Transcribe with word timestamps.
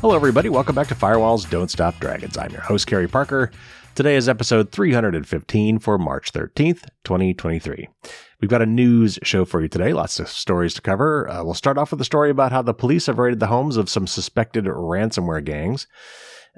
Hello, 0.00 0.16
everybody. 0.16 0.48
Welcome 0.48 0.74
back 0.74 0.86
to 0.86 0.94
Firewalls 0.94 1.50
Don't 1.50 1.70
Stop 1.70 2.00
Dragons. 2.00 2.38
I'm 2.38 2.52
your 2.52 2.62
host, 2.62 2.86
Carey 2.86 3.06
Parker. 3.06 3.50
Today 3.94 4.16
is 4.16 4.30
episode 4.30 4.72
315 4.72 5.78
for 5.78 5.98
March 5.98 6.32
13th, 6.32 6.84
2023. 7.04 7.86
We've 8.40 8.50
got 8.50 8.62
a 8.62 8.66
news 8.66 9.18
show 9.22 9.44
for 9.44 9.60
you 9.60 9.68
today. 9.68 9.92
Lots 9.92 10.18
of 10.18 10.30
stories 10.30 10.72
to 10.72 10.80
cover. 10.80 11.28
Uh, 11.28 11.44
we'll 11.44 11.52
start 11.52 11.76
off 11.76 11.90
with 11.90 12.00
a 12.00 12.06
story 12.06 12.30
about 12.30 12.50
how 12.50 12.62
the 12.62 12.72
police 12.72 13.08
have 13.08 13.18
raided 13.18 13.40
the 13.40 13.48
homes 13.48 13.76
of 13.76 13.90
some 13.90 14.06
suspected 14.06 14.64
ransomware 14.64 15.44
gangs. 15.44 15.86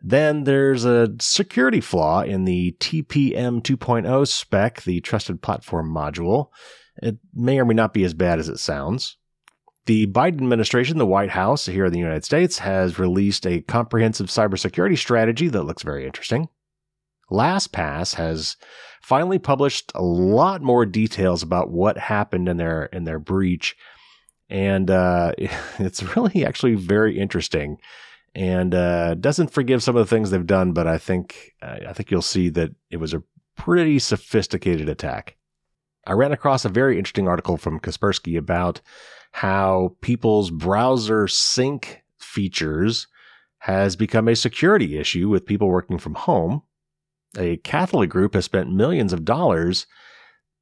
Then 0.00 0.44
there's 0.44 0.84
a 0.84 1.12
security 1.18 1.80
flaw 1.80 2.22
in 2.22 2.44
the 2.44 2.76
TPM 2.78 3.60
2.0 3.60 4.28
spec, 4.28 4.82
the 4.82 5.00
trusted 5.00 5.42
platform 5.42 5.92
module. 5.92 6.50
It 7.02 7.18
may 7.34 7.58
or 7.58 7.64
may 7.64 7.74
not 7.74 7.92
be 7.92 8.04
as 8.04 8.14
bad 8.14 8.38
as 8.38 8.48
it 8.48 8.58
sounds. 8.58 9.16
The 9.86 10.06
Biden 10.06 10.42
administration, 10.42 10.98
the 10.98 11.06
White 11.06 11.30
House 11.30 11.66
here 11.66 11.86
in 11.86 11.92
the 11.92 11.98
United 11.98 12.24
States, 12.24 12.58
has 12.58 12.98
released 12.98 13.46
a 13.46 13.62
comprehensive 13.62 14.28
cybersecurity 14.28 14.96
strategy 14.96 15.48
that 15.48 15.64
looks 15.64 15.82
very 15.82 16.06
interesting. 16.06 16.48
LastPass 17.30 18.14
has 18.14 18.56
finally 19.02 19.38
published 19.38 19.90
a 19.94 20.02
lot 20.02 20.62
more 20.62 20.86
details 20.86 21.42
about 21.42 21.70
what 21.70 21.98
happened 21.98 22.48
in 22.48 22.58
their 22.58 22.84
in 22.86 23.04
their 23.04 23.18
breach, 23.18 23.76
and 24.48 24.90
uh, 24.90 25.32
it's 25.38 26.16
really 26.16 26.44
actually 26.44 26.74
very 26.74 27.18
interesting. 27.18 27.78
And 28.34 28.74
uh, 28.74 29.14
doesn't 29.14 29.52
forgive 29.52 29.82
some 29.82 29.94
of 29.94 30.08
the 30.08 30.14
things 30.14 30.30
they've 30.30 30.46
done, 30.46 30.72
but 30.72 30.86
I 30.86 30.96
think 30.96 31.52
uh, 31.60 31.78
I 31.88 31.92
think 31.92 32.10
you'll 32.10 32.22
see 32.22 32.48
that 32.50 32.70
it 32.90 32.98
was 32.98 33.12
a 33.12 33.22
pretty 33.56 33.98
sophisticated 33.98 34.88
attack. 34.88 35.36
I 36.06 36.12
ran 36.12 36.32
across 36.32 36.64
a 36.64 36.68
very 36.68 36.98
interesting 36.98 37.28
article 37.28 37.56
from 37.56 37.78
Kaspersky 37.78 38.38
about 38.38 38.80
how 39.32 39.96
people's 40.00 40.50
browser 40.50 41.26
sync 41.26 42.02
features 42.18 43.06
has 43.58 43.96
become 43.96 44.28
a 44.28 44.36
security 44.36 44.98
issue 44.98 45.28
with 45.28 45.46
people 45.46 45.68
working 45.68 45.98
from 45.98 46.14
home. 46.14 46.62
A 47.36 47.56
Catholic 47.58 48.10
group 48.10 48.34
has 48.34 48.44
spent 48.44 48.72
millions 48.72 49.12
of 49.12 49.24
dollars 49.24 49.86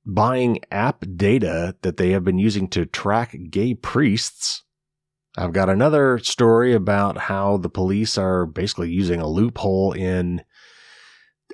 buying 0.07 0.61
app 0.71 1.05
data 1.17 1.77
that 1.83 1.97
they 1.97 2.11
have 2.11 2.25
been 2.25 2.39
using 2.39 2.69
to 2.69 2.87
track 2.87 3.37
gay 3.51 3.75
priests. 3.75 4.63
I've 5.37 5.53
got 5.53 5.69
another 5.69 6.19
story 6.19 6.73
about 6.73 7.19
how 7.19 7.57
the 7.57 7.69
police 7.69 8.17
are 8.19 8.47
basically 8.47 8.91
using 8.91 9.21
a 9.21 9.29
loophole 9.29 9.93
in 9.93 10.43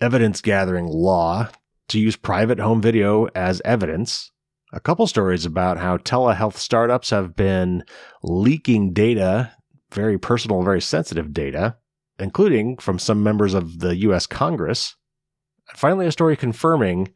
evidence 0.00 0.40
gathering 0.40 0.86
law 0.86 1.48
to 1.88 1.98
use 1.98 2.16
private 2.16 2.58
home 2.58 2.82
video 2.82 3.26
as 3.34 3.62
evidence 3.64 4.32
a 4.72 4.80
couple 4.80 5.06
stories 5.06 5.44
about 5.44 5.78
how 5.78 5.96
telehealth 5.96 6.56
startups 6.56 7.10
have 7.10 7.36
been 7.36 7.84
leaking 8.22 8.92
data, 8.92 9.52
very 9.92 10.18
personal, 10.18 10.62
very 10.62 10.80
sensitive 10.80 11.32
data, 11.32 11.76
including 12.18 12.78
from 12.78 12.98
some 12.98 13.22
members 13.22 13.54
of 13.54 13.78
the 13.78 13.96
US 13.96 14.26
Congress. 14.26 14.96
And 15.68 15.78
finally, 15.78 16.06
a 16.06 16.12
story 16.12 16.36
confirming 16.36 17.12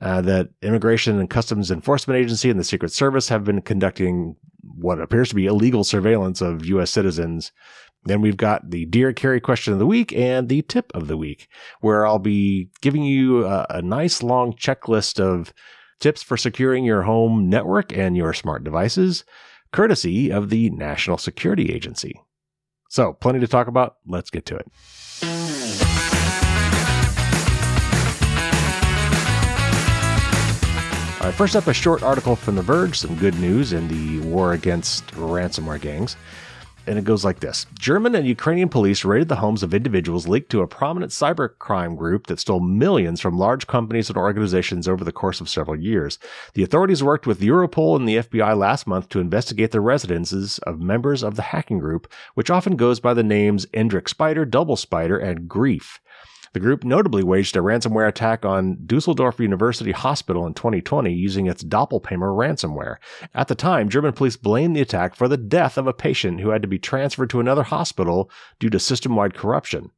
uh, 0.00 0.20
that 0.22 0.50
Immigration 0.62 1.18
and 1.18 1.30
Customs 1.30 1.70
Enforcement 1.70 2.18
Agency 2.18 2.50
and 2.50 2.58
the 2.58 2.64
Secret 2.64 2.92
Service 2.92 3.28
have 3.28 3.44
been 3.44 3.62
conducting 3.62 4.36
what 4.76 5.00
appears 5.00 5.28
to 5.28 5.34
be 5.34 5.46
illegal 5.46 5.84
surveillance 5.84 6.40
of 6.40 6.64
US 6.66 6.90
citizens. 6.90 7.52
Then 8.04 8.20
we've 8.20 8.36
got 8.36 8.70
the 8.70 8.84
Dear 8.86 9.12
Carey 9.12 9.40
question 9.40 9.72
of 9.72 9.78
the 9.78 9.86
week 9.86 10.12
and 10.12 10.48
the 10.48 10.62
tip 10.62 10.90
of 10.94 11.08
the 11.08 11.16
week, 11.16 11.48
where 11.80 12.06
I'll 12.06 12.18
be 12.18 12.68
giving 12.82 13.02
you 13.02 13.46
a, 13.46 13.66
a 13.70 13.82
nice 13.82 14.22
long 14.22 14.52
checklist 14.52 15.18
of 15.18 15.54
tips 16.04 16.22
for 16.22 16.36
securing 16.36 16.84
your 16.84 17.04
home 17.04 17.48
network 17.48 17.90
and 17.96 18.14
your 18.14 18.34
smart 18.34 18.62
devices, 18.62 19.24
courtesy 19.72 20.30
of 20.30 20.50
the 20.50 20.68
National 20.68 21.16
Security 21.16 21.72
Agency. 21.72 22.20
So, 22.90 23.14
plenty 23.14 23.40
to 23.40 23.48
talk 23.48 23.68
about. 23.68 23.96
Let's 24.06 24.28
get 24.28 24.44
to 24.44 24.56
it. 24.56 24.70
All 31.22 31.30
right, 31.30 31.34
first 31.34 31.56
up, 31.56 31.68
a 31.68 31.72
short 31.72 32.02
article 32.02 32.36
from 32.36 32.56
The 32.56 32.62
Verge, 32.62 32.98
some 32.98 33.16
good 33.16 33.40
news 33.40 33.72
in 33.72 33.88
the 33.88 34.28
war 34.28 34.52
against 34.52 35.06
ransomware 35.12 35.80
gangs 35.80 36.18
and 36.86 36.98
it 36.98 37.04
goes 37.04 37.24
like 37.24 37.40
this 37.40 37.66
German 37.78 38.14
and 38.14 38.26
Ukrainian 38.26 38.68
police 38.68 39.04
raided 39.04 39.28
the 39.28 39.36
homes 39.36 39.62
of 39.62 39.74
individuals 39.74 40.28
linked 40.28 40.50
to 40.50 40.60
a 40.60 40.66
prominent 40.66 41.12
cybercrime 41.12 41.96
group 41.96 42.26
that 42.26 42.40
stole 42.40 42.60
millions 42.60 43.20
from 43.20 43.38
large 43.38 43.66
companies 43.66 44.08
and 44.08 44.16
organizations 44.16 44.86
over 44.86 45.04
the 45.04 45.12
course 45.12 45.40
of 45.40 45.48
several 45.48 45.78
years. 45.78 46.18
The 46.54 46.62
authorities 46.62 47.02
worked 47.02 47.26
with 47.26 47.40
Europol 47.40 47.96
and 47.96 48.08
the 48.08 48.16
FBI 48.16 48.56
last 48.56 48.86
month 48.86 49.08
to 49.10 49.20
investigate 49.20 49.70
the 49.70 49.80
residences 49.80 50.58
of 50.60 50.80
members 50.80 51.22
of 51.22 51.36
the 51.36 51.42
hacking 51.42 51.78
group, 51.78 52.10
which 52.34 52.50
often 52.50 52.76
goes 52.76 53.00
by 53.00 53.14
the 53.14 53.22
names 53.22 53.66
Indrik 53.66 54.08
Spider, 54.08 54.44
Doppel 54.44 54.78
Spider, 54.78 55.18
and 55.18 55.48
Grief. 55.48 56.00
The 56.54 56.60
group 56.60 56.84
notably 56.84 57.24
waged 57.24 57.56
a 57.56 57.60
ransomware 57.60 58.08
attack 58.08 58.44
on 58.44 58.78
Dusseldorf 58.86 59.40
University 59.40 59.90
Hospital 59.90 60.46
in 60.46 60.54
2020 60.54 61.12
using 61.12 61.46
its 61.46 61.64
Doppelpaymer 61.64 62.32
ransomware. 62.32 62.96
At 63.34 63.48
the 63.48 63.56
time, 63.56 63.88
German 63.88 64.12
police 64.12 64.36
blamed 64.36 64.76
the 64.76 64.80
attack 64.80 65.16
for 65.16 65.26
the 65.26 65.36
death 65.36 65.76
of 65.76 65.88
a 65.88 65.92
patient 65.92 66.40
who 66.40 66.50
had 66.50 66.62
to 66.62 66.68
be 66.68 66.78
transferred 66.78 67.30
to 67.30 67.40
another 67.40 67.64
hospital 67.64 68.30
due 68.60 68.70
to 68.70 68.78
system 68.78 69.16
wide 69.16 69.34
corruption. 69.34 69.90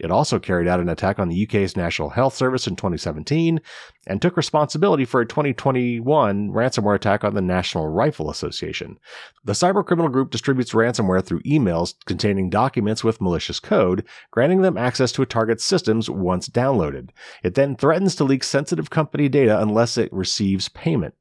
It 0.00 0.10
also 0.10 0.38
carried 0.38 0.66
out 0.66 0.80
an 0.80 0.88
attack 0.88 1.18
on 1.18 1.28
the 1.28 1.46
UK's 1.46 1.76
National 1.76 2.10
Health 2.10 2.34
Service 2.34 2.66
in 2.66 2.76
2017 2.76 3.60
and 4.06 4.20
took 4.20 4.36
responsibility 4.36 5.04
for 5.04 5.20
a 5.20 5.26
2021 5.26 6.50
ransomware 6.50 6.94
attack 6.94 7.22
on 7.22 7.34
the 7.34 7.40
National 7.40 7.88
Rifle 7.88 8.30
Association. 8.30 8.98
The 9.44 9.52
cybercriminal 9.52 10.10
group 10.10 10.30
distributes 10.30 10.72
ransomware 10.72 11.24
through 11.24 11.42
emails 11.42 11.94
containing 12.06 12.50
documents 12.50 13.04
with 13.04 13.20
malicious 13.20 13.60
code, 13.60 14.04
granting 14.30 14.62
them 14.62 14.78
access 14.78 15.12
to 15.12 15.22
a 15.22 15.26
target's 15.26 15.64
systems 15.64 16.08
once 16.08 16.48
downloaded. 16.48 17.10
It 17.42 17.54
then 17.54 17.76
threatens 17.76 18.14
to 18.16 18.24
leak 18.24 18.42
sensitive 18.42 18.90
company 18.90 19.28
data 19.28 19.60
unless 19.60 19.98
it 19.98 20.12
receives 20.12 20.68
payment. 20.68 21.14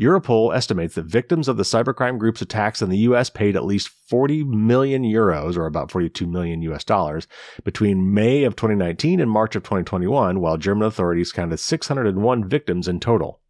Europol 0.00 0.56
estimates 0.56 0.94
that 0.94 1.04
victims 1.04 1.48
of 1.48 1.58
the 1.58 1.62
cybercrime 1.62 2.18
group's 2.18 2.40
attacks 2.40 2.80
in 2.80 2.88
the 2.88 2.98
US 2.98 3.28
paid 3.28 3.56
at 3.56 3.64
least 3.64 3.90
40 4.08 4.44
million 4.44 5.02
euros, 5.02 5.56
or 5.56 5.66
about 5.66 5.90
42 5.90 6.26
million 6.26 6.62
US 6.62 6.82
dollars, 6.82 7.26
between 7.62 8.14
May 8.14 8.44
of 8.44 8.56
2019 8.56 9.20
and 9.20 9.30
March 9.30 9.54
of 9.54 9.62
2021, 9.62 10.40
while 10.40 10.56
German 10.56 10.88
authorities 10.88 11.32
counted 11.32 11.58
601 11.58 12.48
victims 12.48 12.88
in 12.88 13.00
total. 13.00 13.41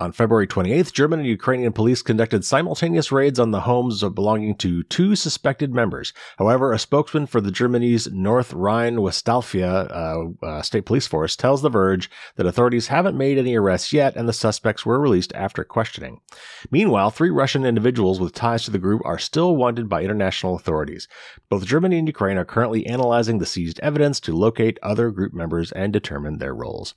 On 0.00 0.12
February 0.12 0.46
28th, 0.46 0.94
German 0.94 1.20
and 1.20 1.28
Ukrainian 1.28 1.74
police 1.74 2.00
conducted 2.00 2.42
simultaneous 2.42 3.12
raids 3.12 3.38
on 3.38 3.50
the 3.50 3.60
homes 3.60 4.02
belonging 4.02 4.54
to 4.54 4.82
two 4.84 5.14
suspected 5.14 5.74
members. 5.74 6.14
However, 6.38 6.72
a 6.72 6.78
spokesman 6.78 7.26
for 7.26 7.42
the 7.42 7.50
Germany's 7.50 8.10
North 8.10 8.54
Rhine-Westphalia 8.54 9.66
uh, 9.68 10.24
uh, 10.42 10.62
state 10.62 10.86
police 10.86 11.06
force 11.06 11.36
tells 11.36 11.60
The 11.60 11.68
Verge 11.68 12.08
that 12.36 12.46
authorities 12.46 12.86
haven't 12.86 13.18
made 13.18 13.36
any 13.36 13.54
arrests 13.54 13.92
yet 13.92 14.16
and 14.16 14.26
the 14.26 14.32
suspects 14.32 14.86
were 14.86 14.98
released 14.98 15.34
after 15.34 15.64
questioning. 15.64 16.22
Meanwhile, 16.70 17.10
three 17.10 17.28
Russian 17.28 17.66
individuals 17.66 18.20
with 18.20 18.32
ties 18.32 18.64
to 18.64 18.70
the 18.70 18.78
group 18.78 19.02
are 19.04 19.18
still 19.18 19.54
wanted 19.54 19.90
by 19.90 20.02
international 20.02 20.56
authorities. 20.56 21.08
Both 21.50 21.66
Germany 21.66 21.98
and 21.98 22.08
Ukraine 22.08 22.38
are 22.38 22.46
currently 22.46 22.86
analyzing 22.86 23.36
the 23.36 23.44
seized 23.44 23.78
evidence 23.80 24.18
to 24.20 24.32
locate 24.34 24.78
other 24.82 25.10
group 25.10 25.34
members 25.34 25.72
and 25.72 25.92
determine 25.92 26.38
their 26.38 26.54
roles. 26.54 26.94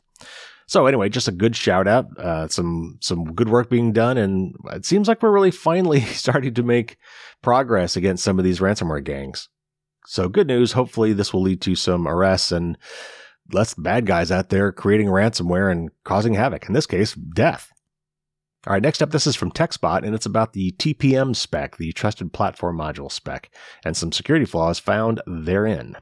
So 0.73 0.87
anyway, 0.87 1.07
just 1.07 1.27
a 1.27 1.31
good 1.31 1.55
shout 1.55 1.87
out, 1.87 2.17
uh, 2.17 2.47
some 2.47 2.97
some 2.99 3.35
good 3.35 3.47
work 3.47 3.69
being 3.69 3.93
done, 3.93 4.17
and 4.17 4.55
it 4.71 4.87
seems 4.87 5.07
like 5.07 5.21
we're 5.21 5.29
really 5.29 5.51
finally 5.51 5.99
starting 6.01 6.55
to 6.55 6.63
make 6.63 6.97
progress 7.43 7.95
against 7.95 8.23
some 8.23 8.39
of 8.39 8.43
these 8.43 8.59
ransomware 8.59 9.03
gangs. 9.03 9.49
So 10.07 10.27
good 10.27 10.47
news. 10.47 10.71
Hopefully, 10.71 11.13
this 11.13 11.31
will 11.31 11.43
lead 11.43 11.61
to 11.61 11.75
some 11.75 12.07
arrests 12.07 12.51
and 12.51 12.75
less 13.51 13.75
bad 13.75 14.07
guys 14.07 14.31
out 14.31 14.49
there 14.49 14.71
creating 14.71 15.09
ransomware 15.09 15.71
and 15.71 15.91
causing 16.05 16.33
havoc. 16.33 16.67
In 16.67 16.73
this 16.73 16.87
case, 16.87 17.13
death. 17.13 17.71
All 18.65 18.73
right, 18.73 18.81
next 18.81 19.03
up, 19.03 19.11
this 19.11 19.27
is 19.27 19.35
from 19.35 19.51
TechSpot, 19.51 20.03
and 20.03 20.15
it's 20.15 20.25
about 20.25 20.53
the 20.53 20.71
TPM 20.71 21.35
spec, 21.35 21.77
the 21.77 21.91
Trusted 21.91 22.33
Platform 22.33 22.79
Module 22.79 23.11
spec, 23.11 23.51
and 23.85 23.95
some 23.95 24.11
security 24.11 24.45
flaws 24.47 24.79
found 24.79 25.21
therein. 25.27 25.97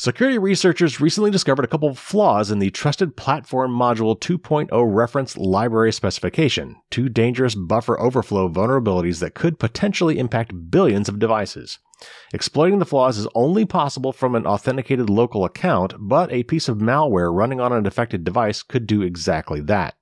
Security 0.00 0.38
researchers 0.38 0.98
recently 0.98 1.30
discovered 1.30 1.62
a 1.62 1.68
couple 1.68 1.90
of 1.90 1.98
flaws 1.98 2.50
in 2.50 2.58
the 2.58 2.70
Trusted 2.70 3.18
Platform 3.18 3.70
Module 3.70 4.18
2.0 4.18 4.70
reference 4.72 5.36
library 5.36 5.92
specification, 5.92 6.76
two 6.90 7.10
dangerous 7.10 7.54
buffer 7.54 8.00
overflow 8.00 8.48
vulnerabilities 8.48 9.20
that 9.20 9.34
could 9.34 9.58
potentially 9.58 10.18
impact 10.18 10.70
billions 10.70 11.10
of 11.10 11.18
devices. 11.18 11.80
Exploiting 12.32 12.78
the 12.78 12.86
flaws 12.86 13.18
is 13.18 13.28
only 13.34 13.66
possible 13.66 14.10
from 14.10 14.34
an 14.34 14.46
authenticated 14.46 15.10
local 15.10 15.44
account, 15.44 15.92
but 15.98 16.32
a 16.32 16.44
piece 16.44 16.66
of 16.66 16.78
malware 16.78 17.30
running 17.30 17.60
on 17.60 17.70
an 17.70 17.86
affected 17.86 18.24
device 18.24 18.62
could 18.62 18.86
do 18.86 19.02
exactly 19.02 19.60
that. 19.60 19.96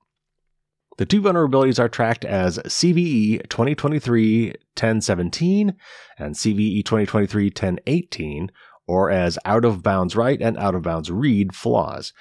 The 0.99 1.05
two 1.05 1.21
vulnerabilities 1.21 1.79
are 1.79 1.89
tracked 1.89 2.23
as 2.23 2.59
CVE 2.59 3.47
2023-1017 3.47 5.73
and 6.17 6.35
CVE 6.35 6.83
2023-1018, 6.83 8.49
or 8.89 9.11
as 9.11 9.37
out 9.45 9.63
of 9.63 9.83
bounds 9.83 10.15
write 10.15 10.41
and 10.41 10.57
out 10.57 10.73
of 10.73 10.81
bounds 10.81 11.11
read 11.11 11.53
flaws. 11.53 12.11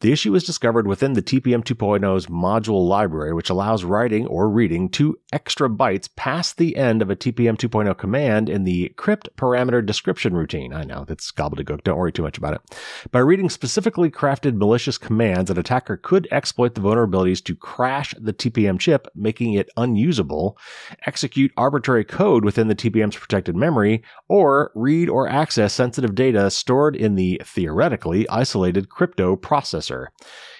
The 0.00 0.12
issue 0.12 0.32
was 0.32 0.44
discovered 0.44 0.86
within 0.86 1.12
the 1.12 1.20
TPM 1.20 1.62
2.0's 1.62 2.28
module 2.28 2.88
library, 2.88 3.34
which 3.34 3.50
allows 3.50 3.84
writing 3.84 4.26
or 4.26 4.48
reading 4.48 4.88
two 4.88 5.18
extra 5.30 5.68
bytes 5.68 6.08
past 6.16 6.56
the 6.56 6.74
end 6.76 7.02
of 7.02 7.10
a 7.10 7.16
TPM 7.16 7.58
2.0 7.58 7.98
command 7.98 8.48
in 8.48 8.64
the 8.64 8.94
crypt 8.96 9.28
parameter 9.36 9.84
description 9.84 10.32
routine. 10.32 10.72
I 10.72 10.84
know 10.84 11.04
that's 11.06 11.30
gobbledygook. 11.30 11.84
Don't 11.84 11.98
worry 11.98 12.12
too 12.12 12.22
much 12.22 12.38
about 12.38 12.54
it. 12.54 12.62
By 13.10 13.18
reading 13.18 13.50
specifically 13.50 14.10
crafted 14.10 14.56
malicious 14.56 14.96
commands, 14.96 15.50
an 15.50 15.58
attacker 15.58 15.98
could 15.98 16.26
exploit 16.30 16.74
the 16.74 16.80
vulnerabilities 16.80 17.44
to 17.44 17.54
crash 17.54 18.14
the 18.18 18.32
TPM 18.32 18.80
chip, 18.80 19.06
making 19.14 19.52
it 19.52 19.68
unusable, 19.76 20.56
execute 21.04 21.52
arbitrary 21.58 22.04
code 22.04 22.42
within 22.42 22.68
the 22.68 22.74
TPM's 22.74 23.16
protected 23.16 23.54
memory, 23.54 24.02
or 24.28 24.72
read 24.74 25.10
or 25.10 25.28
access 25.28 25.74
sensitive 25.74 26.14
data 26.14 26.50
stored 26.50 26.96
in 26.96 27.16
the 27.16 27.38
theoretically 27.44 28.26
isolated 28.30 28.88
crypto 28.88 29.36
processor 29.36 29.89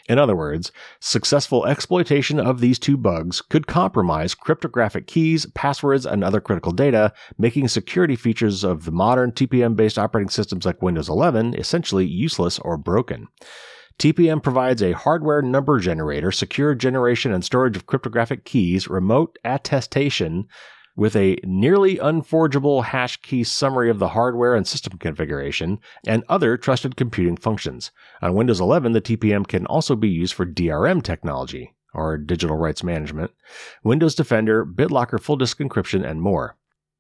In 0.09 0.19
other 0.19 0.35
words, 0.35 0.73
successful 0.99 1.67
exploitation 1.67 2.41
of 2.41 2.61
these 2.61 2.79
two 2.79 2.97
bugs 2.97 3.41
could 3.41 3.67
compromise 3.67 4.35
cryptographic 4.35 5.07
keys, 5.07 5.47
passwords, 5.55 6.05
and 6.05 6.25
other 6.25 6.41
critical 6.41 6.73
data, 6.73 7.13
making 7.39 7.69
security 7.69 8.17
features 8.17 8.65
of 8.65 8.85
the 8.85 8.91
modern 8.91 9.31
TPM 9.31 9.77
based 9.77 9.99
operating 9.99 10.31
systems 10.31 10.67
like 10.67 10.83
Windows 10.83 11.09
11 11.09 11.55
essentially 11.55 12.07
useless 12.07 12.59
or 12.59 12.77
broken. 12.77 13.29
TPM 14.01 14.43
provides 14.43 14.83
a 14.83 14.93
hardware 14.93 15.43
number 15.43 15.79
generator, 15.79 16.33
secure 16.33 16.75
generation 16.75 17.33
and 17.33 17.45
storage 17.45 17.77
of 17.77 17.87
cryptographic 17.87 18.47
keys, 18.47 18.89
remote 18.89 19.39
attestation, 19.45 20.49
with 20.97 21.17
a 21.17 21.39
nearly 21.45 21.99
unforgeable 21.99 22.83
hash 22.83 23.17
key 23.23 23.45
summary 23.45 23.91
of 23.91 23.99
the 23.99 24.09
hardware 24.09 24.55
and 24.55 24.67
system 24.67 24.99
configuration, 24.99 25.79
and 26.07 26.25
other 26.29 26.57
trusted 26.57 26.97
computing 26.97 27.37
functions. 27.37 27.91
On 28.23 28.35
Windows 28.35 28.61
11, 28.61 28.93
the 28.93 29.01
TPM 29.01 29.47
can 29.47 29.67
also 29.67 29.97
be 29.97 30.09
used 30.09 30.35
for 30.35 30.47
DRM 30.47 31.03
technology, 31.03 31.75
or 31.95 32.17
digital 32.17 32.57
rights 32.57 32.83
management, 32.83 33.31
Windows 33.83 34.15
Defender, 34.15 34.65
BitLocker 34.65 35.21
full 35.21 35.37
disk 35.37 35.59
encryption, 35.59 36.09
and 36.09 36.21
more. 36.23 36.57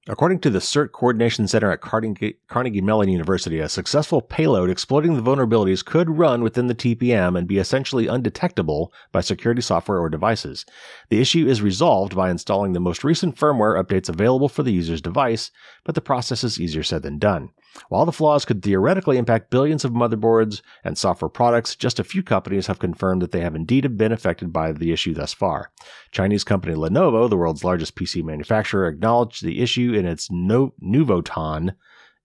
According 0.08 0.38
to 0.40 0.50
the 0.50 0.60
CERT 0.60 0.92
Coordination 0.92 1.46
Center 1.46 1.70
at 1.70 1.82
Carnegie, 1.82 2.80
Mellon 2.80 3.10
University, 3.10 3.58
a 3.58 3.68
successful 3.68 4.22
payload 4.22 4.70
exploiting 4.70 5.14
the 5.14 5.22
vulnerabilities 5.22 5.84
could 5.84 6.08
run 6.08 6.42
within 6.42 6.68
the 6.68 6.74
TPM 6.74 7.36
and 7.36 7.46
be 7.46 7.58
essentially 7.58 8.06
undetectable 8.06 8.94
by 9.12 9.20
security 9.20 9.60
software 9.60 9.98
or 9.98 10.08
devices. 10.08 10.64
The 11.10 11.20
issue 11.20 11.46
is 11.46 11.60
resolved 11.60 12.16
by 12.16 12.30
installing 12.30 12.72
the 12.72 12.80
most 12.80 13.04
recent 13.04 13.36
firmware 13.36 13.78
updates 13.78 14.08
available 14.08 14.48
for 14.48 14.62
the 14.62 14.72
user's 14.72 15.02
device, 15.02 15.50
but 15.84 15.94
the 15.94 16.00
process 16.00 16.44
is 16.44 16.58
easier 16.58 16.82
said 16.82 17.02
than 17.02 17.18
done. 17.18 17.50
While 17.88 18.06
the 18.06 18.12
flaws 18.12 18.44
could 18.44 18.62
theoretically 18.62 19.18
impact 19.18 19.50
billions 19.50 19.84
of 19.84 19.92
motherboards 19.92 20.60
and 20.84 20.98
software 20.98 21.28
products, 21.28 21.76
just 21.76 22.00
a 22.00 22.04
few 22.04 22.22
companies 22.22 22.66
have 22.66 22.78
confirmed 22.78 23.22
that 23.22 23.32
they 23.32 23.40
have 23.40 23.54
indeed 23.54 23.96
been 23.96 24.12
affected 24.12 24.52
by 24.52 24.72
the 24.72 24.92
issue 24.92 25.14
thus 25.14 25.32
far. 25.32 25.70
Chinese 26.10 26.44
company 26.44 26.74
Lenovo, 26.74 27.28
the 27.28 27.36
world's 27.36 27.64
largest 27.64 27.94
PC 27.94 28.22
manufacturer, 28.24 28.88
acknowledged 28.88 29.44
the 29.44 29.60
issue 29.60 29.92
in 29.92 30.06
its 30.06 30.30
no- 30.30 30.74
Nuvoton 30.82 31.74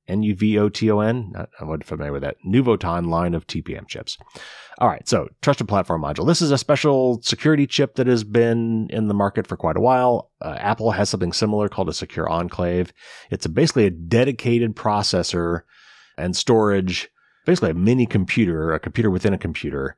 N-U-V-O-T-O-N. 0.08 1.34
I'm 1.60 1.70
not 1.70 1.84
familiar 1.84 2.12
with 2.12 2.22
that. 2.22 2.38
Nuvoton 2.46 3.08
line 3.08 3.34
of 3.34 3.48
TPM 3.48 3.88
chips. 3.88 4.18
All 4.80 4.88
right, 4.88 5.08
so 5.08 5.30
trusted 5.42 5.68
platform 5.68 6.02
module. 6.02 6.28
This 6.28 6.42
is 6.42 6.52
a 6.52 6.58
special 6.58 7.22
security 7.22 7.66
chip 7.66 7.96
that 7.96 8.08
has 8.08 8.24
been 8.24 8.88
in 8.90 9.08
the 9.08 9.14
market 9.14 9.48
for 9.48 9.56
quite 9.56 9.78
a 9.78 9.82
while. 9.82 10.32
Uh, 10.42 10.56
Apple 10.60 10.92
has 10.92 11.10
something 11.10 11.34
similar 11.34 11.70
called 11.70 11.90
a 11.90 11.94
Secure 11.94 12.30
Enclave. 12.30 12.92
It's 13.32 13.46
a, 13.46 13.50
basically 13.50 13.86
a 13.86 13.92
dedicated 13.92 14.76
processor 14.76 15.62
and 16.18 16.36
storage, 16.36 17.10
basically 17.46 17.72
a 17.72 17.76
mini 17.76 18.06
computer, 18.06 18.74
a 18.74 18.80
computer 18.80 19.10
within 19.10 19.34
a 19.34 19.38
computer, 19.38 19.96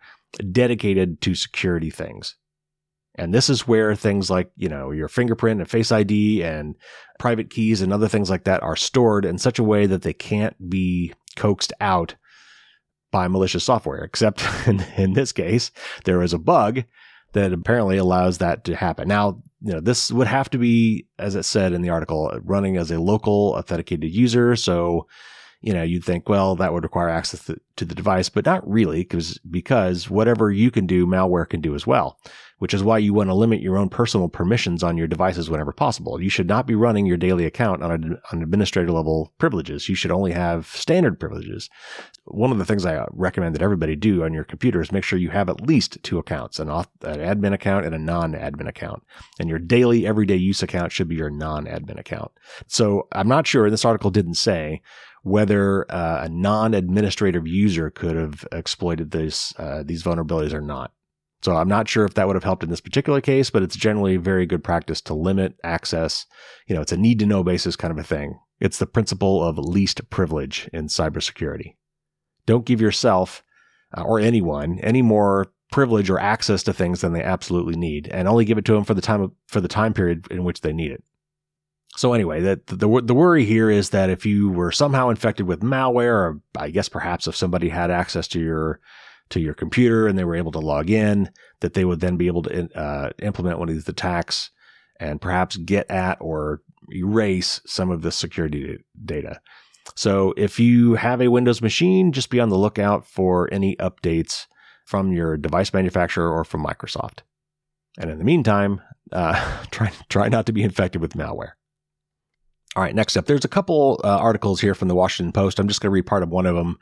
dedicated 0.52 1.22
to 1.22 1.36
security 1.36 1.90
things. 1.90 2.36
And 3.18 3.34
this 3.34 3.50
is 3.50 3.68
where 3.68 3.96
things 3.96 4.30
like, 4.30 4.52
you 4.56 4.70
know, 4.70 4.92
your 4.92 5.08
fingerprint 5.08 5.60
and 5.60 5.70
face 5.70 5.92
ID 5.92 6.44
and 6.44 6.76
private 7.20 7.50
keys 7.50 7.82
and 7.82 7.92
other 7.92 8.08
things 8.08 8.30
like 8.30 8.44
that 8.44 8.62
are 8.62 8.76
stored 8.76 9.26
in 9.26 9.38
such 9.38 9.58
a 9.58 9.64
way 9.64 9.88
that 9.88 10.04
they 10.04 10.14
can't 10.14 10.70
be 10.70 11.14
coaxed 11.36 11.74
out 11.82 12.16
by 13.12 13.28
malicious 13.28 13.64
software. 13.64 14.04
Except 14.04 14.46
in, 14.68 14.82
in 14.98 15.14
this 15.14 15.32
case, 15.32 15.72
there 16.06 16.22
is 16.22 16.34
a 16.34 16.40
bug 16.40 16.84
that 17.34 17.54
apparently 17.54 17.98
allows 17.98 18.38
that 18.38 18.64
to 18.66 18.76
happen. 18.76 19.08
Now, 19.08 19.42
you 19.62 19.74
know, 19.74 19.80
this 19.80 20.12
would 20.12 20.28
have 20.28 20.50
to 20.52 20.58
be, 20.58 21.08
as 21.18 21.36
it 21.36 21.44
said 21.44 21.74
in 21.74 21.82
the 21.82 21.90
article, 21.90 22.32
running 22.44 22.78
as 22.78 22.92
a 22.92 23.00
local 23.00 23.54
authenticated 23.58 24.14
user. 24.14 24.56
So, 24.56 25.08
you 25.62 25.74
know, 25.74 25.84
you'd 25.84 26.06
think, 26.06 26.30
well, 26.30 26.56
that 26.56 26.74
would 26.74 26.84
require 26.84 27.10
access 27.10 27.46
to 27.46 27.86
the 27.86 27.96
device, 27.96 28.30
but 28.30 28.46
not 28.46 28.68
really, 28.70 29.00
because 29.00 29.38
because 29.40 30.10
whatever 30.10 30.52
you 30.52 30.72
can 30.72 30.86
do, 30.86 31.08
malware 31.08 31.50
can 31.50 31.62
do 31.62 31.76
as 31.76 31.88
well 31.88 32.18
which 32.60 32.74
is 32.74 32.84
why 32.84 32.98
you 32.98 33.14
want 33.14 33.30
to 33.30 33.36
limit 33.36 33.62
your 33.62 33.78
own 33.78 33.90
personal 33.90 34.30
permissions 34.30 34.84
on 34.84 34.98
your 34.98 35.08
devices 35.08 35.50
whenever 35.50 35.72
possible. 35.72 36.22
You 36.22 36.30
should 36.30 36.48
not 36.48 36.66
be 36.66 36.76
running 36.76 37.06
your 37.06 37.18
daily 37.18 37.46
account 37.46 37.84
on, 37.84 37.92
a, 37.92 38.36
on 38.36 38.42
administrator 38.42 38.92
level 38.92 39.32
privileges. 39.38 39.88
You 39.88 39.96
should 39.96 40.12
only 40.12 40.32
have 40.32 40.68
standard 40.68 41.20
privileges. 41.20 41.70
One 42.26 42.52
of 42.52 42.58
the 42.58 42.66
things 42.66 42.86
I 42.86 42.96
uh, 42.96 43.06
recommend 43.12 43.54
that 43.56 43.62
everybody 43.62 43.96
do 43.96 44.24
on 44.24 44.34
your 44.34 44.44
computer 44.44 44.82
is 44.82 44.92
make 44.92 45.04
sure 45.04 45.20
you 45.20 45.30
have 45.30 45.50
at 45.50 45.62
least 45.62 46.02
two 46.04 46.18
accounts, 46.18 46.60
an, 46.60 46.68
auth, 46.68 46.88
an 47.04 47.20
admin 47.20 47.54
account 47.54 47.86
and 47.86 47.94
a 47.94 48.00
non-admin 48.00 48.68
account. 48.68 49.04
And 49.40 49.50
your 49.50 49.60
daily, 49.60 50.08
everyday 50.08 50.36
use 50.36 50.64
account 50.64 50.92
should 50.92 51.08
be 51.08 51.16
your 51.16 51.30
non-admin 51.30 52.00
account. 52.00 52.32
So 52.66 53.08
I'm 53.12 53.28
not 53.28 53.46
sure, 53.46 53.70
this 53.70 53.86
article 53.86 54.10
didn't 54.10 54.36
say, 54.36 54.82
whether 55.28 55.90
uh, 55.92 56.24
a 56.24 56.30
non-administrative 56.30 57.48
user 57.48 57.90
could 57.90 58.16
have 58.16 58.48
exploited 58.52 59.12
this, 59.12 59.54
uh, 59.58 59.84
these 59.86 60.04
vulnerabilities 60.04 60.54
or 60.54 60.62
not. 60.62 60.92
So 61.44 61.56
I'm 61.56 61.68
not 61.68 61.88
sure 61.88 62.06
if 62.06 62.16
that 62.16 62.26
would 62.26 62.36
have 62.36 62.44
helped 62.44 62.64
in 62.64 62.70
this 62.70 62.82
particular 62.82 63.22
case, 63.22 63.50
but 63.50 63.62
it's 63.62 63.76
generally 63.76 64.18
very 64.18 64.46
good 64.46 64.64
practice 64.64 65.02
to 65.02 65.14
limit 65.14 65.56
access. 65.64 66.26
You 66.68 66.76
know, 66.76 66.82
it's 66.82 66.92
a 66.92 66.98
need 66.98 67.20
to 67.20 67.26
know 67.26 67.44
basis 67.44 67.76
kind 67.76 67.92
of 67.92 68.00
a 68.00 68.04
thing. 68.04 68.40
It's 68.60 68.80
the 68.80 68.88
principle 68.88 69.44
of 69.44 69.60
least 69.60 70.10
privilege 70.10 70.68
in 70.74 70.88
cybersecurity. 70.88 71.76
Don't 72.48 72.66
give 72.66 72.82
yourself 72.82 73.44
uh, 73.96 74.02
or 74.02 74.20
anyone 74.20 74.80
any 74.80 75.04
more 75.04 75.52
privilege 75.72 76.10
or 76.10 76.20
access 76.20 76.64
to 76.64 76.74
things 76.74 77.02
than 77.02 77.14
they 77.14 77.22
absolutely 77.22 77.76
need, 77.76 78.08
and 78.08 78.28
only 78.28 78.46
give 78.46 78.58
it 78.58 78.66
to 78.66 78.74
them 78.74 78.84
for 78.84 78.94
the 78.94 79.02
time 79.02 79.32
for 79.48 79.62
the 79.62 79.68
time 79.68 79.94
period 79.94 80.26
in 80.32 80.44
which 80.44 80.62
they 80.62 80.74
need 80.74 80.92
it. 80.92 81.04
So 81.96 82.14
anyway, 82.14 82.42
the, 82.42 82.62
the 82.68 83.02
the 83.02 83.16
worry 83.16 83.44
here 83.44 83.72
is 83.72 83.90
that 83.90 84.10
if 84.10 84.26
you 84.26 84.52
were 84.52 84.72
somehow 84.72 85.10
infected 85.10 85.48
with 85.48 85.62
malware, 85.62 86.14
or 86.14 86.42
I 86.56 86.70
guess 86.70 86.90
perhaps 86.90 87.28
if 87.28 87.36
somebody 87.36 87.70
had 87.70 87.90
access 87.90 88.28
to 88.30 88.40
your 88.40 88.80
to 89.30 89.40
your 89.40 89.54
computer 89.54 90.08
and 90.08 90.18
they 90.18 90.24
were 90.24 90.36
able 90.36 90.52
to 90.52 90.60
log 90.60 90.90
in, 90.90 91.30
that 91.62 91.74
they 91.74 91.86
would 91.86 92.00
then 92.00 92.18
be 92.18 92.28
able 92.28 92.44
to 92.44 92.80
uh, 92.80 93.10
implement 93.20 93.60
one 93.60 93.70
of 93.70 93.76
these 93.76 93.90
attacks 93.90 94.52
and 95.00 95.22
perhaps 95.22 95.58
get 95.58 95.90
at 95.90 96.18
or 96.22 96.62
erase 96.94 97.62
some 97.66 97.92
of 97.92 98.02
the 98.02 98.12
security 98.12 98.78
data. 99.04 99.40
So 99.96 100.34
if 100.38 100.60
you 100.60 100.96
have 100.96 101.22
a 101.22 101.30
Windows 101.30 101.62
machine, 101.62 102.12
just 102.12 102.30
be 102.30 102.40
on 102.40 102.50
the 102.50 102.58
lookout 102.58 103.06
for 103.06 103.52
any 103.52 103.76
updates 103.78 104.46
from 104.86 105.12
your 105.12 105.38
device 105.38 105.74
manufacturer 105.74 106.32
or 106.32 106.44
from 106.44 106.64
Microsoft. 106.64 107.20
And 107.98 108.10
in 108.10 108.18
the 108.18 108.24
meantime, 108.24 108.82
uh, 109.12 109.64
try 109.72 109.92
try 110.10 110.30
not 110.30 110.46
to 110.48 110.54
be 110.54 110.64
infected 110.64 111.02
with 111.02 111.14
malware. 111.14 111.52
All 112.78 112.84
right, 112.84 112.96
next 112.96 113.18
up, 113.18 113.26
there's 113.26 113.44
a 113.44 113.50
couple 113.50 114.00
uh, 114.04 114.08
articles 114.08 114.62
here 114.62 114.76
from 114.76 114.88
the 114.88 114.96
Washington 114.96 115.34
Post. 115.34 115.60
I'm 115.60 115.68
just 115.68 115.82
going 115.82 115.90
to 115.90 115.94
read 115.94 116.06
part 116.06 116.24
of 116.24 116.30
one 116.30 116.46
of 116.46 116.56
them 116.56 116.78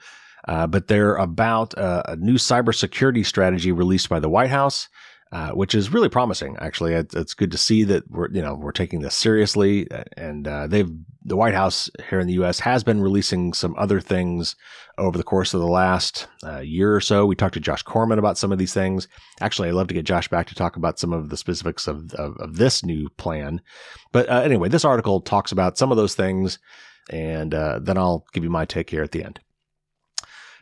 uh, 0.47 0.67
but 0.67 0.87
they're 0.87 1.15
about 1.15 1.73
a, 1.73 2.11
a, 2.11 2.15
new 2.15 2.35
cybersecurity 2.35 3.25
strategy 3.25 3.71
released 3.71 4.09
by 4.09 4.19
the 4.19 4.29
White 4.29 4.49
House, 4.49 4.89
uh, 5.31 5.51
which 5.51 5.73
is 5.73 5.91
really 5.91 6.07
promising. 6.07 6.55
Actually, 6.59 6.93
it's, 6.93 7.15
it's, 7.15 7.33
good 7.33 7.51
to 7.51 7.57
see 7.57 7.83
that 7.83 8.09
we're 8.09 8.29
you 8.29 8.41
know 8.41 8.53
we're 8.53 8.71
taking 8.71 9.01
this 9.01 9.15
seriously, 9.15 9.87
and 10.15 10.47
uh, 10.47 10.67
they've 10.67 10.89
the 11.23 11.35
White 11.35 11.55
House 11.55 11.89
here 12.09 12.19
in 12.19 12.27
the 12.27 12.33
U.S. 12.33 12.59
has 12.59 12.83
been 12.83 13.01
releasing 13.01 13.51
some 13.51 13.75
other 13.77 13.99
things 13.99 14.55
over 14.99 15.17
the 15.17 15.23
course 15.23 15.53
of 15.53 15.59
the 15.59 15.67
last 15.67 16.27
uh, 16.43 16.59
year 16.59 16.95
or 16.95 17.01
so. 17.01 17.25
We 17.25 17.35
talked 17.35 17.55
to 17.55 17.59
Josh 17.59 17.81
Corman 17.81 18.19
about 18.19 18.37
some 18.37 18.51
of 18.51 18.59
these 18.59 18.73
things. 18.73 19.07
Actually, 19.41 19.69
I'd 19.69 19.75
love 19.75 19.87
to 19.87 19.95
get 19.95 20.05
Josh 20.05 20.27
back 20.27 20.45
to 20.47 20.55
talk 20.55 20.75
about 20.75 20.99
some 20.99 21.11
of 21.11 21.29
the 21.29 21.37
specifics 21.37 21.87
of 21.87 22.13
of, 22.13 22.37
of 22.37 22.57
this 22.57 22.83
new 22.83 23.09
plan. 23.17 23.61
But 24.11 24.29
uh, 24.29 24.41
anyway, 24.41 24.69
this 24.69 24.85
article 24.85 25.21
talks 25.21 25.51
about 25.51 25.77
some 25.77 25.91
of 25.91 25.97
those 25.97 26.15
things, 26.15 26.59
and 27.09 27.53
uh, 27.53 27.79
then 27.81 27.97
I'll 27.97 28.25
give 28.31 28.43
you 28.43 28.51
my 28.51 28.65
take 28.65 28.91
here 28.91 29.03
at 29.03 29.11
the 29.11 29.23
end. 29.23 29.39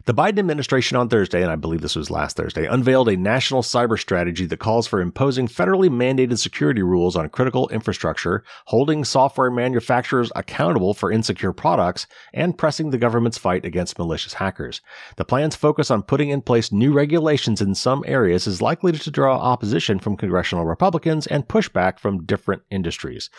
The 0.05 0.13
Biden 0.13 0.39
administration 0.39 0.97
on 0.97 1.07
Thursday, 1.07 1.41
and 1.41 1.49
I 1.49 1.55
believe 1.55 1.79
this 1.79 1.95
was 1.95 2.11
last 2.11 2.35
Thursday, 2.35 2.65
unveiled 2.65 3.07
a 3.07 3.15
national 3.15 3.61
cyber 3.61 3.97
strategy 3.97 4.45
that 4.47 4.59
calls 4.59 4.85
for 4.85 4.99
imposing 4.99 5.47
federally 5.47 5.89
mandated 5.89 6.39
security 6.39 6.81
rules 6.81 7.15
on 7.15 7.29
critical 7.29 7.69
infrastructure, 7.69 8.43
holding 8.65 9.05
software 9.05 9.49
manufacturers 9.49 10.29
accountable 10.35 10.93
for 10.93 11.09
insecure 11.09 11.53
products, 11.53 12.05
and 12.33 12.57
pressing 12.57 12.89
the 12.89 12.97
government's 12.97 13.37
fight 13.37 13.63
against 13.63 13.97
malicious 13.97 14.33
hackers. 14.33 14.81
The 15.15 15.23
plan's 15.23 15.55
focus 15.55 15.89
on 15.89 16.03
putting 16.03 16.27
in 16.27 16.41
place 16.41 16.73
new 16.73 16.91
regulations 16.91 17.61
in 17.61 17.73
some 17.73 18.03
areas 18.05 18.45
is 18.45 18.61
likely 18.61 18.91
to 18.91 19.09
draw 19.09 19.37
opposition 19.37 19.99
from 19.99 20.17
congressional 20.17 20.65
Republicans 20.65 21.27
and 21.27 21.47
pushback 21.47 21.97
from 21.97 22.25
different 22.25 22.63
industries. 22.69 23.29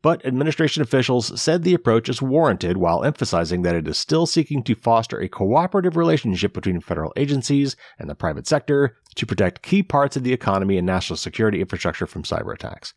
But 0.00 0.24
administration 0.24 0.82
officials 0.82 1.38
said 1.38 1.62
the 1.62 1.74
approach 1.74 2.08
is 2.08 2.22
warranted 2.22 2.78
while 2.78 3.04
emphasizing 3.04 3.60
that 3.62 3.76
it 3.76 3.86
is 3.86 3.98
still 3.98 4.24
seeking 4.24 4.62
to 4.62 4.74
foster 4.74 5.20
a 5.20 5.28
cooperative 5.28 5.94
relationship 5.94 6.05
between 6.06 6.80
federal 6.80 7.12
agencies 7.16 7.76
and 7.98 8.08
the 8.08 8.14
private 8.14 8.46
sector 8.46 8.96
to 9.14 9.26
protect 9.26 9.62
key 9.62 9.82
parts 9.82 10.16
of 10.16 10.24
the 10.24 10.32
economy 10.32 10.78
and 10.78 10.86
national 10.86 11.16
security 11.16 11.60
infrastructure 11.60 12.06
from 12.06 12.22
cyber 12.22 12.54
attacks. 12.54 12.94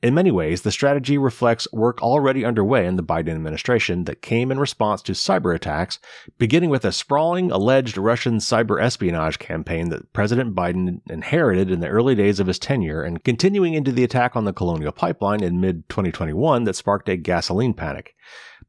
In 0.00 0.14
many 0.14 0.30
ways, 0.30 0.62
the 0.62 0.70
strategy 0.70 1.18
reflects 1.18 1.66
work 1.72 2.00
already 2.00 2.44
underway 2.44 2.86
in 2.86 2.94
the 2.94 3.02
Biden 3.02 3.34
administration 3.34 4.04
that 4.04 4.22
came 4.22 4.52
in 4.52 4.60
response 4.60 5.02
to 5.02 5.12
cyber 5.12 5.52
attacks, 5.52 5.98
beginning 6.38 6.70
with 6.70 6.84
a 6.84 6.92
sprawling 6.92 7.50
alleged 7.50 7.98
Russian 7.98 8.36
cyber 8.36 8.80
espionage 8.80 9.40
campaign 9.40 9.88
that 9.88 10.12
President 10.12 10.54
Biden 10.54 11.00
inherited 11.10 11.68
in 11.68 11.80
the 11.80 11.88
early 11.88 12.14
days 12.14 12.38
of 12.38 12.46
his 12.46 12.60
tenure 12.60 13.02
and 13.02 13.24
continuing 13.24 13.74
into 13.74 13.90
the 13.90 14.04
attack 14.04 14.36
on 14.36 14.44
the 14.44 14.52
Colonial 14.52 14.92
Pipeline 14.92 15.42
in 15.42 15.60
mid 15.60 15.88
2021 15.88 16.62
that 16.62 16.76
sparked 16.76 17.08
a 17.08 17.16
gasoline 17.16 17.74
panic. 17.74 18.14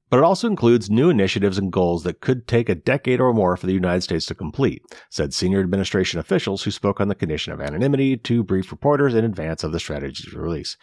But 0.09 0.17
it 0.17 0.23
also 0.23 0.47
includes 0.47 0.89
new 0.89 1.09
initiatives 1.09 1.57
and 1.57 1.71
goals 1.71 2.03
that 2.03 2.19
could 2.19 2.47
take 2.47 2.67
a 2.67 2.75
decade 2.75 3.19
or 3.19 3.33
more 3.33 3.55
for 3.55 3.67
the 3.67 3.73
United 3.73 4.01
States 4.01 4.25
to 4.27 4.35
complete, 4.35 4.81
said 5.09 5.33
senior 5.33 5.59
administration 5.59 6.19
officials 6.19 6.63
who 6.63 6.71
spoke 6.71 6.99
on 6.99 7.09
the 7.09 7.15
condition 7.15 7.53
of 7.53 7.61
anonymity 7.61 8.17
to 8.17 8.43
brief 8.43 8.71
reporters 8.71 9.13
in 9.13 9.23
advance 9.23 9.63
of 9.63 9.71
the 9.71 9.79
strategy's 9.79 10.33
release. 10.33 10.77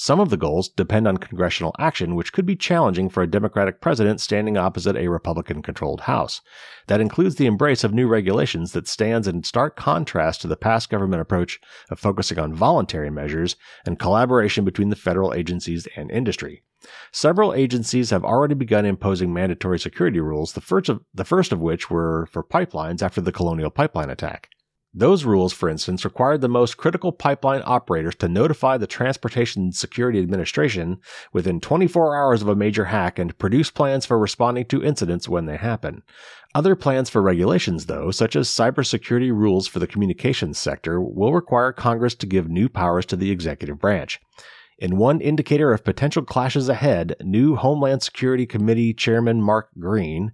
Some 0.00 0.20
of 0.20 0.30
the 0.30 0.36
goals 0.36 0.68
depend 0.68 1.08
on 1.08 1.16
congressional 1.16 1.74
action, 1.80 2.14
which 2.14 2.32
could 2.32 2.46
be 2.46 2.54
challenging 2.54 3.08
for 3.08 3.20
a 3.20 3.30
Democratic 3.30 3.80
president 3.80 4.20
standing 4.20 4.56
opposite 4.56 4.96
a 4.96 5.08
Republican 5.08 5.60
controlled 5.60 6.02
House. 6.02 6.40
That 6.86 7.00
includes 7.00 7.34
the 7.34 7.46
embrace 7.46 7.82
of 7.82 7.92
new 7.92 8.06
regulations 8.06 8.70
that 8.72 8.86
stands 8.86 9.26
in 9.26 9.42
stark 9.42 9.74
contrast 9.74 10.40
to 10.42 10.46
the 10.46 10.56
past 10.56 10.88
government 10.88 11.20
approach 11.20 11.58
of 11.90 11.98
focusing 11.98 12.38
on 12.38 12.54
voluntary 12.54 13.10
measures 13.10 13.56
and 13.84 13.98
collaboration 13.98 14.64
between 14.64 14.90
the 14.90 14.96
federal 14.96 15.34
agencies 15.34 15.88
and 15.96 16.12
industry. 16.12 16.62
Several 17.12 17.54
agencies 17.54 18.10
have 18.10 18.24
already 18.24 18.54
begun 18.54 18.84
imposing 18.84 19.32
mandatory 19.32 19.78
security 19.78 20.20
rules, 20.20 20.52
the 20.52 20.60
first 20.60 20.88
of, 20.88 21.02
the 21.12 21.24
first 21.24 21.52
of 21.52 21.60
which 21.60 21.90
were 21.90 22.28
for 22.30 22.44
pipelines 22.44 23.02
after 23.02 23.20
the 23.20 23.32
Colonial 23.32 23.70
Pipeline 23.70 24.10
attack. 24.10 24.48
Those 24.94 25.24
rules, 25.24 25.52
for 25.52 25.68
instance, 25.68 26.04
required 26.04 26.40
the 26.40 26.48
most 26.48 26.78
critical 26.78 27.12
pipeline 27.12 27.62
operators 27.64 28.14
to 28.16 28.28
notify 28.28 28.78
the 28.78 28.86
Transportation 28.86 29.70
Security 29.70 30.18
Administration 30.18 30.98
within 31.32 31.60
24 31.60 32.16
hours 32.16 32.40
of 32.40 32.48
a 32.48 32.56
major 32.56 32.86
hack 32.86 33.18
and 33.18 33.36
produce 33.38 33.70
plans 33.70 34.06
for 34.06 34.18
responding 34.18 34.64
to 34.66 34.82
incidents 34.82 35.28
when 35.28 35.44
they 35.44 35.58
happen. 35.58 36.02
Other 36.54 36.74
plans 36.74 37.10
for 37.10 37.20
regulations, 37.20 37.86
though, 37.86 38.10
such 38.10 38.34
as 38.34 38.48
cybersecurity 38.48 39.30
rules 39.30 39.68
for 39.68 39.78
the 39.78 39.86
communications 39.86 40.58
sector, 40.58 41.00
will 41.00 41.34
require 41.34 41.72
Congress 41.72 42.14
to 42.16 42.26
give 42.26 42.48
new 42.48 42.70
powers 42.70 43.04
to 43.06 43.16
the 43.16 43.30
executive 43.30 43.78
branch. 43.78 44.20
In 44.78 44.96
one 44.96 45.20
indicator 45.20 45.72
of 45.72 45.82
potential 45.82 46.22
clashes 46.22 46.68
ahead, 46.68 47.16
new 47.20 47.56
Homeland 47.56 48.00
Security 48.00 48.46
Committee 48.46 48.94
Chairman 48.94 49.42
Mark 49.42 49.70
Green, 49.76 50.30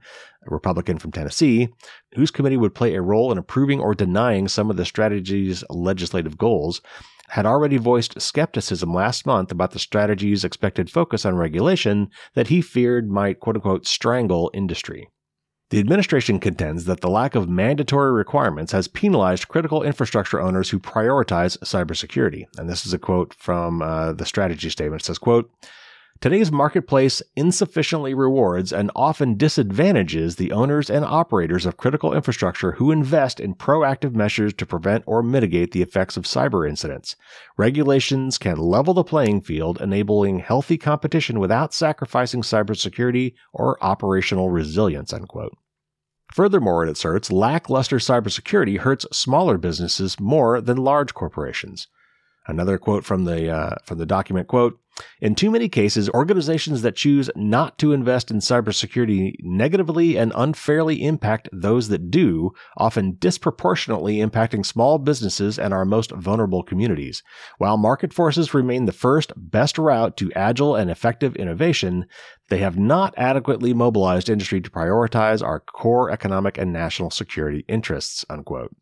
a 0.46 0.52
Republican 0.52 0.98
from 0.98 1.12
Tennessee, 1.12 1.70
whose 2.14 2.30
committee 2.30 2.58
would 2.58 2.74
play 2.74 2.94
a 2.94 3.00
role 3.00 3.32
in 3.32 3.38
approving 3.38 3.80
or 3.80 3.94
denying 3.94 4.46
some 4.48 4.68
of 4.68 4.76
the 4.76 4.84
strategy's 4.84 5.64
legislative 5.70 6.36
goals, 6.36 6.82
had 7.28 7.46
already 7.46 7.78
voiced 7.78 8.20
skepticism 8.20 8.92
last 8.92 9.24
month 9.24 9.50
about 9.50 9.70
the 9.70 9.78
strategy's 9.78 10.44
expected 10.44 10.90
focus 10.90 11.24
on 11.24 11.36
regulation 11.36 12.10
that 12.34 12.48
he 12.48 12.60
feared 12.60 13.08
might 13.08 13.40
quote 13.40 13.56
unquote 13.56 13.86
strangle 13.86 14.50
industry. 14.52 15.08
The 15.74 15.80
administration 15.80 16.38
contends 16.38 16.84
that 16.84 17.00
the 17.00 17.10
lack 17.10 17.34
of 17.34 17.48
mandatory 17.48 18.12
requirements 18.12 18.70
has 18.70 18.86
penalized 18.86 19.48
critical 19.48 19.82
infrastructure 19.82 20.40
owners 20.40 20.70
who 20.70 20.78
prioritize 20.78 21.58
cybersecurity. 21.64 22.46
And 22.56 22.70
this 22.70 22.86
is 22.86 22.92
a 22.92 22.98
quote 22.98 23.34
from 23.34 23.82
uh, 23.82 24.12
the 24.12 24.24
strategy 24.24 24.70
statement. 24.70 25.02
It 25.02 25.06
says, 25.06 25.18
quote, 25.18 25.50
Today's 26.20 26.52
marketplace 26.52 27.22
insufficiently 27.34 28.14
rewards 28.14 28.72
and 28.72 28.92
often 28.94 29.36
disadvantages 29.36 30.36
the 30.36 30.52
owners 30.52 30.88
and 30.88 31.04
operators 31.04 31.66
of 31.66 31.76
critical 31.76 32.14
infrastructure 32.14 32.70
who 32.70 32.92
invest 32.92 33.40
in 33.40 33.56
proactive 33.56 34.14
measures 34.14 34.54
to 34.54 34.64
prevent 34.66 35.02
or 35.08 35.24
mitigate 35.24 35.72
the 35.72 35.82
effects 35.82 36.16
of 36.16 36.22
cyber 36.22 36.68
incidents. 36.68 37.16
Regulations 37.56 38.38
can 38.38 38.58
level 38.58 38.94
the 38.94 39.02
playing 39.02 39.40
field, 39.40 39.80
enabling 39.80 40.38
healthy 40.38 40.78
competition 40.78 41.40
without 41.40 41.74
sacrificing 41.74 42.42
cybersecurity 42.42 43.34
or 43.52 43.76
operational 43.84 44.50
resilience. 44.50 45.12
Unquote. 45.12 45.58
Furthermore, 46.34 46.84
it 46.84 46.90
asserts 46.90 47.30
lackluster 47.30 47.98
cybersecurity 47.98 48.78
hurts 48.78 49.06
smaller 49.12 49.56
businesses 49.56 50.18
more 50.18 50.60
than 50.60 50.76
large 50.76 51.14
corporations. 51.14 51.86
Another 52.48 52.76
quote 52.76 53.04
from 53.04 53.24
the 53.24 53.48
uh, 53.48 53.76
from 53.84 53.98
the 53.98 54.04
document 54.04 54.48
quote 54.48 54.80
in 55.20 55.34
too 55.34 55.50
many 55.50 55.68
cases 55.68 56.08
organizations 56.10 56.82
that 56.82 56.96
choose 56.96 57.30
not 57.34 57.78
to 57.78 57.92
invest 57.92 58.30
in 58.30 58.38
cybersecurity 58.38 59.34
negatively 59.40 60.16
and 60.16 60.32
unfairly 60.34 61.02
impact 61.02 61.48
those 61.52 61.88
that 61.88 62.10
do 62.10 62.52
often 62.76 63.16
disproportionately 63.18 64.16
impacting 64.16 64.64
small 64.64 64.98
businesses 64.98 65.58
and 65.58 65.74
our 65.74 65.84
most 65.84 66.10
vulnerable 66.12 66.62
communities. 66.62 67.22
While 67.58 67.76
market 67.76 68.12
forces 68.12 68.54
remain 68.54 68.84
the 68.84 68.92
first 68.92 69.32
best 69.36 69.78
route 69.78 70.16
to 70.18 70.32
agile 70.34 70.76
and 70.76 70.90
effective 70.90 71.36
innovation 71.36 72.06
they 72.50 72.58
have 72.58 72.78
not 72.78 73.14
adequately 73.16 73.72
mobilized 73.72 74.28
industry 74.28 74.60
to 74.60 74.70
prioritize 74.70 75.42
our 75.42 75.60
core 75.60 76.10
economic 76.10 76.58
and 76.58 76.72
national 76.72 77.10
security 77.10 77.64
interests 77.68 78.24
unquote 78.28 78.74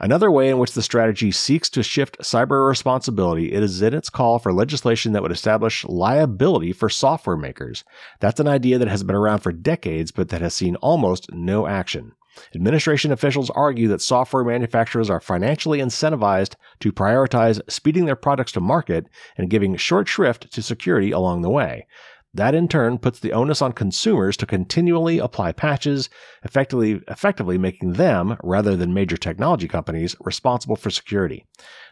Another 0.00 0.30
way 0.30 0.50
in 0.50 0.58
which 0.58 0.72
the 0.72 0.82
strategy 0.82 1.30
seeks 1.30 1.70
to 1.70 1.82
shift 1.82 2.18
cyber 2.18 2.66
responsibility 2.68 3.52
is 3.52 3.80
in 3.80 3.94
its 3.94 4.10
call 4.10 4.38
for 4.38 4.52
legislation 4.52 5.12
that 5.12 5.22
would 5.22 5.30
establish 5.30 5.84
liability 5.84 6.72
for 6.72 6.88
software 6.88 7.36
makers. 7.36 7.84
That's 8.18 8.40
an 8.40 8.48
idea 8.48 8.78
that 8.78 8.88
has 8.88 9.04
been 9.04 9.14
around 9.14 9.38
for 9.40 9.52
decades, 9.52 10.10
but 10.10 10.30
that 10.30 10.40
has 10.40 10.54
seen 10.54 10.76
almost 10.76 11.32
no 11.32 11.66
action. 11.66 12.12
Administration 12.54 13.12
officials 13.12 13.50
argue 13.50 13.86
that 13.86 14.02
software 14.02 14.42
manufacturers 14.42 15.08
are 15.08 15.20
financially 15.20 15.78
incentivized 15.78 16.56
to 16.80 16.92
prioritize 16.92 17.60
speeding 17.70 18.06
their 18.06 18.16
products 18.16 18.50
to 18.52 18.60
market 18.60 19.06
and 19.36 19.50
giving 19.50 19.76
short 19.76 20.08
shrift 20.08 20.52
to 20.52 20.60
security 20.60 21.12
along 21.12 21.42
the 21.42 21.50
way. 21.50 21.86
That 22.34 22.56
in 22.56 22.66
turn 22.66 22.98
puts 22.98 23.20
the 23.20 23.32
onus 23.32 23.62
on 23.62 23.72
consumers 23.72 24.36
to 24.38 24.46
continually 24.46 25.18
apply 25.18 25.52
patches, 25.52 26.10
effectively, 26.42 27.00
effectively 27.06 27.58
making 27.58 27.92
them, 27.92 28.36
rather 28.42 28.74
than 28.74 28.92
major 28.92 29.16
technology 29.16 29.68
companies, 29.68 30.16
responsible 30.18 30.74
for 30.74 30.90
security. 30.90 31.46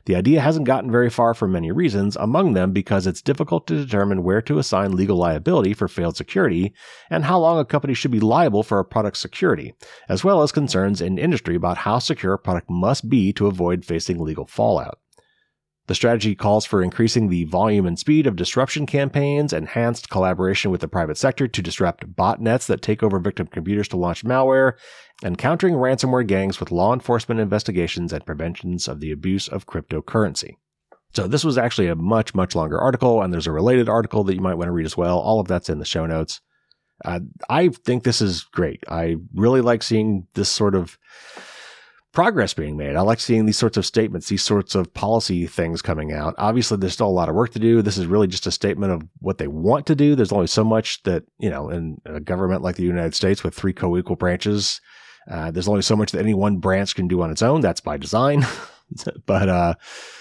The 0.07 0.17
idea 0.17 0.41
hasn't 0.41 0.67
gotten 0.67 0.91
very 0.91 1.11
far 1.11 1.33
for 1.33 1.47
many 1.47 1.71
reasons, 1.71 2.17
among 2.17 2.55
them 2.55 2.73
because 2.73 3.07
it's 3.07 3.23
difficult 3.23 3.69
to 3.69 3.77
determine 3.77 4.25
where 4.25 4.43
to 4.43 4.59
assign 4.59 4.97
legal 4.97 5.17
liability 5.17 5.75
for 5.75 5.87
failed 5.87 6.17
security 6.17 6.75
and 7.09 7.25
how 7.25 7.39
long 7.39 7.61
a 7.61 7.65
company 7.65 7.95
should 7.95 8.11
be 8.11 8.19
liable 8.19 8.65
for 8.65 8.81
a 8.81 8.85
product's 8.85 9.21
security, 9.21 9.75
as 10.09 10.25
well 10.25 10.43
as 10.43 10.51
concerns 10.51 11.01
in 11.01 11.19
industry 11.19 11.55
about 11.55 11.79
how 11.79 12.01
secure 12.01 12.33
a 12.33 12.39
product 12.39 12.69
must 12.69 13.09
be 13.09 13.33
to 13.35 13.47
avoid 13.47 13.85
facing 13.85 14.19
legal 14.19 14.47
fallout. 14.47 14.99
The 15.89 15.95
strategy 15.97 16.37
calls 16.37 16.65
for 16.65 16.83
increasing 16.83 17.29
the 17.29 17.45
volume 17.45 17.87
and 17.87 17.99
speed 17.99 18.27
of 18.27 18.37
disruption 18.37 18.87
campaigns, 18.87 19.53
enhanced 19.53 20.09
collaboration 20.11 20.71
with 20.71 20.81
the 20.81 20.89
private 20.89 21.19
sector 21.19 21.49
to 21.49 21.63
disrupt 21.63 22.15
botnets 22.15 22.67
that 22.67 22.83
take 22.83 23.03
over 23.03 23.19
victim 23.19 23.49
computers 23.49 23.89
to 23.89 23.97
launch 23.97 24.25
malware, 24.25 24.75
and 25.25 25.39
countering 25.39 25.75
ransomware 25.75 26.27
gangs 26.27 26.61
with 26.61 26.71
law 26.71 26.93
enforcement 26.93 27.41
investigations 27.41 28.13
and 28.13 28.25
preventions 28.25 28.87
of 28.87 29.01
the 29.01 29.11
abuse 29.11 29.49
of 29.49 29.67
cryptocurrency. 29.67 30.53
So 31.15 31.27
this 31.27 31.45
was 31.45 31.59
actually 31.59 31.89
a 31.89 31.97
much, 31.97 32.35
much 32.35 32.55
longer 32.55 32.81
article, 32.81 33.21
and 33.21 33.33
there's 33.33 33.49
a 33.49 33.53
related 33.53 33.89
article 33.89 34.25
that 34.25 34.35
you 34.35 34.41
might 34.41 34.55
want 34.55 34.69
to 34.69 34.73
read 34.73 34.87
as 34.87 34.97
well. 34.97 35.19
All 35.19 35.41
of 35.41 35.49
that's 35.49 35.69
in 35.69 35.79
the 35.79 35.85
show 35.85 36.07
notes. 36.07 36.41
Uh, 37.05 37.21
I 37.51 37.69
think 37.69 38.05
this 38.05 38.23
is 38.23 38.45
great. 38.45 38.85
I 38.89 39.17
really 39.35 39.61
like 39.61 39.83
seeing 39.83 40.29
this 40.35 40.49
sort 40.49 40.77
of 40.77 40.97
progress 42.13 42.53
being 42.53 42.77
made. 42.77 42.95
I 42.95 43.01
like 43.01 43.21
seeing 43.21 43.47
these 43.47 43.57
sorts 43.57 43.77
of 43.77 43.87
statements, 43.87 44.29
these 44.29 44.43
sorts 44.43 44.75
of 44.75 44.93
policy 44.93 45.47
things 45.47 45.81
coming 45.81 46.13
out. 46.13 46.35
Obviously, 46.37 46.77
there's 46.77 46.93
still 46.93 47.09
a 47.09 47.09
lot 47.09 47.31
of 47.31 47.35
work 47.35 47.51
to 47.53 47.59
do. 47.59 47.81
This 47.81 47.97
is 47.97 48.07
really 48.07 48.27
just 48.27 48.47
a 48.47 48.51
statement 48.51 48.93
of 48.93 49.03
what 49.21 49.39
they 49.39 49.49
want 49.49 49.87
to 49.87 49.95
do. 49.95 50.15
There's 50.15 50.33
only 50.33 50.47
so 50.47 50.63
much 50.63 51.03
that, 51.05 51.25
you 51.39 51.49
know, 51.49 51.71
in 51.71 52.01
a 52.05 52.21
government 52.21 52.63
like 52.63 52.77
the 52.77 52.83
United 52.83 53.15
States 53.15 53.43
with 53.43 53.55
three 53.55 53.73
co 53.73 53.97
equal 53.97 54.17
branches, 54.17 54.81
uh, 55.31 55.51
there's 55.51 55.69
only 55.69 55.83
so 55.83 55.97
much 55.97 56.13
that 56.13 56.21
any 56.21 56.35
one 56.35 56.59
branch 56.59 56.95
can 56.95 57.09
do 57.09 57.23
on 57.23 57.31
its 57.31 57.43
own. 57.43 57.63
That's 57.63 57.81
by 57.81 57.97
design. 57.97 58.47
but, 59.27 59.49
uh, 59.49 59.75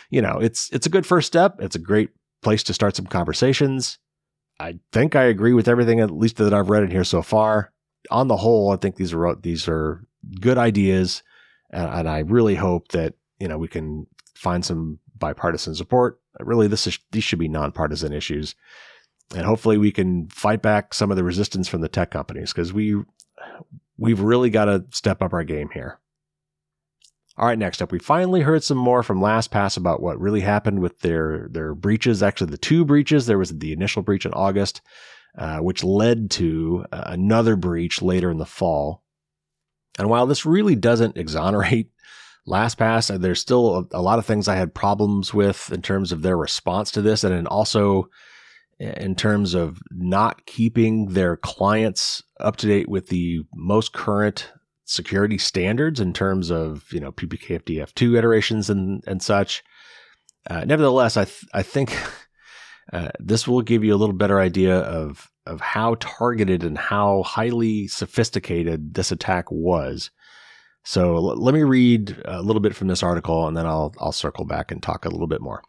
you 0.10 0.22
know, 0.22 0.40
it's, 0.40 0.70
it's 0.72 0.86
a 0.86 0.92
good 0.92 1.06
first 1.06 1.28
step. 1.28 1.58
It's 1.60 1.76
a 1.76 1.80
great 1.80 2.12
place 2.42 2.64
to 2.64 2.74
start 2.74 2.96
some 2.96 3.08
conversations. 3.08 4.00
I 4.60 4.80
think 4.94 5.16
I 5.16 5.24
agree 5.24 5.54
with 5.54 5.68
everything, 5.68 6.00
at 6.00 6.12
least 6.12 6.38
that 6.38 6.54
I've 6.54 6.70
read 6.70 6.84
in 6.84 6.92
here 6.92 7.04
so 7.04 7.22
far. 7.22 7.74
On 8.10 8.28
the 8.28 8.38
whole, 8.38 8.72
I 8.72 8.78
think 8.78 8.96
these 8.96 9.14
are, 9.14 9.36
these 9.36 9.68
are 9.68 10.06
good 10.40 10.58
ideas 10.58 11.24
and, 11.72 11.90
and 11.90 12.10
I 12.10 12.20
really 12.20 12.56
hope 12.56 12.90
that, 12.90 13.16
you 13.40 13.48
know, 13.48 13.58
we 13.58 13.68
can 13.68 14.08
find 14.36 14.64
some 14.64 15.00
bipartisan 15.18 15.76
support. 15.76 16.20
Really, 16.40 16.68
this 16.68 16.88
is, 16.88 17.00
these 17.12 17.24
should 17.24 17.40
be 17.40 17.48
nonpartisan 17.48 18.14
issues. 18.14 18.56
And 19.36 19.46
hopefully 19.46 19.78
we 19.78 19.92
can 19.92 20.28
fight 20.28 20.62
back 20.62 20.94
some 20.94 21.12
of 21.12 21.18
the 21.18 21.24
resistance 21.24 21.68
from 21.68 21.82
the 21.82 21.90
tech 21.90 22.12
companies 22.12 22.52
because 22.52 22.74
we, 22.74 23.02
we've 23.98 24.20
really 24.20 24.50
got 24.50 24.66
to 24.66 24.86
step 24.92 25.22
up 25.22 25.34
our 25.34 25.44
game 25.44 25.70
here. 25.74 26.00
All 27.38 27.48
right, 27.48 27.58
next 27.58 27.82
up, 27.82 27.92
we 27.92 28.00
finally 28.00 28.42
heard 28.42 28.64
some 28.64 28.78
more 28.78 29.04
from 29.04 29.22
LastPass 29.22 29.78
about 29.78 30.02
what 30.02 30.20
really 30.20 30.42
happened 30.42 30.80
with 30.80 31.00
their 31.00 31.48
their 31.50 31.74
breaches. 31.74 32.22
Actually, 32.22 32.52
the 32.52 32.58
two 32.58 32.84
breaches. 32.84 33.26
There 33.26 33.38
was 33.38 33.58
the 33.58 33.72
initial 33.72 34.04
breach 34.04 34.26
in 34.26 34.34
August, 34.34 34.82
uh, 35.38 35.60
which 35.60 35.84
led 35.84 36.30
to 36.32 36.86
uh, 36.92 37.04
another 37.06 37.56
breach 37.56 38.02
later 38.02 38.30
in 38.30 38.38
the 38.38 38.46
fall. 38.46 39.02
And 40.00 40.10
while 40.10 40.26
this 40.26 40.46
really 40.46 40.76
doesn't 40.76 41.18
exonerate 41.18 41.92
LastPass, 42.48 43.14
uh, 43.14 43.18
there's 43.18 43.40
still 43.40 43.88
a, 43.92 43.98
a 43.98 44.02
lot 44.02 44.20
of 44.20 44.26
things 44.26 44.48
I 44.48 44.56
had 44.56 44.74
problems 44.74 45.34
with 45.34 45.72
in 45.72 45.82
terms 45.82 46.12
of 46.12 46.22
their 46.22 46.38
response 46.38 46.92
to 46.92 47.02
this, 47.02 47.24
and 47.24 47.48
also 47.48 48.10
in 48.80 49.14
terms 49.14 49.54
of 49.54 49.80
not 49.92 50.46
keeping 50.48 51.10
their 51.10 51.38
clients 51.38 52.24
up 52.40 52.56
to 52.58 52.68
date 52.68 52.90
with 52.90 53.08
the 53.08 53.42
most 53.54 53.94
current 53.94 54.52
security 54.86 55.38
standards 55.38 56.00
in 56.00 56.12
terms 56.14 56.50
of 56.50 56.92
you 56.92 57.00
know 57.00 57.12
PBKDF2 57.12 58.18
iterations 58.18 58.70
and 58.70 59.04
and 59.08 59.22
such. 59.22 59.64
Uh, 60.50 60.66
nevertheless, 60.66 61.18
I 61.18 61.26
th- 61.26 61.46
I 61.54 61.62
think 61.62 61.96
uh, 62.94 63.10
this 63.20 63.48
will 63.48 63.62
give 63.62 63.84
you 63.84 63.94
a 63.94 63.98
little 63.98 64.16
better 64.16 64.40
idea 64.40 64.80
of 64.80 65.31
of 65.46 65.62
how 65.62 65.96
targeted 66.00 66.64
and 66.64 66.78
how 66.78 67.24
highly 67.24 67.88
sophisticated 67.88 68.94
this 68.94 69.12
attack 69.12 69.46
was. 69.50 70.12
So 70.84 71.16
l- 71.16 71.42
let 71.42 71.54
me 71.54 71.64
read 71.64 72.22
a 72.26 72.42
little 72.42 72.62
bit 72.62 72.76
from 72.76 72.88
this 72.88 73.04
article, 73.04 73.48
and 73.48 73.56
then 73.56 73.66
I'll 73.66 73.94
I'll 74.00 74.12
circle 74.12 74.46
back 74.46 74.72
and 74.72 74.82
talk 74.82 75.06
a 75.06 75.10
little 75.10 75.28
bit 75.28 75.42
more. 75.42 75.64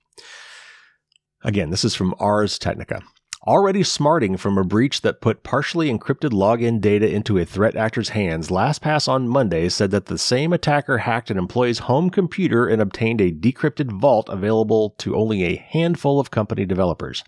Again, 1.44 1.70
this 1.70 1.84
is 1.84 1.94
from 1.94 2.14
Ars 2.18 2.58
Technica. 2.58 3.02
Already 3.44 3.82
smarting 3.82 4.36
from 4.36 4.56
a 4.56 4.62
breach 4.62 5.00
that 5.00 5.20
put 5.20 5.42
partially 5.42 5.90
encrypted 5.90 6.30
login 6.30 6.80
data 6.80 7.12
into 7.12 7.38
a 7.38 7.44
threat 7.44 7.74
actor's 7.74 8.10
hands, 8.10 8.50
LastPass 8.50 9.08
on 9.08 9.26
Monday 9.26 9.68
said 9.68 9.90
that 9.90 10.06
the 10.06 10.16
same 10.16 10.52
attacker 10.52 10.98
hacked 10.98 11.28
an 11.28 11.38
employee's 11.38 11.80
home 11.80 12.08
computer 12.08 12.68
and 12.68 12.80
obtained 12.80 13.20
a 13.20 13.32
decrypted 13.32 13.90
vault 14.00 14.28
available 14.28 14.90
to 14.98 15.16
only 15.16 15.42
a 15.42 15.56
handful 15.56 16.20
of 16.20 16.30
company 16.30 16.64
developers. 16.64 17.24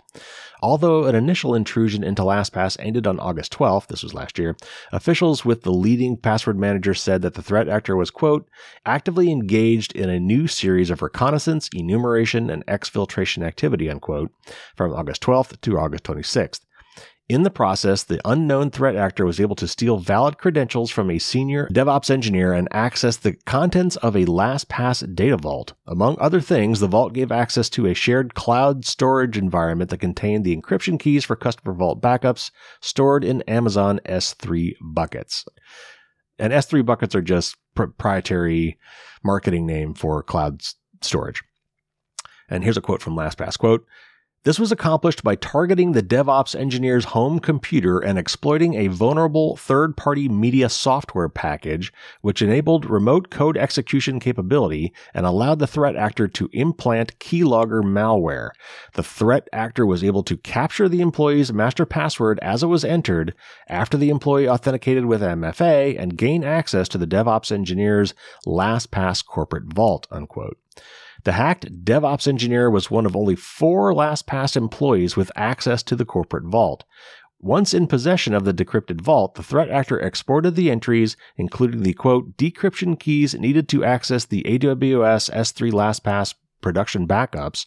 Although 0.64 1.04
an 1.04 1.14
initial 1.14 1.54
intrusion 1.54 2.02
into 2.02 2.23
LastPass 2.23 2.78
ended 2.80 3.06
on 3.06 3.21
August 3.21 3.52
12th, 3.52 3.88
this 3.88 4.02
was 4.02 4.14
last 4.14 4.38
year, 4.38 4.56
officials 4.92 5.44
with 5.44 5.61
the 5.61 5.71
leading 5.71 6.16
password 6.16 6.59
manager 6.59 6.94
said 6.94 7.21
that 7.21 7.35
the 7.35 7.42
threat 7.42 7.68
actor 7.68 7.97
was, 7.97 8.11
quote, 8.11 8.49
actively 8.87 9.30
engaged 9.30 9.92
in 9.92 10.09
a 10.09 10.18
new 10.18 10.47
series 10.47 10.88
of 10.88 11.02
reconnaissance, 11.02 11.68
enumeration, 11.75 12.49
and 12.49 12.64
exfiltration 12.64 13.44
activity, 13.44 13.90
unquote, 13.90 14.33
from 14.75 14.94
August 14.94 15.21
12th 15.23 15.61
to 15.61 15.78
August 15.78 16.04
26th. 16.04 16.61
In 17.26 17.43
the 17.43 17.50
process, 17.50 18.04
the 18.04 18.21
unknown 18.23 18.71
threat 18.71 18.97
actor 18.97 19.25
was 19.25 19.40
able 19.40 19.57
to 19.57 19.66
steal 19.66 19.97
valid 19.97 20.37
credentials 20.37 20.90
from 20.90 21.11
a 21.11 21.19
senior 21.19 21.66
DevOps 21.73 22.11
engineer 22.11 22.52
and 22.52 22.69
access 22.71 23.16
the 23.16 23.33
contents 23.47 23.97
of 23.97 24.14
a 24.14 24.26
LastPass 24.26 25.14
data 25.14 25.38
vault. 25.38 25.73
Among 25.87 26.19
other 26.21 26.43
things, 26.43 26.81
the 26.81 26.87
vault 26.87 27.14
gave 27.14 27.33
access 27.33 27.71
to 27.71 27.87
a 27.87 27.95
shared 27.95 28.35
cloud 28.35 28.85
storage 28.85 29.38
environment 29.38 29.88
that 29.88 30.00
contained 30.00 30.45
the 30.45 30.54
encryption 30.54 31.00
keys 31.00 31.25
for 31.25 31.35
customer 31.35 31.73
vault 31.73 32.02
backups 32.02 32.50
stored 32.83 33.25
in 33.25 33.40
Amazon 33.43 34.00
S3 34.04 34.75
buckets. 34.83 35.47
And 36.38 36.52
S3 36.52 36.85
buckets 36.85 37.14
are 37.14 37.23
just 37.23 37.57
proprietary 37.75 38.78
marketing 39.25 39.64
name 39.64 39.95
for 39.95 40.23
cloud 40.23 40.61
storage. 41.00 41.43
And 42.50 42.64
here's 42.64 42.76
a 42.76 42.83
quote 42.83 43.00
from 43.00 43.16
LastPass 43.16 43.59
quote, 43.59 43.87
this 44.45 44.61
was 44.61 44.71
accomplished 44.71 45.25
by 45.25 45.35
targeting 45.37 45.93
the 45.93 46.03
DevOps 46.03 46.55
engineer's 46.55 47.07
home 47.07 47.39
computer 47.39 47.99
and 47.99 48.19
exploiting 48.19 48.75
a 48.75 48.89
vulnerable 48.89 49.57
third 49.57 49.97
party 49.97 50.29
media 50.29 50.69
software 50.69 51.31
package, 51.31 51.91
which 52.21 52.43
enabled 52.43 52.85
remote 52.85 53.31
code 53.31 53.57
execution 53.57 54.21
capability 54.21 54.93
and 55.15 55.25
allowed 55.25 55.61
the 55.61 55.67
threat 55.67 55.97
actor 55.97 56.29
to 56.29 56.51
implant 56.53 57.19
keylogger 57.19 57.83
malware. 57.83 58.51
The 58.93 59.03
threat 59.03 59.49
actor 59.51 59.87
was 59.87 60.05
able 60.05 60.23
to 60.25 60.37
capture 60.37 60.91
the 60.91 61.01
employee's 61.01 61.51
master 61.51 61.87
password 61.87 62.39
as 62.41 62.63
it 62.63 62.67
was 62.67 62.85
entered 62.85 63.35
after 63.67 63.97
the 63.97 64.11
employee 64.11 64.49
authenticated 64.49 65.07
with 65.07 65.23
MFA 65.23 65.99
and 65.99 66.19
gain 66.19 66.45
access 66.45 66.87
to 66.89 66.99
the 66.99 67.07
DevOps 67.07 67.51
engineer's 67.51 68.13
LastPass 68.47 69.25
corporate 69.25 69.73
vault, 69.73 70.07
unquote. 70.11 70.59
The 71.25 71.33
hacked 71.33 71.85
DevOps 71.85 72.28
engineer 72.28 72.71
was 72.71 72.90
one 72.90 73.07
of 73.07 73.16
only 73.16 73.35
four 73.35 73.95
LastPass 73.95 74.57
employees 74.57 75.16
with 75.16 75.33
access 75.35 75.83
to 75.85 75.97
the 75.97 76.04
corporate 76.04 76.44
vault. 76.44 76.85
Once 77.40 77.75
in 77.75 77.87
possession 77.87 78.35
of 78.35 78.44
the 78.44 78.55
decrypted 78.55 79.01
vault, 79.01 79.35
the 79.35 79.42
threat 79.42 79.70
actor 79.70 79.99
exported 79.99 80.55
the 80.55 80.70
entries, 80.70 81.16
including 81.37 81.83
the 81.83 81.94
quote, 81.94 82.37
decryption 82.37 82.99
keys 82.99 83.35
needed 83.35 83.68
to 83.68 83.85
access 83.85 84.25
the 84.25 84.42
AWS 84.44 85.31
S3 85.31 85.72
LastPass 85.72 86.35
production 86.61 87.07
backups, 87.07 87.66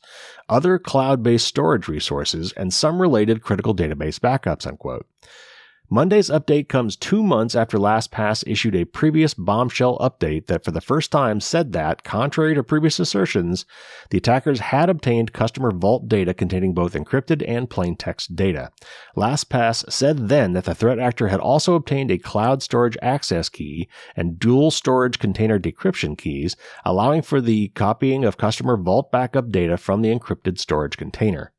other 0.49 0.79
cloud 0.79 1.21
based 1.23 1.47
storage 1.47 1.87
resources, 1.87 2.51
and 2.53 2.73
some 2.73 3.01
related 3.01 3.41
critical 3.41 3.75
database 3.75 4.19
backups, 4.19 4.65
unquote. 4.65 5.05
Monday's 5.89 6.29
update 6.29 6.67
comes 6.67 6.97
two 6.97 7.23
months 7.23 7.55
after 7.55 7.77
LastPass 7.77 8.43
issued 8.45 8.75
a 8.75 8.83
previous 8.83 9.33
bombshell 9.33 9.97
update 9.99 10.47
that 10.47 10.65
for 10.65 10.71
the 10.71 10.81
first 10.81 11.13
time 11.13 11.39
said 11.39 11.71
that, 11.71 12.03
contrary 12.03 12.53
to 12.53 12.61
previous 12.61 12.99
assertions, 12.99 13.65
the 14.09 14.17
attackers 14.17 14.59
had 14.59 14.89
obtained 14.89 15.31
customer 15.31 15.71
vault 15.71 16.09
data 16.09 16.33
containing 16.33 16.73
both 16.73 16.91
encrypted 16.91 17.41
and 17.47 17.69
plain 17.69 17.95
text 17.95 18.35
data. 18.35 18.69
LastPass 19.15 19.89
said 19.89 20.27
then 20.27 20.51
that 20.51 20.65
the 20.65 20.75
threat 20.75 20.99
actor 20.99 21.29
had 21.29 21.39
also 21.39 21.75
obtained 21.75 22.11
a 22.11 22.17
cloud 22.17 22.61
storage 22.61 22.97
access 23.01 23.47
key 23.47 23.87
and 24.13 24.37
dual 24.37 24.71
storage 24.71 25.19
container 25.19 25.57
decryption 25.57 26.17
keys, 26.17 26.57
allowing 26.83 27.21
for 27.21 27.39
the 27.39 27.69
copying 27.69 28.25
of 28.25 28.35
customer 28.35 28.75
vault 28.75 29.09
backup 29.09 29.51
data 29.51 29.77
from 29.77 30.01
the 30.01 30.13
encrypted 30.13 30.59
storage 30.59 30.97
container. 30.97 31.53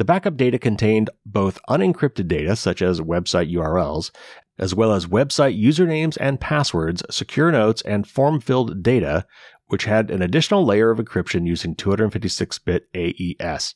The 0.00 0.04
backup 0.06 0.38
data 0.38 0.58
contained 0.58 1.10
both 1.26 1.60
unencrypted 1.68 2.26
data, 2.26 2.56
such 2.56 2.80
as 2.80 3.02
website 3.02 3.52
URLs, 3.52 4.10
as 4.58 4.74
well 4.74 4.94
as 4.94 5.04
website 5.04 5.62
usernames 5.62 6.16
and 6.18 6.40
passwords, 6.40 7.02
secure 7.10 7.52
notes, 7.52 7.82
and 7.82 8.08
form 8.08 8.40
filled 8.40 8.82
data, 8.82 9.26
which 9.66 9.84
had 9.84 10.10
an 10.10 10.22
additional 10.22 10.64
layer 10.64 10.90
of 10.90 10.98
encryption 10.98 11.46
using 11.46 11.74
256 11.74 12.58
bit 12.60 12.88
AES 12.94 13.74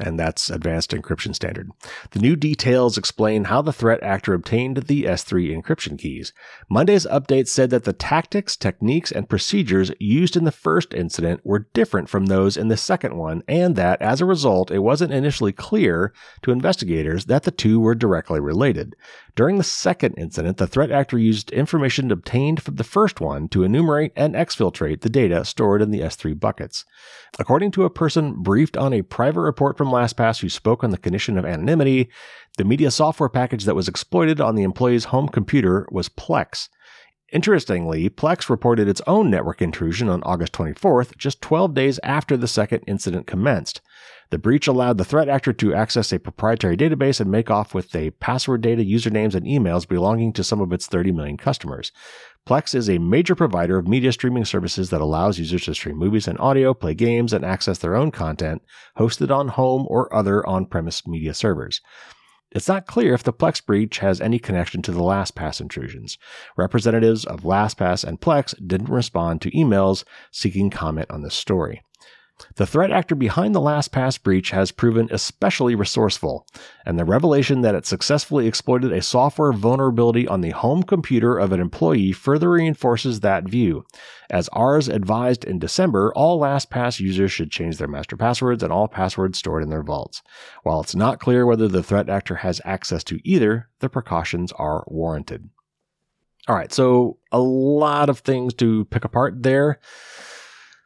and 0.00 0.18
that's 0.18 0.50
Advanced 0.50 0.90
Encryption 0.90 1.34
Standard. 1.34 1.70
The 2.10 2.18
new 2.18 2.34
details 2.34 2.98
explain 2.98 3.44
how 3.44 3.62
the 3.62 3.72
threat 3.72 4.02
actor 4.02 4.34
obtained 4.34 4.76
the 4.76 5.04
S3 5.04 5.56
encryption 5.56 5.98
keys. 5.98 6.32
Monday's 6.68 7.06
update 7.06 7.46
said 7.46 7.70
that 7.70 7.84
the 7.84 7.92
tactics, 7.92 8.56
techniques, 8.56 9.12
and 9.12 9.28
procedures 9.28 9.92
used 10.00 10.36
in 10.36 10.44
the 10.44 10.52
first 10.52 10.92
incident 10.94 11.40
were 11.44 11.68
different 11.74 12.08
from 12.08 12.26
those 12.26 12.56
in 12.56 12.68
the 12.68 12.76
second 12.76 13.16
one, 13.16 13.42
and 13.46 13.76
that 13.76 14.02
as 14.02 14.20
a 14.20 14.26
result, 14.26 14.70
it 14.70 14.80
wasn't 14.80 15.12
initially 15.12 15.52
clear 15.52 16.12
to 16.42 16.50
investigators 16.50 17.26
that 17.26 17.44
the 17.44 17.52
two 17.52 17.78
were 17.78 17.94
directly 17.94 18.40
related. 18.40 18.96
During 19.36 19.58
the 19.58 19.64
second 19.64 20.14
incident, 20.14 20.58
the 20.58 20.66
threat 20.66 20.92
actor 20.92 21.18
used 21.18 21.50
information 21.50 22.12
obtained 22.12 22.62
from 22.62 22.76
the 22.76 22.84
first 22.84 23.20
one 23.20 23.48
to 23.48 23.64
enumerate 23.64 24.12
and 24.14 24.34
exfiltrate 24.34 25.00
the 25.00 25.08
data 25.08 25.44
stored 25.44 25.82
in 25.82 25.90
the 25.90 26.00
S3 26.00 26.38
buckets. 26.38 26.84
According 27.38 27.72
to 27.72 27.84
a 27.84 27.90
person 27.90 28.42
briefed 28.42 28.76
on 28.76 28.92
a 28.92 29.02
private 29.02 29.40
report 29.40 29.76
from 29.76 29.83
LastPass 29.88 30.40
who 30.40 30.48
spoke 30.48 30.84
on 30.84 30.90
the 30.90 30.98
condition 30.98 31.38
of 31.38 31.44
anonymity, 31.44 32.10
the 32.56 32.64
media 32.64 32.90
software 32.90 33.28
package 33.28 33.64
that 33.64 33.74
was 33.74 33.88
exploited 33.88 34.40
on 34.40 34.54
the 34.54 34.62
employee's 34.62 35.04
home 35.04 35.28
computer 35.28 35.86
was 35.90 36.08
Plex. 36.08 36.68
Interestingly, 37.32 38.08
Plex 38.08 38.48
reported 38.48 38.88
its 38.88 39.02
own 39.06 39.30
network 39.30 39.60
intrusion 39.60 40.08
on 40.08 40.22
August 40.22 40.52
24th, 40.52 41.16
just 41.16 41.42
12 41.42 41.74
days 41.74 41.98
after 42.04 42.36
the 42.36 42.46
second 42.46 42.84
incident 42.86 43.26
commenced. 43.26 43.80
The 44.30 44.38
breach 44.38 44.66
allowed 44.66 44.98
the 44.98 45.04
threat 45.04 45.28
actor 45.28 45.52
to 45.52 45.74
access 45.74 46.12
a 46.12 46.18
proprietary 46.18 46.76
database 46.76 47.20
and 47.20 47.30
make 47.30 47.50
off 47.50 47.74
with 47.74 47.92
the 47.92 48.10
password 48.10 48.62
data, 48.62 48.82
usernames, 48.82 49.34
and 49.34 49.46
emails 49.46 49.86
belonging 49.86 50.32
to 50.34 50.44
some 50.44 50.60
of 50.60 50.72
its 50.72 50.86
30 50.86 51.12
million 51.12 51.36
customers. 51.36 51.92
Plex 52.46 52.74
is 52.74 52.90
a 52.90 52.98
major 52.98 53.34
provider 53.34 53.78
of 53.78 53.88
media 53.88 54.12
streaming 54.12 54.44
services 54.44 54.90
that 54.90 55.00
allows 55.00 55.38
users 55.38 55.64
to 55.64 55.74
stream 55.74 55.96
movies 55.96 56.28
and 56.28 56.38
audio, 56.38 56.74
play 56.74 56.94
games, 56.94 57.32
and 57.32 57.44
access 57.44 57.78
their 57.78 57.94
own 57.96 58.10
content 58.10 58.62
hosted 58.98 59.34
on 59.34 59.48
home 59.48 59.86
or 59.88 60.14
other 60.14 60.46
on 60.46 60.66
premise 60.66 61.06
media 61.06 61.32
servers. 61.32 61.80
It's 62.54 62.68
not 62.68 62.86
clear 62.86 63.14
if 63.14 63.24
the 63.24 63.32
Plex 63.32 63.64
breach 63.64 63.98
has 63.98 64.20
any 64.20 64.38
connection 64.38 64.80
to 64.82 64.92
the 64.92 65.00
LastPass 65.00 65.60
intrusions. 65.60 66.18
Representatives 66.56 67.24
of 67.24 67.40
LastPass 67.40 68.04
and 68.04 68.20
Plex 68.20 68.54
didn't 68.64 68.90
respond 68.90 69.42
to 69.42 69.50
emails 69.50 70.04
seeking 70.30 70.70
comment 70.70 71.10
on 71.10 71.22
this 71.22 71.34
story. 71.34 71.82
The 72.56 72.66
threat 72.66 72.90
actor 72.90 73.14
behind 73.14 73.54
the 73.54 73.60
LastPass 73.60 74.20
breach 74.20 74.50
has 74.50 74.72
proven 74.72 75.08
especially 75.12 75.76
resourceful, 75.76 76.46
and 76.84 76.98
the 76.98 77.04
revelation 77.04 77.60
that 77.60 77.76
it 77.76 77.86
successfully 77.86 78.48
exploited 78.48 78.90
a 78.90 79.02
software 79.02 79.52
vulnerability 79.52 80.26
on 80.26 80.40
the 80.40 80.50
home 80.50 80.82
computer 80.82 81.38
of 81.38 81.52
an 81.52 81.60
employee 81.60 82.10
further 82.10 82.50
reinforces 82.50 83.20
that 83.20 83.44
view. 83.44 83.84
As 84.30 84.48
Ars 84.48 84.88
advised 84.88 85.44
in 85.44 85.60
December, 85.60 86.12
all 86.14 86.40
LastPass 86.40 86.98
users 86.98 87.30
should 87.30 87.52
change 87.52 87.78
their 87.78 87.88
master 87.88 88.16
passwords 88.16 88.64
and 88.64 88.72
all 88.72 88.88
passwords 88.88 89.38
stored 89.38 89.62
in 89.62 89.70
their 89.70 89.84
vaults. 89.84 90.20
While 90.64 90.80
it's 90.80 90.96
not 90.96 91.20
clear 91.20 91.46
whether 91.46 91.68
the 91.68 91.84
threat 91.84 92.08
actor 92.08 92.36
has 92.36 92.60
access 92.64 93.04
to 93.04 93.20
either, 93.28 93.68
the 93.78 93.88
precautions 93.88 94.50
are 94.52 94.84
warranted. 94.88 95.50
All 96.46 96.56
right, 96.56 96.72
so 96.72 97.18
a 97.32 97.38
lot 97.38 98.10
of 98.10 98.18
things 98.18 98.54
to 98.54 98.84
pick 98.86 99.04
apart 99.04 99.42
there. 99.42 99.78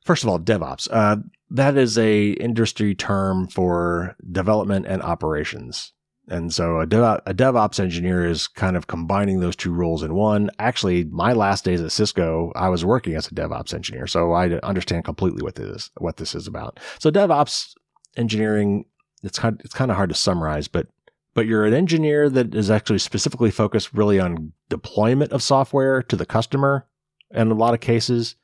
First 0.09 0.23
of 0.23 0.31
all, 0.31 0.41
DevOps. 0.41 0.89
Uh, 0.91 1.17
that 1.51 1.77
is 1.77 1.99
a 1.99 2.31
industry 2.31 2.95
term 2.95 3.47
for 3.47 4.17
development 4.33 4.87
and 4.87 5.03
operations. 5.03 5.93
And 6.29 6.51
so 6.51 6.81
a, 6.81 6.87
Dev, 6.87 7.21
a 7.27 7.35
DevOps 7.35 7.79
engineer 7.79 8.25
is 8.25 8.49
kind 8.49 8.75
of 8.75 8.87
combining 8.87 9.41
those 9.41 9.55
two 9.55 9.71
roles 9.71 10.03
in 10.03 10.15
one. 10.15 10.51
Actually, 10.59 11.05
my 11.05 11.35
last 11.35 11.63
days 11.63 11.83
at 11.83 11.93
Cisco, 11.93 12.53
I 12.57 12.71
was 12.71 12.87
working 12.87 13.17
as 13.17 13.27
a 13.27 13.35
DevOps 13.35 13.75
engineer, 13.75 14.07
so 14.07 14.33
I 14.33 14.49
understand 14.61 15.05
completely 15.05 15.43
what 15.43 15.57
this 15.57 15.77
is, 15.77 15.91
what 15.99 16.17
this 16.17 16.35
is 16.35 16.47
about. 16.47 16.81
So 17.01 17.11
DevOps 17.11 17.75
engineering, 18.17 18.87
it's 19.23 19.39
kind 19.39 19.61
it's 19.63 19.75
kind 19.75 19.91
of 19.91 19.99
hard 19.99 20.09
to 20.09 20.17
summarize, 20.17 20.69
but 20.69 20.87
but 21.35 21.45
you're 21.45 21.67
an 21.67 21.75
engineer 21.75 22.31
that 22.31 22.55
is 22.55 22.71
actually 22.71 23.01
specifically 23.01 23.51
focused 23.51 23.93
really 23.93 24.19
on 24.19 24.55
deployment 24.71 25.33
of 25.33 25.43
software 25.43 26.03
to 26.05 26.17
the 26.17 26.25
customer. 26.25 26.87
In 27.31 27.51
a 27.51 27.55
lot 27.55 27.75
of 27.75 27.81
cases, 27.81 28.37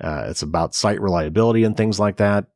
uh, 0.00 0.26
it's 0.28 0.42
about 0.42 0.74
site 0.74 1.00
reliability 1.00 1.64
and 1.64 1.76
things 1.76 1.98
like 1.98 2.16
that. 2.18 2.46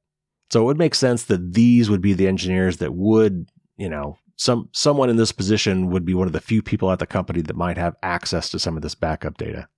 So 0.51 0.61
it 0.61 0.65
would 0.65 0.79
make 0.79 0.95
sense 0.95 1.25
that 1.25 1.55
these 1.55 1.89
would 1.89 2.03
be 2.03 2.13
the 2.13 2.29
engineers 2.29 2.77
that 2.79 2.95
would, 2.95 3.49
you 3.77 3.89
know, 3.89 4.19
some 4.37 4.69
someone 4.73 5.09
in 5.09 5.17
this 5.17 5.33
position 5.33 5.91
would 5.91 6.05
be 6.05 6.15
one 6.15 6.27
of 6.27 6.33
the 6.33 6.41
few 6.41 6.63
people 6.63 6.91
at 6.91 6.99
the 6.99 7.07
company 7.07 7.41
that 7.43 7.57
might 7.57 7.79
have 7.79 7.97
access 8.03 8.51
to 8.51 8.59
some 8.59 8.77
of 8.77 8.83
this 8.83 8.95
backup 8.95 9.39
data. 9.39 9.69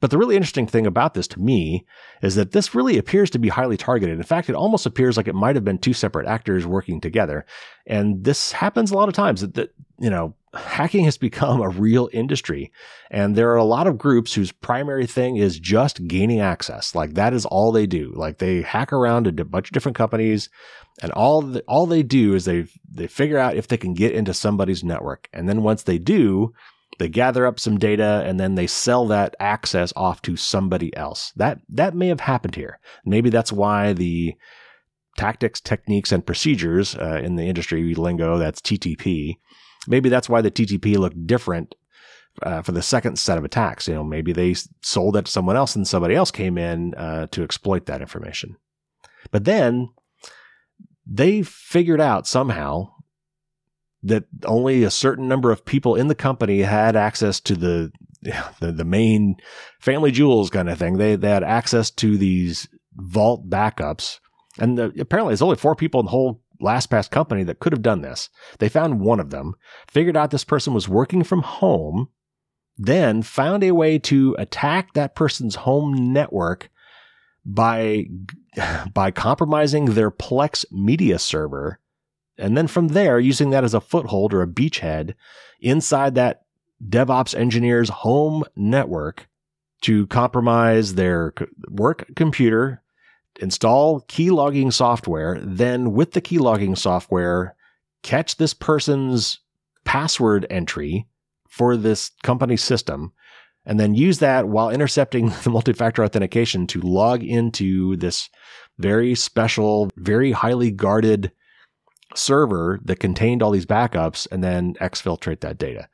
But 0.00 0.10
the 0.10 0.18
really 0.18 0.34
interesting 0.34 0.66
thing 0.66 0.84
about 0.84 1.14
this 1.14 1.28
to 1.28 1.40
me 1.40 1.86
is 2.22 2.34
that 2.34 2.50
this 2.50 2.74
really 2.74 2.98
appears 2.98 3.30
to 3.30 3.38
be 3.38 3.48
highly 3.48 3.76
targeted. 3.76 4.16
In 4.16 4.24
fact, 4.24 4.48
it 4.50 4.56
almost 4.56 4.84
appears 4.84 5.16
like 5.16 5.28
it 5.28 5.34
might 5.34 5.54
have 5.54 5.64
been 5.64 5.78
two 5.78 5.92
separate 5.92 6.26
actors 6.26 6.66
working 6.66 7.00
together. 7.00 7.46
And 7.86 8.24
this 8.24 8.50
happens 8.50 8.90
a 8.90 8.96
lot 8.96 9.08
of 9.08 9.14
times 9.14 9.42
that, 9.42 9.54
that 9.54 9.72
you 10.00 10.10
know, 10.10 10.34
hacking 10.54 11.04
has 11.04 11.18
become 11.18 11.60
a 11.60 11.68
real 11.68 12.08
industry. 12.12 12.72
And 13.10 13.36
there 13.36 13.50
are 13.50 13.56
a 13.56 13.64
lot 13.64 13.86
of 13.86 13.98
groups 13.98 14.34
whose 14.34 14.52
primary 14.52 15.06
thing 15.06 15.36
is 15.36 15.58
just 15.58 16.06
gaining 16.06 16.40
access. 16.40 16.94
Like 16.94 17.14
that 17.14 17.34
is 17.34 17.44
all 17.46 17.72
they 17.72 17.86
do. 17.86 18.12
Like 18.14 18.38
they 18.38 18.62
hack 18.62 18.92
around 18.92 19.26
a 19.26 19.44
bunch 19.44 19.68
of 19.68 19.72
different 19.72 19.96
companies 19.96 20.48
and 21.00 21.10
all 21.12 21.42
the, 21.42 21.60
all 21.62 21.86
they 21.86 22.02
do 22.02 22.34
is 22.34 22.44
they 22.44 22.66
they 22.90 23.06
figure 23.06 23.38
out 23.38 23.56
if 23.56 23.68
they 23.68 23.76
can 23.76 23.94
get 23.94 24.12
into 24.12 24.34
somebody's 24.34 24.84
network. 24.84 25.28
And 25.32 25.48
then 25.48 25.62
once 25.62 25.84
they 25.84 25.98
do, 25.98 26.52
they 26.98 27.08
gather 27.08 27.46
up 27.46 27.58
some 27.58 27.78
data 27.78 28.22
and 28.26 28.38
then 28.38 28.54
they 28.54 28.66
sell 28.66 29.06
that 29.06 29.34
access 29.40 29.92
off 29.96 30.20
to 30.22 30.36
somebody 30.36 30.94
else. 30.96 31.32
That 31.36 31.60
that 31.70 31.94
may 31.94 32.08
have 32.08 32.20
happened 32.20 32.56
here. 32.56 32.78
Maybe 33.04 33.30
that's 33.30 33.52
why 33.52 33.94
the 33.94 34.34
tactics, 35.16 35.60
techniques, 35.60 36.12
and 36.12 36.26
procedures 36.26 36.94
uh, 36.96 37.20
in 37.22 37.36
the 37.36 37.44
industry 37.44 37.94
lingo 37.94 38.38
that's 38.38 38.60
TTP. 38.60 39.36
Maybe 39.86 40.08
that's 40.08 40.28
why 40.28 40.40
the 40.40 40.50
TTP 40.50 40.96
looked 40.96 41.26
different 41.26 41.74
uh, 42.42 42.62
for 42.62 42.72
the 42.72 42.82
second 42.82 43.18
set 43.18 43.38
of 43.38 43.44
attacks. 43.44 43.88
You 43.88 43.94
know, 43.94 44.04
maybe 44.04 44.32
they 44.32 44.54
sold 44.82 45.16
it 45.16 45.26
to 45.26 45.30
someone 45.30 45.56
else 45.56 45.76
and 45.76 45.86
somebody 45.86 46.14
else 46.14 46.30
came 46.30 46.56
in 46.56 46.94
uh, 46.94 47.26
to 47.32 47.42
exploit 47.42 47.86
that 47.86 48.00
information. 48.00 48.56
But 49.30 49.44
then 49.44 49.90
they 51.06 51.42
figured 51.42 52.00
out 52.00 52.26
somehow 52.26 52.92
that 54.04 54.24
only 54.44 54.82
a 54.82 54.90
certain 54.90 55.28
number 55.28 55.50
of 55.50 55.64
people 55.64 55.94
in 55.94 56.08
the 56.08 56.14
company 56.14 56.62
had 56.62 56.96
access 56.96 57.40
to 57.40 57.54
the 57.54 57.92
the, 58.60 58.72
the 58.72 58.84
main 58.84 59.36
family 59.80 60.10
jewels 60.10 60.50
kind 60.50 60.68
of 60.68 60.78
thing. 60.78 60.98
They, 60.98 61.16
they 61.16 61.30
had 61.30 61.42
access 61.42 61.90
to 61.92 62.16
these 62.16 62.68
vault 62.94 63.48
backups. 63.48 64.20
And 64.58 64.78
the, 64.78 64.92
apparently 64.98 65.32
there's 65.32 65.42
only 65.42 65.56
four 65.56 65.74
people 65.74 66.00
in 66.00 66.06
the 66.06 66.10
whole 66.10 66.41
LastPass 66.62 67.10
company 67.10 67.42
that 67.44 67.58
could 67.58 67.72
have 67.72 67.82
done 67.82 68.00
this. 68.00 68.30
They 68.58 68.68
found 68.68 69.00
one 69.00 69.20
of 69.20 69.30
them, 69.30 69.54
figured 69.88 70.16
out 70.16 70.30
this 70.30 70.44
person 70.44 70.72
was 70.74 70.88
working 70.88 71.24
from 71.24 71.42
home, 71.42 72.08
then 72.78 73.22
found 73.22 73.62
a 73.64 73.72
way 73.72 73.98
to 73.98 74.34
attack 74.38 74.94
that 74.94 75.14
person's 75.14 75.56
home 75.56 76.12
network 76.12 76.70
by 77.44 78.06
by 78.94 79.10
compromising 79.10 79.86
their 79.86 80.10
Plex 80.10 80.64
media 80.70 81.18
server 81.18 81.80
and 82.38 82.56
then 82.56 82.66
from 82.66 82.88
there, 82.88 83.18
using 83.20 83.50
that 83.50 83.64
as 83.64 83.74
a 83.74 83.80
foothold 83.80 84.32
or 84.32 84.42
a 84.42 84.46
beachhead 84.46 85.14
inside 85.60 86.14
that 86.14 86.42
DevOps 86.86 87.34
engineer's 87.34 87.88
home 87.88 88.44
network 88.56 89.28
to 89.82 90.06
compromise 90.06 90.94
their 90.94 91.34
work 91.68 92.06
computer, 92.16 92.81
install 93.40 94.00
key 94.08 94.30
logging 94.30 94.70
software, 94.70 95.38
then 95.42 95.92
with 95.92 96.12
the 96.12 96.20
key 96.20 96.38
logging 96.38 96.76
software, 96.76 97.56
catch 98.02 98.36
this 98.36 98.54
person's 98.54 99.40
password 99.84 100.46
entry 100.50 101.06
for 101.48 101.76
this 101.76 102.10
company 102.22 102.56
system, 102.56 103.12
and 103.64 103.78
then 103.78 103.94
use 103.94 104.18
that 104.18 104.48
while 104.48 104.70
intercepting 104.70 105.28
the 105.44 105.50
multi 105.50 105.72
factor 105.72 106.04
authentication 106.04 106.66
to 106.68 106.80
log 106.80 107.22
into 107.22 107.96
this 107.96 108.28
very 108.78 109.14
special, 109.14 109.90
very 109.96 110.32
highly 110.32 110.70
guarded 110.70 111.32
server 112.14 112.80
that 112.84 113.00
contained 113.00 113.42
all 113.42 113.50
these 113.50 113.66
backups 113.66 114.26
and 114.30 114.42
then 114.42 114.74
exfiltrate 114.74 115.40
that 115.40 115.58
data. 115.58 115.88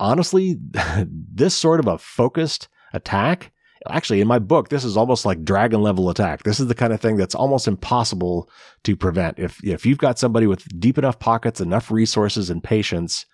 Honestly, 0.00 0.58
this 1.06 1.54
sort 1.54 1.80
of 1.80 1.86
a 1.86 1.98
focused 1.98 2.68
attack, 2.92 3.51
actually, 3.88 4.20
in 4.20 4.28
my 4.28 4.38
book, 4.38 4.68
this 4.68 4.84
is 4.84 4.96
almost 4.96 5.24
like 5.24 5.44
dragon 5.44 5.82
level 5.82 6.10
attack. 6.10 6.42
This 6.42 6.60
is 6.60 6.68
the 6.68 6.74
kind 6.74 6.92
of 6.92 7.00
thing 7.00 7.16
that's 7.16 7.34
almost 7.34 7.68
impossible 7.68 8.48
to 8.84 8.96
prevent. 8.96 9.38
If, 9.38 9.62
if 9.64 9.86
you've 9.86 9.98
got 9.98 10.18
somebody 10.18 10.46
with 10.46 10.66
deep 10.80 10.98
enough 10.98 11.18
pockets, 11.18 11.60
enough 11.60 11.90
resources 11.90 12.50
and 12.50 12.62
patience 12.62 13.26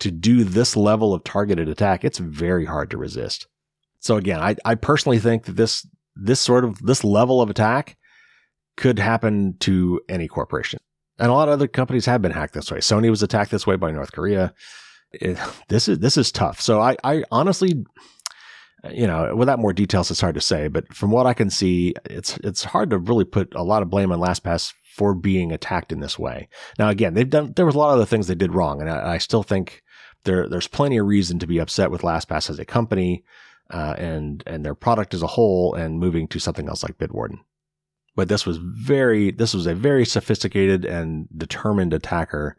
to 0.00 0.10
do 0.10 0.44
this 0.44 0.76
level 0.76 1.14
of 1.14 1.24
targeted 1.24 1.68
attack, 1.68 2.04
it's 2.04 2.18
very 2.18 2.64
hard 2.64 2.90
to 2.90 2.98
resist. 2.98 3.46
So 4.00 4.16
again, 4.16 4.40
I, 4.40 4.56
I 4.64 4.74
personally 4.74 5.18
think 5.18 5.44
that 5.44 5.56
this, 5.56 5.86
this 6.14 6.40
sort 6.40 6.64
of, 6.64 6.78
this 6.80 7.02
level 7.02 7.40
of 7.40 7.50
attack 7.50 7.96
could 8.76 8.98
happen 8.98 9.56
to 9.60 10.00
any 10.08 10.28
corporation. 10.28 10.78
And 11.18 11.30
a 11.30 11.34
lot 11.34 11.48
of 11.48 11.52
other 11.52 11.66
companies 11.66 12.04
have 12.06 12.20
been 12.20 12.32
hacked 12.32 12.52
this 12.52 12.70
way. 12.70 12.78
Sony 12.78 13.08
was 13.08 13.22
attacked 13.22 13.50
this 13.50 13.66
way 13.66 13.76
by 13.76 13.90
North 13.90 14.12
Korea. 14.12 14.52
It, 15.12 15.38
this 15.68 15.88
is 15.88 15.98
this 16.00 16.18
is 16.18 16.30
tough. 16.30 16.60
So 16.60 16.80
I, 16.80 16.96
I 17.02 17.24
honestly, 17.32 17.86
you 18.92 19.06
know, 19.06 19.34
without 19.34 19.58
more 19.58 19.72
details, 19.72 20.10
it's 20.10 20.20
hard 20.20 20.34
to 20.34 20.40
say. 20.40 20.68
But 20.68 20.92
from 20.94 21.10
what 21.10 21.26
I 21.26 21.34
can 21.34 21.50
see, 21.50 21.94
it's 22.04 22.36
it's 22.38 22.64
hard 22.64 22.90
to 22.90 22.98
really 22.98 23.24
put 23.24 23.54
a 23.54 23.62
lot 23.62 23.82
of 23.82 23.90
blame 23.90 24.12
on 24.12 24.18
LastPass 24.18 24.72
for 24.94 25.14
being 25.14 25.52
attacked 25.52 25.92
in 25.92 26.00
this 26.00 26.18
way. 26.18 26.48
Now, 26.78 26.88
again, 26.88 27.14
they've 27.14 27.28
done 27.28 27.52
there 27.54 27.66
was 27.66 27.74
a 27.74 27.78
lot 27.78 27.92
of 27.92 27.98
the 27.98 28.06
things 28.06 28.26
they 28.26 28.34
did 28.34 28.54
wrong, 28.54 28.80
and 28.80 28.90
I, 28.90 29.14
I 29.14 29.18
still 29.18 29.42
think 29.42 29.82
there 30.24 30.48
there's 30.48 30.68
plenty 30.68 30.98
of 30.98 31.06
reason 31.06 31.38
to 31.38 31.46
be 31.46 31.58
upset 31.58 31.90
with 31.90 32.02
LastPass 32.02 32.50
as 32.50 32.58
a 32.58 32.64
company 32.64 33.24
uh, 33.70 33.94
and 33.98 34.42
and 34.46 34.64
their 34.64 34.74
product 34.74 35.14
as 35.14 35.22
a 35.22 35.28
whole, 35.28 35.74
and 35.74 36.00
moving 36.00 36.28
to 36.28 36.38
something 36.38 36.68
else 36.68 36.82
like 36.82 36.98
Bitwarden 36.98 37.38
but 38.16 38.28
this 38.28 38.46
was 38.46 38.56
very 38.56 39.30
this 39.30 39.54
was 39.54 39.66
a 39.66 39.74
very 39.74 40.04
sophisticated 40.04 40.84
and 40.84 41.28
determined 41.36 41.92
attacker 41.92 42.56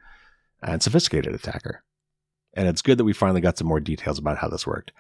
and 0.62 0.82
sophisticated 0.82 1.34
attacker 1.34 1.84
and 2.58 2.68
it's 2.68 2.82
good 2.82 2.98
that 2.98 3.06
we 3.06 3.14
finally 3.14 3.40
got 3.40 3.58
some 3.58 3.68
more 3.68 3.80
details 3.80 4.18
about 4.18 4.38
how 4.38 4.50
this 4.50 4.68
worked. 4.68 4.92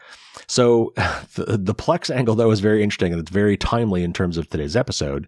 So 0.47 0.93
the, 1.35 1.57
the 1.57 1.75
plex 1.75 2.13
angle 2.13 2.35
though 2.35 2.51
is 2.51 2.59
very 2.59 2.83
interesting 2.83 3.11
and 3.11 3.19
it's 3.19 3.31
very 3.31 3.57
timely 3.57 4.03
in 4.03 4.13
terms 4.13 4.37
of 4.37 4.49
today's 4.49 4.75
episode 4.75 5.27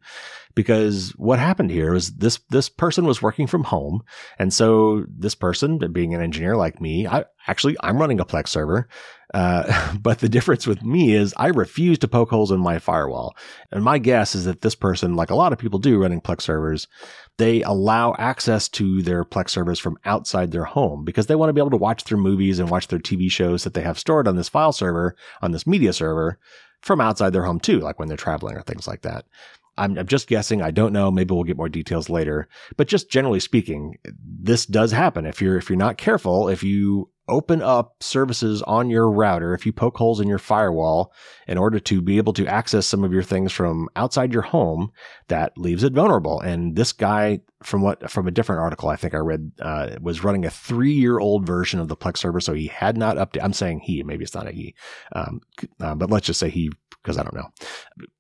because 0.55 1.11
what 1.11 1.39
happened 1.39 1.71
here 1.71 1.93
was 1.93 2.11
this 2.13 2.39
this 2.49 2.69
person 2.69 3.05
was 3.05 3.21
working 3.21 3.47
from 3.47 3.63
home 3.63 4.03
and 4.37 4.53
so 4.53 5.05
this 5.07 5.35
person 5.35 5.77
being 5.91 6.13
an 6.13 6.21
engineer 6.21 6.57
like 6.57 6.81
me 6.81 7.07
i 7.07 7.23
actually 7.47 7.77
i'm 7.81 7.97
running 7.97 8.19
a 8.19 8.25
plex 8.25 8.47
server 8.49 8.87
uh, 9.33 9.95
but 10.01 10.19
the 10.19 10.29
difference 10.29 10.65
with 10.65 10.83
me 10.83 11.13
is 11.13 11.33
I 11.37 11.47
refuse 11.47 11.99
to 11.99 12.07
poke 12.07 12.29
holes 12.29 12.51
in 12.51 12.59
my 12.59 12.79
firewall. 12.79 13.35
And 13.71 13.83
my 13.83 13.97
guess 13.97 14.35
is 14.35 14.45
that 14.45 14.61
this 14.61 14.75
person, 14.75 15.15
like 15.15 15.29
a 15.29 15.35
lot 15.35 15.53
of 15.53 15.59
people 15.59 15.79
do 15.79 16.01
running 16.01 16.21
Plex 16.21 16.41
servers, 16.41 16.87
they 17.37 17.61
allow 17.61 18.15
access 18.17 18.67
to 18.69 19.01
their 19.01 19.23
Plex 19.23 19.49
servers 19.49 19.79
from 19.79 19.97
outside 20.05 20.51
their 20.51 20.65
home 20.65 21.05
because 21.05 21.27
they 21.27 21.35
want 21.35 21.49
to 21.49 21.53
be 21.53 21.61
able 21.61 21.69
to 21.71 21.77
watch 21.77 22.03
their 22.05 22.17
movies 22.17 22.59
and 22.59 22.69
watch 22.69 22.87
their 22.87 22.99
TV 22.99 23.31
shows 23.31 23.63
that 23.63 23.73
they 23.73 23.81
have 23.81 23.99
stored 23.99 24.27
on 24.27 24.35
this 24.35 24.49
file 24.49 24.73
server, 24.73 25.15
on 25.41 25.51
this 25.51 25.67
media 25.67 25.93
server 25.93 26.39
from 26.81 27.01
outside 27.01 27.33
their 27.33 27.45
home 27.45 27.59
too, 27.59 27.79
like 27.79 27.99
when 27.99 28.07
they're 28.07 28.17
traveling 28.17 28.57
or 28.57 28.61
things 28.61 28.87
like 28.87 29.01
that. 29.01 29.25
I'm, 29.77 29.97
I'm, 29.97 30.07
just 30.07 30.27
guessing. 30.27 30.61
I 30.61 30.71
don't 30.71 30.91
know. 30.91 31.09
Maybe 31.09 31.33
we'll 31.33 31.45
get 31.45 31.55
more 31.55 31.69
details 31.69 32.09
later. 32.09 32.49
But 32.75 32.89
just 32.89 33.09
generally 33.09 33.39
speaking, 33.39 33.97
this 34.21 34.65
does 34.65 34.91
happen. 34.91 35.25
If 35.25 35.41
you're 35.41 35.57
if 35.57 35.69
you're 35.69 35.77
not 35.77 35.97
careful, 35.97 36.49
if 36.49 36.63
you 36.63 37.09
open 37.29 37.61
up 37.61 37.95
services 38.01 38.61
on 38.63 38.89
your 38.89 39.09
router, 39.09 39.53
if 39.53 39.65
you 39.65 39.71
poke 39.71 39.97
holes 39.97 40.19
in 40.19 40.27
your 40.27 40.39
firewall 40.39 41.13
in 41.47 41.57
order 41.57 41.79
to 41.79 42.01
be 42.01 42.17
able 42.17 42.33
to 42.33 42.47
access 42.47 42.85
some 42.85 43.03
of 43.03 43.13
your 43.13 43.23
things 43.23 43.51
from 43.51 43.87
outside 43.95 44.33
your 44.33 44.41
home, 44.41 44.91
that 45.27 45.57
leaves 45.57 45.83
it 45.83 45.93
vulnerable. 45.93 46.39
And 46.41 46.75
this 46.75 46.91
guy, 46.91 47.39
from 47.63 47.81
what 47.81 48.09
from 48.09 48.27
a 48.27 48.31
different 48.31 48.61
article 48.61 48.89
I 48.89 48.95
think 48.95 49.13
I 49.13 49.17
read, 49.17 49.51
uh, 49.61 49.89
was 50.01 50.23
running 50.23 50.45
a 50.45 50.49
three 50.49 50.93
year 50.93 51.19
old 51.19 51.45
version 51.45 51.79
of 51.79 51.87
the 51.87 51.97
Plex 51.97 52.17
server, 52.17 52.41
so 52.41 52.53
he 52.53 52.67
had 52.67 52.97
not 52.97 53.17
updated. 53.17 53.43
I'm 53.43 53.53
saying 53.53 53.81
he, 53.81 54.03
maybe 54.03 54.23
it's 54.23 54.35
not 54.35 54.47
a 54.47 54.51
he, 54.51 54.75
um, 55.13 55.41
uh, 55.79 55.95
but 55.95 56.09
let's 56.09 56.27
just 56.27 56.39
say 56.39 56.49
he 56.49 56.71
because 57.01 57.17
I 57.17 57.23
don't 57.23 57.35
know 57.35 57.49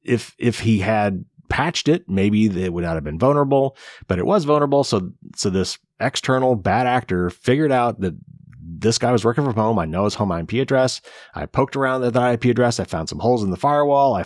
if 0.03 0.35
if 0.37 0.59
he 0.61 0.79
had 0.79 1.25
patched 1.49 1.87
it, 1.87 2.07
maybe 2.07 2.45
it 2.45 2.71
would 2.71 2.83
not 2.83 2.95
have 2.95 3.03
been 3.03 3.19
vulnerable, 3.19 3.75
but 4.07 4.19
it 4.19 4.25
was 4.25 4.45
vulnerable. 4.45 4.83
So, 4.83 5.11
so 5.35 5.49
this 5.49 5.77
external 5.99 6.55
bad 6.55 6.87
actor 6.87 7.29
figured 7.29 7.71
out 7.71 7.99
that 8.01 8.13
this 8.79 8.97
guy 8.97 9.11
was 9.11 9.25
working 9.25 9.43
from 9.43 9.55
home. 9.55 9.79
I 9.79 9.85
know 9.85 10.05
his 10.05 10.15
home 10.15 10.31
IP 10.31 10.53
address. 10.53 11.01
I 11.35 11.45
poked 11.45 11.75
around 11.75 12.03
at 12.03 12.13
that 12.13 12.33
IP 12.33 12.45
address. 12.45 12.79
I 12.79 12.85
found 12.85 13.09
some 13.09 13.19
holes 13.19 13.43
in 13.43 13.49
the 13.49 13.57
firewall. 13.57 14.15
I 14.15 14.25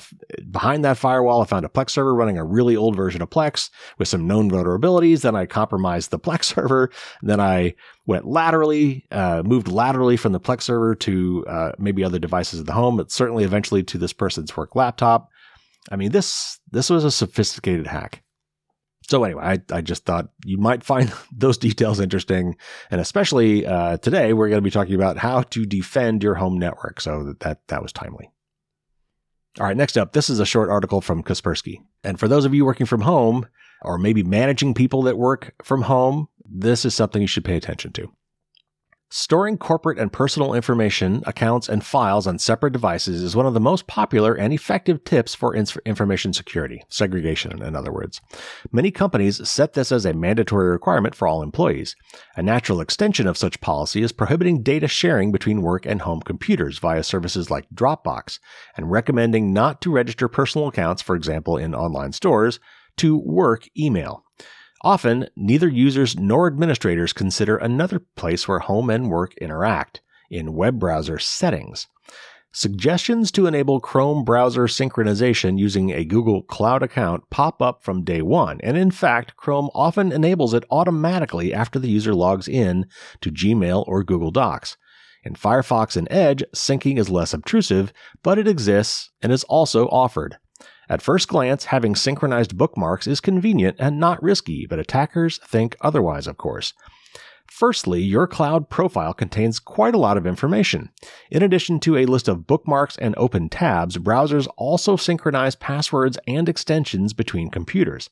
behind 0.51 0.85
that 0.85 0.97
firewall, 0.97 1.41
I 1.41 1.45
found 1.45 1.65
a 1.65 1.69
Plex 1.69 1.91
server 1.91 2.13
running 2.13 2.37
a 2.37 2.43
really 2.43 2.75
old 2.75 2.95
version 2.95 3.21
of 3.21 3.29
Plex 3.29 3.69
with 3.97 4.07
some 4.07 4.27
known 4.27 4.49
vulnerabilities. 4.49 5.21
Then 5.21 5.35
I 5.35 5.45
compromised 5.45 6.11
the 6.11 6.19
Plex 6.23 6.45
server. 6.45 6.91
Then 7.21 7.39
I 7.39 7.75
went 8.05 8.25
laterally, 8.25 9.05
uh, 9.11 9.43
moved 9.45 9.67
laterally 9.67 10.17
from 10.17 10.33
the 10.33 10.39
Plex 10.39 10.63
server 10.63 10.95
to 10.95 11.45
uh, 11.47 11.71
maybe 11.77 12.03
other 12.03 12.19
devices 12.19 12.59
at 12.59 12.65
the 12.65 12.73
home, 12.73 12.97
but 12.97 13.11
certainly 13.11 13.43
eventually 13.43 13.83
to 13.83 13.97
this 13.97 14.13
person's 14.13 14.55
work 14.55 14.75
laptop. 14.75 15.29
I 15.91 15.95
mean, 15.95 16.11
this 16.11 16.59
this 16.71 16.89
was 16.89 17.03
a 17.03 17.11
sophisticated 17.11 17.87
hack. 17.87 18.23
So 19.07 19.23
anyway, 19.23 19.43
I, 19.43 19.75
I 19.75 19.81
just 19.81 20.05
thought 20.05 20.29
you 20.45 20.57
might 20.57 20.83
find 20.83 21.11
those 21.31 21.57
details 21.57 21.99
interesting, 21.99 22.55
and 22.89 23.01
especially 23.01 23.65
uh, 23.65 23.97
today 23.97 24.33
we're 24.33 24.49
going 24.49 24.59
to 24.59 24.63
be 24.63 24.71
talking 24.71 24.95
about 24.95 25.17
how 25.17 25.41
to 25.41 25.65
defend 25.65 26.23
your 26.23 26.35
home 26.35 26.57
network. 26.57 27.01
So 27.01 27.23
that, 27.23 27.39
that 27.41 27.67
that 27.67 27.81
was 27.81 27.91
timely. 27.91 28.31
All 29.59 29.67
right, 29.67 29.77
next 29.77 29.97
up, 29.97 30.13
this 30.13 30.29
is 30.29 30.39
a 30.39 30.45
short 30.45 30.69
article 30.69 30.99
from 31.01 31.21
Kaspersky, 31.21 31.81
and 32.03 32.19
for 32.19 32.27
those 32.27 32.45
of 32.45 32.53
you 32.53 32.65
working 32.65 32.87
from 32.87 33.01
home 33.01 33.47
or 33.81 33.97
maybe 33.97 34.23
managing 34.23 34.73
people 34.73 35.03
that 35.03 35.17
work 35.17 35.53
from 35.61 35.83
home, 35.83 36.27
this 36.45 36.85
is 36.85 36.95
something 36.95 37.21
you 37.21 37.27
should 37.27 37.45
pay 37.45 37.57
attention 37.57 37.91
to. 37.93 38.09
Storing 39.15 39.60
corporate 39.60 39.99
and 39.99 40.12
personal 40.12 40.56
information, 40.56 41.21
accounts, 41.28 41.69
and 41.69 41.86
files 41.86 42.26
on 42.26 42.39
separate 42.39 42.73
devices 42.73 43.21
is 43.21 43.36
one 43.36 43.45
of 43.45 43.54
the 43.54 43.60
most 43.60 43.86
popular 43.86 44.34
and 44.34 44.52
effective 44.52 45.04
tips 45.04 45.36
for 45.36 45.56
information 45.56 46.34
security, 46.34 46.82
segregation, 46.89 47.62
in 47.62 47.76
other 47.76 47.91
words. 47.91 48.21
Many 48.71 48.89
companies 48.89 49.47
set 49.47 49.73
this 49.73 49.91
as 49.91 50.04
a 50.04 50.15
mandatory 50.15 50.67
requirement 50.67 51.13
for 51.13 51.28
all 51.28 51.43
employees. 51.43 51.95
A 52.36 52.41
natural 52.41 52.82
extension 52.82 53.28
of 53.28 53.38
such 53.38 53.62
policy 53.62 54.02
is 54.02 54.12
prohibiting 54.12 54.63
data 54.63 54.88
sharing 54.88 55.32
between 55.32 55.62
work 55.62 55.86
and 55.86 56.02
home 56.02 56.21
computers 56.21 56.80
via 56.80 57.04
services 57.04 57.52
like 57.52 57.69
Dropbox, 57.69 58.39
and 58.76 58.89
recommending 58.89 59.54
not 59.54 59.80
to 59.82 59.91
register 59.91 60.28
personal 60.28 60.69
accounts, 60.69 61.04
for 61.04 61.15
example, 61.15 61.56
in 61.56 61.76
online 61.76 62.13
stores, 62.13 62.60
to 62.97 63.15
work 63.15 63.67
email. 63.78 64.22
Often, 64.83 65.29
neither 65.37 65.69
users 65.69 66.17
nor 66.17 66.47
administrators 66.47 67.13
consider 67.13 67.55
another 67.55 67.99
place 68.15 68.47
where 68.47 68.59
home 68.59 68.89
and 68.89 69.09
work 69.09 69.33
interact 69.37 70.01
in 70.29 70.53
web 70.53 70.77
browser 70.77 71.19
settings. 71.19 71.87
Suggestions 72.51 73.31
to 73.31 73.47
enable 73.47 73.79
Chrome 73.79 74.23
browser 74.23 74.65
synchronization 74.65 75.57
using 75.57 75.91
a 75.91 76.05
Google 76.05 76.43
Cloud 76.43 76.83
account 76.83 77.23
pop 77.31 77.61
up 77.61 77.83
from 77.83 78.03
day 78.03 78.21
one, 78.21 78.59
and 78.61 78.77
in 78.77 78.91
fact, 78.91 79.35
Chrome 79.37 79.69
often 79.73 80.11
enables 80.11 80.53
it 80.53 80.63
automatically 80.69 81.53
after 81.53 81.79
the 81.79 81.89
user 81.89 82.13
logs 82.13 82.47
in 82.47 82.85
to 83.21 83.31
Gmail 83.31 83.87
or 83.87 84.03
Google 84.03 84.29
Docs. 84.29 84.77
In 85.23 85.33
Firefox 85.33 85.95
and 85.95 86.07
Edge, 86.11 86.43
syncing 86.53 86.99
is 86.99 87.09
less 87.09 87.33
obtrusive, 87.33 87.93
but 88.21 88.37
it 88.37 88.47
exists 88.47 89.11
and 89.21 89.31
is 89.31 89.45
also 89.45 89.87
offered. 89.87 90.37
At 90.89 91.01
first 91.01 91.27
glance, 91.27 91.65
having 91.65 91.95
synchronized 91.95 92.57
bookmarks 92.57 93.07
is 93.07 93.21
convenient 93.21 93.77
and 93.79 93.99
not 93.99 94.21
risky, 94.21 94.65
but 94.65 94.79
attackers 94.79 95.37
think 95.39 95.75
otherwise, 95.81 96.27
of 96.27 96.37
course. 96.37 96.73
Firstly, 97.47 98.01
your 98.01 98.25
cloud 98.25 98.69
profile 98.69 99.13
contains 99.13 99.59
quite 99.59 99.93
a 99.93 99.99
lot 99.99 100.17
of 100.17 100.25
information. 100.25 100.89
In 101.29 101.43
addition 101.43 101.79
to 101.81 101.97
a 101.97 102.05
list 102.05 102.27
of 102.27 102.47
bookmarks 102.47 102.97
and 102.97 103.13
open 103.15 103.47
tabs, 103.47 103.97
browsers 103.97 104.47
also 104.57 104.95
synchronize 104.95 105.55
passwords 105.55 106.17
and 106.25 106.49
extensions 106.49 107.13
between 107.13 107.51
computers. 107.51 108.09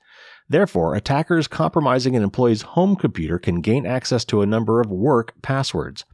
Therefore, 0.47 0.95
attackers 0.95 1.47
compromising 1.47 2.15
an 2.15 2.23
employee's 2.23 2.61
home 2.61 2.95
computer 2.95 3.39
can 3.39 3.61
gain 3.61 3.85
access 3.85 4.25
to 4.25 4.41
a 4.41 4.45
number 4.45 4.79
of 4.79 4.91
work 4.91 5.33
passwords. 5.41 6.05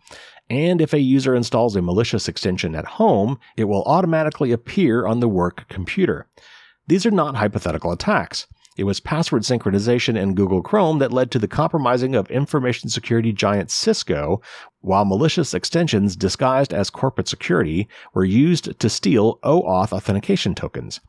And 0.49 0.81
if 0.81 0.93
a 0.93 0.99
user 0.99 1.35
installs 1.35 1.75
a 1.75 1.81
malicious 1.81 2.27
extension 2.27 2.75
at 2.75 2.85
home, 2.85 3.39
it 3.57 3.65
will 3.65 3.83
automatically 3.83 4.51
appear 4.51 5.05
on 5.05 5.19
the 5.19 5.27
work 5.27 5.67
computer. 5.67 6.27
These 6.87 7.05
are 7.05 7.11
not 7.11 7.35
hypothetical 7.35 7.91
attacks. 7.91 8.47
It 8.77 8.83
was 8.83 8.99
password 8.99 9.41
synchronization 9.41 10.15
in 10.15 10.35
Google 10.35 10.61
Chrome 10.61 10.99
that 10.99 11.11
led 11.11 11.31
to 11.31 11.39
the 11.39 11.47
compromising 11.47 12.13
of 12.13 12.29
information 12.29 12.89
security 12.89 13.33
giant 13.33 13.71
Cisco, 13.71 14.39
while 14.81 15.03
malicious 15.03 15.55
extensions 15.55 16.15
disguised 16.15 16.73
as 16.73 16.91
corporate 16.91 17.27
security 17.27 17.89
were 18.13 18.23
used 18.23 18.79
to 18.79 18.89
steal 18.89 19.39
OAuth 19.43 19.91
authentication 19.91 20.53
tokens. 20.53 20.99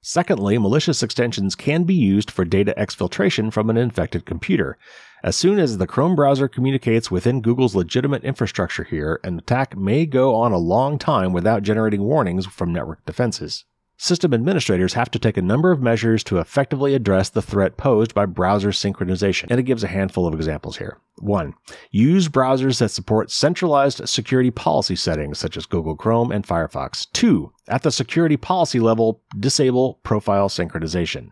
Secondly, 0.00 0.58
malicious 0.58 1.00
extensions 1.00 1.54
can 1.54 1.84
be 1.84 1.94
used 1.94 2.28
for 2.28 2.44
data 2.44 2.74
exfiltration 2.76 3.52
from 3.52 3.70
an 3.70 3.76
infected 3.76 4.26
computer. 4.26 4.76
As 5.24 5.36
soon 5.36 5.60
as 5.60 5.78
the 5.78 5.86
Chrome 5.86 6.16
browser 6.16 6.48
communicates 6.48 7.08
within 7.08 7.42
Google's 7.42 7.76
legitimate 7.76 8.24
infrastructure 8.24 8.82
here, 8.82 9.20
an 9.22 9.38
attack 9.38 9.76
may 9.76 10.04
go 10.04 10.34
on 10.34 10.50
a 10.50 10.58
long 10.58 10.98
time 10.98 11.32
without 11.32 11.62
generating 11.62 12.02
warnings 12.02 12.44
from 12.44 12.72
network 12.72 13.06
defenses. 13.06 13.64
System 13.96 14.34
administrators 14.34 14.94
have 14.94 15.12
to 15.12 15.20
take 15.20 15.36
a 15.36 15.42
number 15.42 15.70
of 15.70 15.80
measures 15.80 16.24
to 16.24 16.38
effectively 16.38 16.96
address 16.96 17.28
the 17.28 17.40
threat 17.40 17.76
posed 17.76 18.14
by 18.14 18.26
browser 18.26 18.70
synchronization, 18.70 19.46
and 19.48 19.60
it 19.60 19.62
gives 19.62 19.84
a 19.84 19.88
handful 19.88 20.26
of 20.26 20.34
examples 20.34 20.78
here. 20.78 20.98
1. 21.18 21.54
Use 21.92 22.28
browsers 22.28 22.80
that 22.80 22.88
support 22.88 23.30
centralized 23.30 24.08
security 24.08 24.50
policy 24.50 24.96
settings 24.96 25.38
such 25.38 25.56
as 25.56 25.66
Google 25.66 25.94
Chrome 25.94 26.32
and 26.32 26.44
Firefox. 26.44 27.06
2. 27.12 27.52
At 27.68 27.84
the 27.84 27.92
security 27.92 28.36
policy 28.36 28.80
level, 28.80 29.22
disable 29.38 30.00
profile 30.02 30.48
synchronization. 30.48 31.30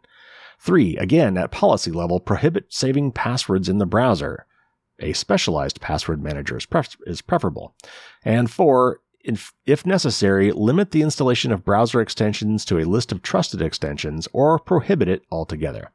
3. 0.60 0.96
Again, 0.96 1.36
at 1.38 1.50
policy 1.50 1.90
level, 1.90 2.20
prohibit 2.20 2.66
saving 2.68 3.12
passwords 3.12 3.68
in 3.68 3.78
the 3.78 3.86
browser. 3.86 4.46
A 5.00 5.14
specialized 5.14 5.80
password 5.80 6.22
manager 6.22 6.58
is, 6.58 6.66
pref- 6.66 6.96
is 7.06 7.22
preferable. 7.22 7.74
And 8.24 8.50
4. 8.50 9.00
If, 9.22 9.52
if 9.66 9.84
necessary, 9.84 10.50
limit 10.50 10.92
the 10.92 11.02
installation 11.02 11.52
of 11.52 11.64
browser 11.64 12.00
extensions 12.00 12.64
to 12.66 12.78
a 12.78 12.84
list 12.84 13.12
of 13.12 13.20
trusted 13.22 13.60
extensions 13.60 14.28
or 14.32 14.58
prohibit 14.58 15.08
it 15.08 15.22
altogether. 15.30 15.92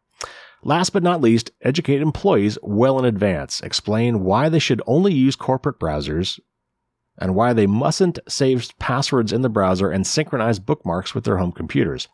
Last 0.63 0.91
but 0.91 1.03
not 1.03 1.21
least, 1.21 1.51
educate 1.61 2.01
employees 2.01 2.57
well 2.61 2.97
in 2.97 3.05
advance. 3.05 3.61
Explain 3.61 4.23
why 4.23 4.49
they 4.49 4.59
should 4.59 4.81
only 4.87 5.13
use 5.13 5.35
corporate 5.35 5.79
browsers 5.79 6.39
and 7.17 7.35
why 7.35 7.53
they 7.53 7.67
mustn't 7.67 8.19
save 8.27 8.67
passwords 8.79 9.31
in 9.31 9.41
the 9.41 9.49
browser 9.49 9.89
and 9.89 10.05
synchronize 10.05 10.59
bookmarks 10.59 11.15
with 11.15 11.23
their 11.23 11.37
home 11.37 11.51
computers. 11.51 12.07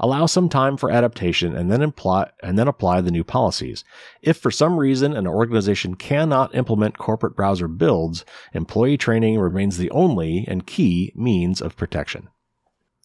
Allow 0.00 0.26
some 0.26 0.48
time 0.48 0.76
for 0.76 0.90
adaptation 0.90 1.54
and 1.54 1.70
then 1.70 1.82
apply, 1.82 2.30
and 2.42 2.58
then 2.58 2.68
apply 2.68 3.00
the 3.00 3.10
new 3.10 3.24
policies. 3.24 3.84
If 4.22 4.36
for 4.38 4.50
some 4.50 4.78
reason 4.78 5.12
an 5.12 5.26
organization 5.26 5.94
cannot 5.94 6.54
implement 6.54 6.98
corporate 6.98 7.36
browser 7.36 7.68
builds, 7.68 8.24
employee 8.52 8.96
training 8.96 9.38
remains 9.38 9.76
the 9.76 9.90
only 9.90 10.44
and 10.48 10.66
key 10.66 11.12
means 11.14 11.60
of 11.60 11.76
protection. 11.76 12.28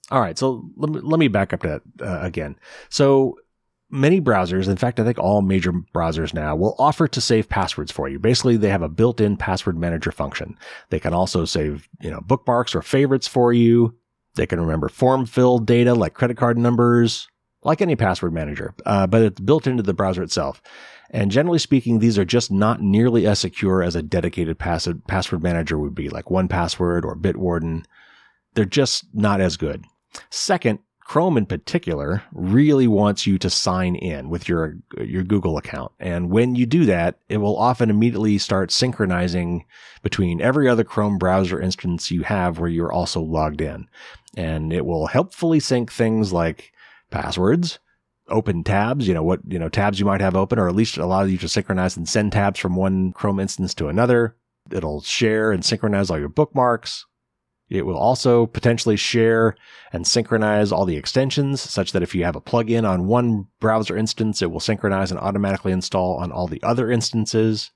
All 0.09 0.19
right, 0.19 0.37
so 0.37 0.69
let 0.75 0.89
me, 0.89 0.99
let 1.01 1.19
me 1.19 1.29
back 1.29 1.53
up 1.53 1.61
to 1.61 1.81
that 1.97 2.05
uh, 2.05 2.25
again. 2.25 2.57
So 2.89 3.37
many 3.91 4.21
browsers, 4.21 4.67
in 4.67 4.77
fact, 4.77 4.99
I 4.99 5.03
think 5.03 5.19
all 5.19 5.41
major 5.41 5.71
browsers 5.71 6.33
now 6.33 6.55
will 6.55 6.75
offer 6.79 7.07
to 7.07 7.21
save 7.21 7.49
passwords 7.49 7.91
for 7.91 8.09
you. 8.09 8.19
Basically, 8.19 8.57
they 8.57 8.69
have 8.69 8.81
a 8.81 8.89
built-in 8.89 9.37
password 9.37 9.77
manager 9.77 10.11
function. 10.11 10.57
They 10.89 10.99
can 10.99 11.13
also 11.13 11.45
save, 11.45 11.87
you 11.99 12.09
know, 12.09 12.21
bookmarks 12.21 12.73
or 12.73 12.81
favorites 12.81 13.27
for 13.27 13.53
you. 13.53 13.95
They 14.35 14.47
can 14.47 14.61
remember 14.61 14.89
form 14.89 15.25
filled 15.25 15.67
data 15.67 15.93
like 15.93 16.13
credit 16.13 16.37
card 16.37 16.57
numbers, 16.57 17.27
like 17.63 17.81
any 17.81 17.95
password 17.95 18.33
manager, 18.33 18.73
uh, 18.85 19.07
but 19.07 19.21
it's 19.21 19.39
built 19.39 19.67
into 19.67 19.83
the 19.83 19.93
browser 19.93 20.23
itself. 20.23 20.61
And 21.11 21.29
generally 21.29 21.59
speaking, 21.59 21.99
these 21.99 22.17
are 22.17 22.25
just 22.25 22.51
not 22.51 22.81
nearly 22.81 23.27
as 23.27 23.39
secure 23.39 23.83
as 23.83 23.95
a 23.95 24.01
dedicated 24.01 24.57
pass- 24.57 24.87
password 25.07 25.43
manager 25.43 25.77
would 25.77 25.93
be, 25.93 26.09
like 26.09 26.25
1Password 26.25 27.03
or 27.03 27.17
Bitwarden. 27.17 27.83
They're 28.53 28.65
just 28.65 29.05
not 29.13 29.41
as 29.41 29.57
good. 29.57 29.83
Second, 30.29 30.79
Chrome 31.11 31.35
in 31.35 31.45
particular 31.45 32.23
really 32.31 32.87
wants 32.87 33.27
you 33.27 33.37
to 33.39 33.49
sign 33.49 33.95
in 33.95 34.29
with 34.29 34.47
your 34.47 34.77
your 34.97 35.23
Google 35.23 35.57
account. 35.57 35.91
And 35.99 36.29
when 36.29 36.55
you 36.55 36.65
do 36.65 36.85
that, 36.85 37.19
it 37.27 37.39
will 37.39 37.57
often 37.57 37.89
immediately 37.89 38.37
start 38.37 38.71
synchronizing 38.71 39.65
between 40.03 40.39
every 40.39 40.69
other 40.69 40.85
Chrome 40.85 41.17
browser 41.17 41.59
instance 41.59 42.11
you 42.11 42.23
have 42.23 42.59
where 42.59 42.69
you're 42.69 42.93
also 42.93 43.19
logged 43.19 43.59
in. 43.59 43.89
And 44.37 44.71
it 44.71 44.85
will 44.85 45.07
helpfully 45.07 45.59
sync 45.59 45.91
things 45.91 46.31
like 46.31 46.71
passwords, 47.09 47.79
open 48.29 48.63
tabs, 48.63 49.05
you 49.05 49.13
know, 49.13 49.21
what, 49.23 49.41
you 49.45 49.59
know, 49.59 49.67
tabs 49.67 49.99
you 49.99 50.05
might 50.05 50.21
have 50.21 50.37
open, 50.37 50.59
or 50.59 50.69
at 50.69 50.75
least 50.75 50.95
allow 50.95 51.23
you 51.23 51.37
to 51.39 51.49
synchronize 51.49 51.97
and 51.97 52.07
send 52.07 52.31
tabs 52.31 52.57
from 52.57 52.77
one 52.77 53.11
Chrome 53.11 53.41
instance 53.41 53.73
to 53.73 53.89
another. 53.89 54.37
It'll 54.71 55.01
share 55.01 55.51
and 55.51 55.65
synchronize 55.65 56.09
all 56.09 56.19
your 56.19 56.29
bookmarks, 56.29 57.05
it 57.71 57.85
will 57.85 57.97
also 57.97 58.45
potentially 58.45 58.97
share 58.97 59.55
and 59.93 60.05
synchronize 60.05 60.71
all 60.71 60.85
the 60.85 60.97
extensions 60.97 61.61
such 61.61 61.93
that 61.93 62.03
if 62.03 62.13
you 62.13 62.25
have 62.25 62.35
a 62.35 62.41
plugin 62.41 62.87
on 62.87 63.07
one 63.07 63.47
browser 63.59 63.95
instance, 63.95 64.41
it 64.41 64.51
will 64.51 64.59
synchronize 64.59 65.09
and 65.09 65.19
automatically 65.19 65.71
install 65.71 66.17
on 66.17 66.31
all 66.31 66.47
the 66.47 66.61
other 66.63 66.91
instances. 66.91 67.71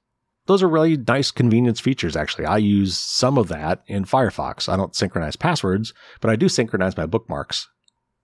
Those 0.47 0.61
are 0.61 0.67
really 0.67 0.97
nice 0.97 1.31
convenience 1.31 1.79
features, 1.79 2.15
actually. 2.15 2.45
I 2.45 2.57
use 2.57 2.97
some 2.97 3.37
of 3.37 3.47
that 3.47 3.83
in 3.87 4.05
Firefox. 4.05 4.69
I 4.69 4.75
don't 4.75 4.95
synchronize 4.95 5.35
passwords, 5.35 5.93
but 6.21 6.29
I 6.29 6.35
do 6.35 6.49
synchronize 6.49 6.97
my 6.97 7.05
bookmarks. 7.05 7.67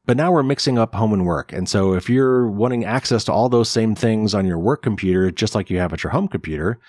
But 0.05 0.17
now 0.17 0.31
we're 0.31 0.43
mixing 0.43 0.77
up 0.77 0.93
home 0.93 1.13
and 1.13 1.25
work. 1.25 1.53
And 1.53 1.69
so 1.69 1.93
if 1.93 2.09
you're 2.09 2.47
wanting 2.47 2.85
access 2.85 3.23
to 3.25 3.31
all 3.33 3.49
those 3.49 3.69
same 3.69 3.95
things 3.95 4.33
on 4.33 4.45
your 4.45 4.59
work 4.59 4.83
computer, 4.83 5.31
just 5.31 5.55
like 5.55 5.69
you 5.69 5.79
have 5.79 5.93
at 5.93 6.03
your 6.03 6.11
home 6.11 6.27
computer, 6.27 6.79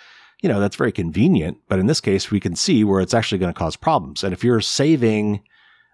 you 0.42 0.48
know, 0.48 0.60
that's 0.60 0.76
very 0.76 0.92
convenient. 0.92 1.58
But 1.68 1.78
in 1.78 1.86
this 1.86 2.00
case, 2.00 2.30
we 2.30 2.40
can 2.40 2.56
see 2.56 2.84
where 2.84 3.00
it's 3.00 3.14
actually 3.14 3.38
going 3.38 3.52
to 3.52 3.58
cause 3.58 3.76
problems. 3.76 4.22
And 4.22 4.32
if 4.32 4.44
you're 4.44 4.60
saving 4.60 5.42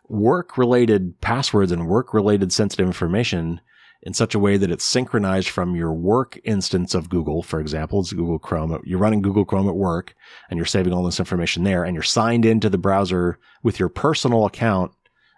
work 0.09 0.57
related 0.57 1.21
passwords 1.21 1.71
and 1.71 1.87
work 1.87 2.15
related 2.15 2.51
sensitive 2.53 2.87
information 2.87 3.61
in 4.03 4.15
such 4.15 4.35
a 4.35 4.39
way 4.39 4.57
that 4.57 4.71
it's 4.71 4.85
synchronized 4.85 5.51
from 5.51 5.77
your 5.77 5.93
work 5.93 6.39
instance 6.45 6.95
of 6.95 7.11
Google, 7.11 7.43
for 7.43 7.61
example, 7.61 8.01
it's 8.01 8.13
Google 8.13 8.39
Chrome. 8.39 8.81
You're 8.85 8.99
running 8.99 9.21
Google 9.21 9.45
Chrome 9.45 9.69
at 9.69 9.77
work 9.77 10.15
and 10.49 10.57
you're 10.57 10.67
saving 10.67 10.95
all 10.95 11.05
this 11.05 11.21
information 11.21 11.65
there 11.65 11.85
and 11.85 11.95
you're 11.95 12.03
signed 12.03 12.47
into 12.47 12.71
the 12.71 12.79
browser 12.79 13.39
with 13.63 13.79
your 13.79 13.91
personal 13.91 14.47
account 14.47 14.93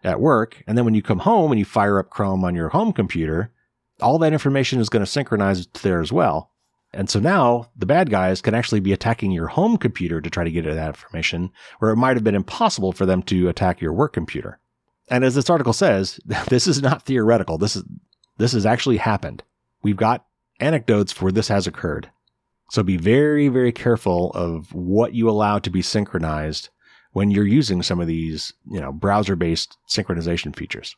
at 0.04 0.20
work. 0.20 0.62
And 0.68 0.78
then 0.78 0.84
when 0.84 0.94
you 0.94 1.02
come 1.02 1.20
home 1.20 1.50
and 1.50 1.58
you 1.58 1.64
fire 1.64 1.98
up 1.98 2.10
Chrome 2.10 2.44
on 2.44 2.54
your 2.54 2.68
home 2.68 2.92
computer, 2.92 3.50
all 4.00 4.18
that 4.18 4.32
information 4.32 4.78
is 4.78 4.88
going 4.88 5.04
to 5.04 5.10
synchronize 5.10 5.66
there 5.82 6.00
as 6.00 6.12
well. 6.12 6.49
And 6.92 7.08
so 7.08 7.20
now 7.20 7.70
the 7.76 7.86
bad 7.86 8.10
guys 8.10 8.42
can 8.42 8.54
actually 8.54 8.80
be 8.80 8.92
attacking 8.92 9.30
your 9.30 9.46
home 9.46 9.76
computer 9.76 10.20
to 10.20 10.30
try 10.30 10.44
to 10.44 10.50
get 10.50 10.66
at 10.66 10.74
that 10.74 10.88
information 10.88 11.52
where 11.78 11.90
it 11.92 11.96
might 11.96 12.16
have 12.16 12.24
been 12.24 12.34
impossible 12.34 12.92
for 12.92 13.06
them 13.06 13.22
to 13.24 13.48
attack 13.48 13.80
your 13.80 13.92
work 13.92 14.12
computer. 14.12 14.58
And 15.08 15.24
as 15.24 15.34
this 15.34 15.50
article 15.50 15.72
says, 15.72 16.18
this 16.48 16.66
is 16.66 16.82
not 16.82 17.02
theoretical. 17.02 17.58
This 17.58 17.76
is 17.76 17.84
this 18.38 18.52
has 18.52 18.64
actually 18.64 18.96
happened. 18.96 19.42
We've 19.82 19.96
got 19.96 20.24
anecdotes 20.60 21.12
for 21.12 21.30
this 21.30 21.48
has 21.48 21.66
occurred. 21.66 22.10
So 22.70 22.82
be 22.82 22.96
very, 22.96 23.48
very 23.48 23.72
careful 23.72 24.30
of 24.30 24.72
what 24.72 25.12
you 25.12 25.28
allow 25.28 25.58
to 25.58 25.70
be 25.70 25.82
synchronized 25.82 26.70
when 27.12 27.30
you're 27.30 27.46
using 27.46 27.82
some 27.82 28.00
of 28.00 28.06
these, 28.06 28.52
you 28.70 28.80
know, 28.80 28.92
browser 28.92 29.36
based 29.36 29.76
synchronization 29.88 30.54
features. 30.54 30.96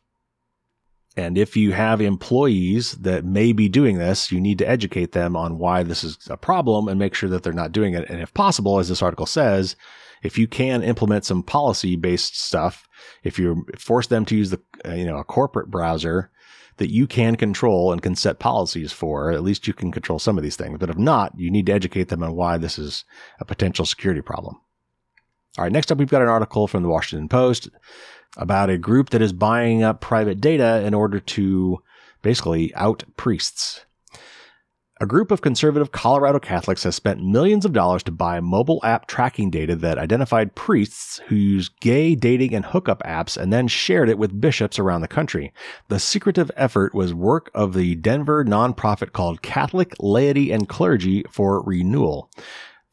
And 1.16 1.36
if 1.36 1.56
you 1.56 1.72
have 1.72 2.00
employees 2.00 2.92
that 2.92 3.24
may 3.24 3.52
be 3.52 3.68
doing 3.68 3.98
this, 3.98 4.32
you 4.32 4.40
need 4.40 4.58
to 4.58 4.68
educate 4.68 5.12
them 5.12 5.36
on 5.36 5.58
why 5.58 5.82
this 5.82 6.04
is 6.04 6.16
a 6.30 6.38
problem 6.38 6.88
and 6.88 6.98
make 6.98 7.14
sure 7.14 7.28
that 7.28 7.42
they're 7.42 7.52
not 7.52 7.72
doing 7.72 7.94
it. 7.94 8.08
And 8.08 8.20
if 8.20 8.32
possible, 8.32 8.78
as 8.78 8.88
this 8.88 9.02
article 9.02 9.26
says, 9.26 9.76
if 10.22 10.38
you 10.38 10.46
can 10.46 10.82
implement 10.82 11.24
some 11.24 11.42
policy 11.42 11.96
based 11.96 12.40
stuff, 12.40 12.88
if 13.22 13.38
you 13.38 13.66
force 13.78 14.06
them 14.06 14.24
to 14.26 14.36
use 14.36 14.50
the, 14.50 14.60
uh, 14.86 14.92
you 14.92 15.04
know, 15.04 15.18
a 15.18 15.24
corporate 15.24 15.70
browser 15.70 16.30
that 16.78 16.90
you 16.90 17.06
can 17.06 17.36
control 17.36 17.92
and 17.92 18.02
can 18.02 18.16
set 18.16 18.38
policies 18.38 18.92
for, 18.92 19.30
at 19.30 19.42
least 19.42 19.66
you 19.66 19.74
can 19.74 19.92
control 19.92 20.18
some 20.18 20.38
of 20.38 20.44
these 20.44 20.56
things. 20.56 20.78
But 20.78 20.88
if 20.88 20.96
not, 20.96 21.38
you 21.38 21.50
need 21.50 21.66
to 21.66 21.72
educate 21.72 22.08
them 22.08 22.22
on 22.22 22.34
why 22.34 22.56
this 22.56 22.78
is 22.78 23.04
a 23.38 23.44
potential 23.44 23.84
security 23.84 24.22
problem. 24.22 24.56
All 25.58 25.64
right, 25.64 25.72
next 25.72 25.92
up, 25.92 25.98
we've 25.98 26.08
got 26.08 26.22
an 26.22 26.28
article 26.28 26.66
from 26.66 26.82
the 26.82 26.88
Washington 26.88 27.28
Post 27.28 27.68
about 28.36 28.70
a 28.70 28.78
group 28.78 29.10
that 29.10 29.22
is 29.22 29.32
buying 29.32 29.82
up 29.82 30.00
private 30.00 30.40
data 30.40 30.82
in 30.84 30.94
order 30.94 31.20
to 31.20 31.82
basically 32.22 32.74
out 32.74 33.04
priests. 33.16 33.84
A 35.02 35.06
group 35.06 35.32
of 35.32 35.40
conservative 35.40 35.90
Colorado 35.90 36.38
Catholics 36.38 36.84
has 36.84 36.94
spent 36.94 37.24
millions 37.24 37.64
of 37.64 37.72
dollars 37.72 38.04
to 38.04 38.12
buy 38.12 38.38
mobile 38.38 38.78
app 38.84 39.08
tracking 39.08 39.50
data 39.50 39.74
that 39.74 39.98
identified 39.98 40.54
priests 40.54 41.20
who 41.26 41.34
use 41.34 41.68
gay 41.68 42.14
dating 42.14 42.54
and 42.54 42.64
hookup 42.64 43.02
apps 43.02 43.36
and 43.36 43.52
then 43.52 43.66
shared 43.66 44.08
it 44.08 44.16
with 44.16 44.40
bishops 44.40 44.78
around 44.78 45.00
the 45.00 45.08
country. 45.08 45.52
The 45.88 45.98
secretive 45.98 46.52
effort 46.56 46.94
was 46.94 47.12
work 47.12 47.50
of 47.52 47.74
the 47.74 47.96
Denver 47.96 48.44
nonprofit 48.44 49.12
called 49.12 49.42
Catholic 49.42 49.92
Laity 49.98 50.52
and 50.52 50.68
Clergy 50.68 51.24
for 51.28 51.60
Renewal. 51.62 52.30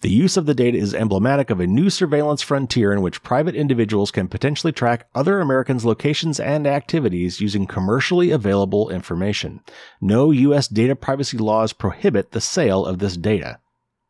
The 0.02 0.10
use 0.10 0.38
of 0.38 0.46
the 0.46 0.54
data 0.54 0.78
is 0.78 0.94
emblematic 0.94 1.50
of 1.50 1.60
a 1.60 1.68
new 1.68 1.90
surveillance 1.90 2.42
frontier 2.42 2.94
in 2.94 3.02
which 3.02 3.22
private 3.22 3.54
individuals 3.54 4.12
can 4.12 4.30
potentially 4.30 4.72
track 4.72 5.08
other 5.14 5.42
Americans' 5.42 5.84
locations 5.84 6.40
and 6.40 6.66
activities 6.66 7.42
using 7.42 7.68
commercially 7.68 8.32
available 8.32 8.90
information. 8.90 9.60
No 10.00 10.32
U.S. 10.32 10.70
data 10.70 10.96
privacy 10.96 11.38
laws 11.38 11.74
prohibit 11.74 12.32
the 12.32 12.40
sale 12.40 12.86
of 12.86 13.00
this 13.00 13.18
data. 13.18 13.60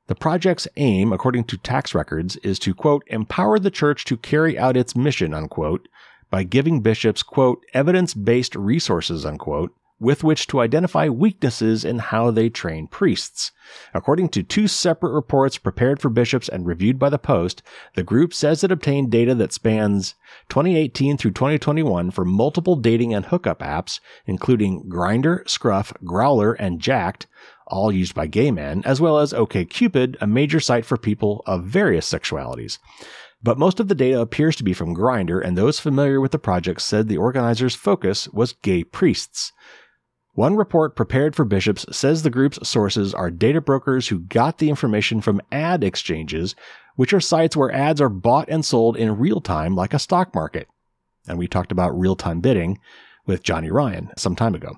The 0.05 0.13
project's 0.13 0.67
aim, 0.77 1.11
according 1.11 1.45
to 1.45 1.57
tax 1.57 1.95
records, 1.95 2.35
is 2.37 2.59
to, 2.59 2.75
quote, 2.75 3.03
empower 3.07 3.57
the 3.57 3.71
church 3.71 4.05
to 4.05 4.17
carry 4.17 4.59
out 4.59 4.77
its 4.77 4.95
mission, 4.95 5.33
unquote, 5.33 5.87
by 6.29 6.43
giving 6.43 6.81
bishops, 6.81 7.23
quote, 7.23 7.63
evidence 7.73 8.13
based 8.13 8.55
resources, 8.55 9.25
unquote, 9.25 9.73
with 9.99 10.23
which 10.23 10.47
to 10.47 10.61
identify 10.61 11.09
weaknesses 11.09 11.83
in 11.83 11.99
how 11.99 12.31
they 12.31 12.49
train 12.49 12.87
priests. 12.87 13.51
According 13.93 14.29
to 14.29 14.43
two 14.43 14.67
separate 14.67 15.13
reports 15.13 15.57
prepared 15.57 16.01
for 16.01 16.09
bishops 16.09 16.47
and 16.47 16.65
reviewed 16.65 16.97
by 16.97 17.09
the 17.09 17.19
Post, 17.19 17.61
the 17.95 18.03
group 18.03 18.33
says 18.33 18.63
it 18.63 18.71
obtained 18.71 19.11
data 19.11 19.35
that 19.35 19.53
spans 19.53 20.15
2018 20.49 21.17
through 21.17 21.31
2021 21.31 22.11
for 22.11 22.25
multiple 22.25 22.75
dating 22.75 23.13
and 23.13 23.25
hookup 23.25 23.59
apps, 23.59 23.99
including 24.25 24.89
Grindr, 24.89 25.47
Scruff, 25.47 25.93
Growler, 26.03 26.53
and 26.53 26.79
Jack'd, 26.79 27.27
all 27.67 27.91
used 27.91 28.15
by 28.15 28.25
gay 28.25 28.51
men, 28.51 28.81
as 28.85 28.99
well 28.99 29.19
as 29.19 29.33
OKCupid, 29.33 30.15
a 30.19 30.27
major 30.27 30.59
site 30.59 30.85
for 30.85 30.97
people 30.97 31.43
of 31.45 31.65
various 31.65 32.11
sexualities. 32.11 32.79
But 33.41 33.57
most 33.57 33.79
of 33.79 33.87
the 33.87 33.95
data 33.95 34.19
appears 34.19 34.55
to 34.57 34.63
be 34.63 34.73
from 34.73 34.95
Grindr, 34.95 35.41
and 35.41 35.57
those 35.57 35.79
familiar 35.79 36.19
with 36.19 36.31
the 36.31 36.39
project 36.39 36.81
said 36.81 37.07
the 37.07 37.17
organizers' 37.17 37.75
focus 37.75 38.27
was 38.29 38.53
gay 38.53 38.83
priests. 38.83 39.53
One 40.39 40.55
report 40.55 40.95
prepared 40.95 41.35
for 41.35 41.43
bishops 41.43 41.85
says 41.91 42.23
the 42.23 42.29
group's 42.29 42.65
sources 42.65 43.13
are 43.13 43.29
data 43.29 43.59
brokers 43.59 44.07
who 44.07 44.19
got 44.19 44.57
the 44.57 44.69
information 44.69 45.19
from 45.19 45.41
ad 45.51 45.83
exchanges, 45.83 46.55
which 46.95 47.11
are 47.11 47.19
sites 47.19 47.57
where 47.57 47.73
ads 47.73 47.99
are 47.99 48.07
bought 48.07 48.47
and 48.47 48.63
sold 48.63 48.95
in 48.95 49.17
real 49.17 49.41
time 49.41 49.75
like 49.75 49.93
a 49.93 49.99
stock 49.99 50.33
market. 50.33 50.69
And 51.27 51.37
we 51.37 51.49
talked 51.49 51.73
about 51.73 51.99
real 51.99 52.15
time 52.15 52.39
bidding 52.39 52.79
with 53.25 53.43
Johnny 53.43 53.69
Ryan 53.69 54.11
some 54.15 54.33
time 54.33 54.55
ago. 54.55 54.77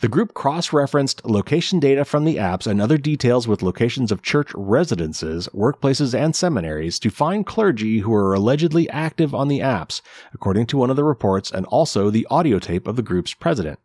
The 0.00 0.08
group 0.08 0.32
cross 0.32 0.72
referenced 0.72 1.24
location 1.26 1.78
data 1.78 2.04
from 2.04 2.24
the 2.24 2.36
apps 2.36 2.66
and 2.66 2.80
other 2.80 2.98
details 2.98 3.46
with 3.46 3.62
locations 3.62 4.10
of 4.10 4.22
church 4.22 4.50
residences, 4.54 5.46
workplaces, 5.54 6.18
and 6.18 6.34
seminaries 6.34 6.98
to 7.00 7.10
find 7.10 7.46
clergy 7.46 7.98
who 7.98 8.14
are 8.14 8.34
allegedly 8.34 8.88
active 8.90 9.34
on 9.34 9.48
the 9.48 9.60
apps, 9.60 10.00
according 10.34 10.66
to 10.66 10.76
one 10.78 10.90
of 10.90 10.96
the 10.96 11.04
reports 11.04 11.50
and 11.50 11.66
also 11.66 12.08
the 12.08 12.26
audio 12.30 12.58
tape 12.58 12.86
of 12.86 12.96
the 12.96 13.02
group's 13.02 13.32
president 13.34 13.78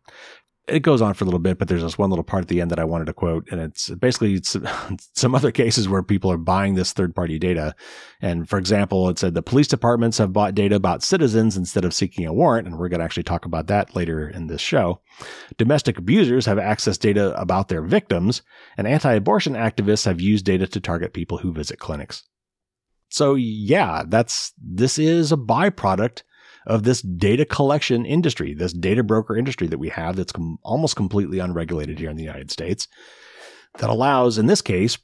it 0.72 0.80
goes 0.80 1.02
on 1.02 1.12
for 1.12 1.24
a 1.24 1.26
little 1.26 1.38
bit, 1.38 1.58
but 1.58 1.68
there's 1.68 1.82
this 1.82 1.98
one 1.98 2.08
little 2.08 2.24
part 2.24 2.42
at 2.42 2.48
the 2.48 2.60
end 2.60 2.70
that 2.70 2.78
I 2.78 2.84
wanted 2.84 3.04
to 3.04 3.12
quote, 3.12 3.46
and 3.50 3.60
it's 3.60 3.90
basically 3.90 4.40
some, 5.14 5.34
other 5.34 5.52
cases 5.52 5.88
where 5.88 6.02
people 6.02 6.32
are 6.32 6.38
buying 6.38 6.74
this 6.74 6.92
third 6.92 7.14
party 7.14 7.38
data. 7.38 7.74
And 8.20 8.48
for 8.48 8.58
example, 8.58 9.08
it 9.08 9.18
said 9.18 9.34
the 9.34 9.42
police 9.42 9.68
departments 9.68 10.18
have 10.18 10.32
bought 10.32 10.54
data 10.54 10.74
about 10.74 11.02
citizens 11.02 11.56
instead 11.56 11.84
of 11.84 11.92
seeking 11.92 12.26
a 12.26 12.32
warrant, 12.32 12.66
and 12.66 12.78
we're 12.78 12.88
going 12.88 13.00
to 13.00 13.04
actually 13.04 13.22
talk 13.24 13.44
about 13.44 13.66
that 13.66 13.94
later 13.94 14.28
in 14.28 14.46
this 14.46 14.60
show. 14.60 15.00
Domestic 15.58 15.98
abusers 15.98 16.46
have 16.46 16.58
access 16.58 16.96
data 16.96 17.38
about 17.40 17.68
their 17.68 17.82
victims, 17.82 18.42
and 18.78 18.86
anti 18.86 19.12
abortion 19.12 19.52
activists 19.52 20.06
have 20.06 20.20
used 20.20 20.46
data 20.46 20.66
to 20.66 20.80
target 20.80 21.12
people 21.12 21.38
who 21.38 21.52
visit 21.52 21.78
clinics. 21.78 22.24
So 23.10 23.34
yeah, 23.34 24.04
that's 24.08 24.52
this 24.58 24.98
is 24.98 25.32
a 25.32 25.36
byproduct 25.36 26.22
of 26.66 26.84
this 26.84 27.02
data 27.02 27.44
collection 27.44 28.06
industry, 28.06 28.54
this 28.54 28.72
data 28.72 29.02
broker 29.02 29.36
industry 29.36 29.66
that 29.66 29.78
we 29.78 29.88
have 29.88 30.16
that's 30.16 30.32
com- 30.32 30.58
almost 30.62 30.96
completely 30.96 31.38
unregulated 31.38 31.98
here 31.98 32.10
in 32.10 32.16
the 32.16 32.22
United 32.22 32.50
States 32.50 32.88
that 33.78 33.90
allows, 33.90 34.38
in 34.38 34.46
this 34.46 34.62
case, 34.62 34.98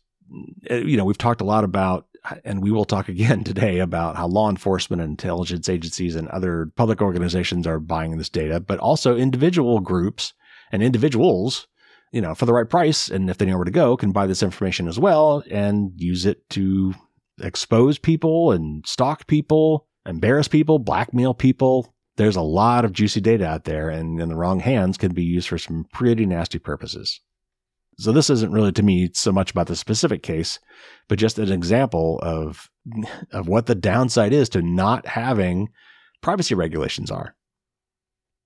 uh, 0.71 0.75
you 0.77 0.97
know, 0.97 1.05
we've 1.05 1.19
talked 1.19 1.41
a 1.41 1.45
lot 1.45 1.65
about, 1.65 2.07
and 2.45 2.63
we 2.63 2.71
will 2.71 2.85
talk 2.85 3.09
again 3.09 3.45
today 3.45 3.79
about 3.79 4.17
how 4.17 4.27
law 4.27 4.51
enforcement 4.51 5.03
and 5.03 5.11
intelligence 5.11 5.69
agencies 5.69 6.17
and 6.17 6.29
other 6.29 6.71
public 6.77 7.01
organizations 7.01 7.67
are 7.67 7.81
buying 7.81 8.17
this 8.17 8.29
data, 8.29 8.61
but 8.61 8.79
also 8.79 9.17
individual 9.17 9.81
groups 9.81 10.35
and 10.71 10.83
individuals, 10.83 11.67
you 12.13 12.21
know, 12.21 12.35
for 12.35 12.47
the 12.47 12.53
right 12.53 12.69
price. 12.69 13.09
And 13.09 13.31
if 13.31 13.39
they 13.39 13.47
know 13.47 13.57
where 13.57 13.65
to 13.65 13.71
go, 13.71 13.97
can 13.97 14.13
buy 14.13 14.27
this 14.27 14.43
information 14.43 14.87
as 14.87 14.99
well 14.99 15.43
and 15.51 15.93
use 15.97 16.27
it 16.27 16.49
to 16.51 16.95
expose 17.41 17.99
people 17.99 18.53
and 18.53 18.87
stalk 18.87 19.27
people 19.27 19.88
embarrass 20.09 20.49
people, 20.49 20.79
blackmail 20.79 21.35
people. 21.35 21.95
There's 22.17 22.37
a 22.37 22.43
lot 22.43 22.85
of 22.85 22.93
juicy 22.93 23.21
data 23.21 23.47
out 23.47 23.65
there, 23.65 23.91
and 23.91 24.21
in 24.21 24.29
the 24.29 24.35
wrong 24.35 24.59
hands 24.59 24.99
can 24.99 25.15
be 25.15 25.23
used 25.23 25.49
for 25.49 25.59
some 25.59 25.87
pretty 25.93 26.27
nasty 26.27 26.59
purposes. 26.59 27.21
So 27.99 28.13
this 28.13 28.31
isn't 28.31 28.53
really 28.53 28.73
to 28.73 28.83
me 28.83 29.11
so 29.13 29.33
much 29.33 29.51
about 29.51 29.67
the 29.67 29.77
specific 29.77 30.23
case, 30.23 30.59
but 31.09 31.19
just 31.19 31.39
an 31.39 31.53
example 31.53 32.19
of 32.23 32.69
of 33.33 33.49
what 33.49 33.67
the 33.67 33.75
downside 33.75 34.33
is 34.33 34.49
to 34.51 34.63
not 34.63 35.07
having 35.07 35.69
privacy 36.23 36.55
regulations 36.55 37.11
are. 37.11 37.35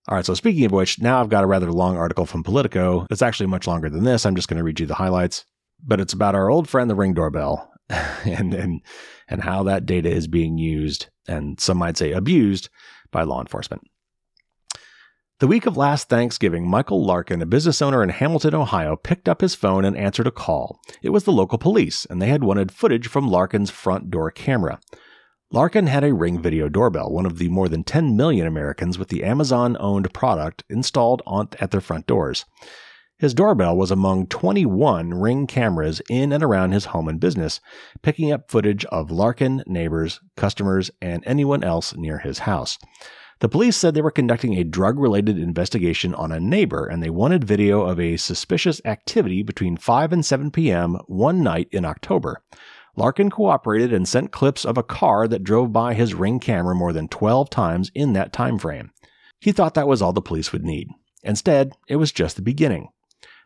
All 0.09 0.17
right, 0.17 0.27
so 0.27 0.35
speaking 0.35 0.65
of 0.65 0.73
which, 0.73 1.01
now 1.01 1.21
I've 1.21 1.29
got 1.29 1.45
a 1.45 1.47
rather 1.47 1.71
long 1.71 1.97
article 1.97 2.27
from 2.27 2.43
Politico. 2.43 3.07
It's 3.09 3.23
actually 3.23 3.47
much 3.47 3.69
longer 3.69 3.89
than 3.89 4.03
this. 4.03 4.27
I'm 4.27 4.35
just 4.35 4.49
going 4.49 4.59
to 4.59 4.65
read 4.65 4.81
you 4.81 4.87
the 4.87 4.95
highlights, 4.95 5.45
but 5.87 6.01
it's 6.01 6.13
about 6.13 6.35
our 6.35 6.51
old 6.51 6.69
friend 6.69 6.91
the 6.91 6.97
Ring 6.97 7.15
doorbell 7.15 7.72
and 8.25 8.55
and 8.55 8.81
and 9.29 9.43
how 9.43 9.63
that 9.65 9.87
data 9.87 10.11
is 10.11 10.27
being 10.27 10.59
used 10.59 11.09
and 11.27 11.61
some 11.61 11.79
might 11.79 11.97
say 11.97 12.13
abused 12.13 12.69
by 13.11 13.23
law 13.23 13.41
enforcement. 13.41 13.83
The 15.41 15.49
week 15.49 15.67
of 15.67 15.77
last 15.77 16.09
Thanksgiving, 16.09 16.69
Michael 16.69 17.05
Larkin, 17.05 17.43
a 17.43 17.47
business 17.47 17.83
owner 17.83 18.03
in 18.03 18.11
Hamilton, 18.11 18.55
Ohio, 18.55 18.95
picked 18.95 19.29
up 19.29 19.41
his 19.41 19.57
phone 19.57 19.85
and 19.85 19.97
answered 19.97 20.29
a 20.29 20.31
call. 20.31 20.79
It 21.03 21.11
was 21.11 21.25
the 21.25 21.33
local 21.33 21.59
police, 21.59 22.05
and 22.05 22.23
they 22.23 22.29
had 22.29 22.45
wanted 22.45 22.71
footage 22.71 23.09
from 23.09 23.27
Larkin's 23.27 23.69
front 23.71 24.09
door 24.09 24.31
camera. 24.31 24.79
Larkin 25.51 25.89
had 25.89 26.05
a 26.05 26.15
Ring 26.15 26.41
Video 26.41 26.69
doorbell, 26.69 27.11
one 27.11 27.27
of 27.27 27.39
the 27.39 27.49
more 27.49 27.69
than 27.69 27.83
10 27.83 28.17
million 28.17 28.47
Americans 28.47 28.99
with 28.99 29.09
the 29.09 29.25
Amazon 29.25 29.77
owned 29.81 30.15
product 30.15 30.63
installed 30.71 31.23
on, 31.27 31.49
at 31.59 31.73
their 31.73 31.81
front 31.81 32.07
doors. 32.07 32.45
His 33.23 33.35
doorbell 33.35 33.77
was 33.77 33.93
among 33.93 34.27
21 34.27 35.15
ring 35.15 35.47
cameras 35.47 36.03
in 36.11 36.33
and 36.33 36.43
around 36.43 36.73
his 36.73 36.87
home 36.87 37.07
and 37.07 37.21
business, 37.21 37.61
picking 38.03 38.33
up 38.33 38.51
footage 38.51 38.85
of 38.87 39.13
Larkin, 39.13 39.63
neighbors, 39.65 40.19
customers, 40.37 40.91
and 41.01 41.23
anyone 41.25 41.63
else 41.63 41.95
near 41.95 42.19
his 42.19 42.41
house. 42.41 42.79
The 43.39 43.49
police 43.49 43.77
said 43.77 43.95
they 43.95 44.03
were 44.03 44.11
conducting 44.11 44.55
a 44.55 44.65
drug 44.65 44.99
related 44.99 45.39
investigation 45.39 46.17
on 46.17 46.33
a 46.33 46.41
neighbor 46.41 46.85
and 46.85 47.01
they 47.01 47.11
wanted 47.11 47.45
video 47.45 47.83
of 47.83 48.01
a 48.01 48.17
suspicious 48.17 48.81
activity 48.85 49.45
between 49.45 49.77
5 49.77 50.13
and 50.13 50.27
7 50.27 50.51
p.m. 50.51 50.99
one 51.07 51.45
night 51.45 51.69
in 51.71 51.85
October. 51.85 52.43
Larkin 52.97 53.31
cooperated 53.31 53.93
and 53.93 54.09
sent 54.09 54.33
clips 54.33 54.65
of 54.65 54.77
a 54.77 54.83
car 54.83 55.29
that 55.29 55.45
drove 55.45 55.73
by 55.73 55.95
his 55.95 56.13
ring 56.13 56.41
camera 56.41 56.75
more 56.75 56.93
than 56.93 57.07
12 57.07 57.51
times 57.51 57.93
in 57.95 58.15
that 58.15 58.33
time 58.33 58.59
frame. 58.59 58.91
He 59.39 59.53
thought 59.53 59.75
that 59.75 59.87
was 59.87 60.03
all 60.03 60.13
the 60.13 60.21
police 60.21 60.51
would 60.51 60.65
need. 60.65 60.89
Instead, 61.23 61.77
it 61.87 61.95
was 61.95 62.11
just 62.11 62.35
the 62.35 62.43
beginning. 62.43 62.89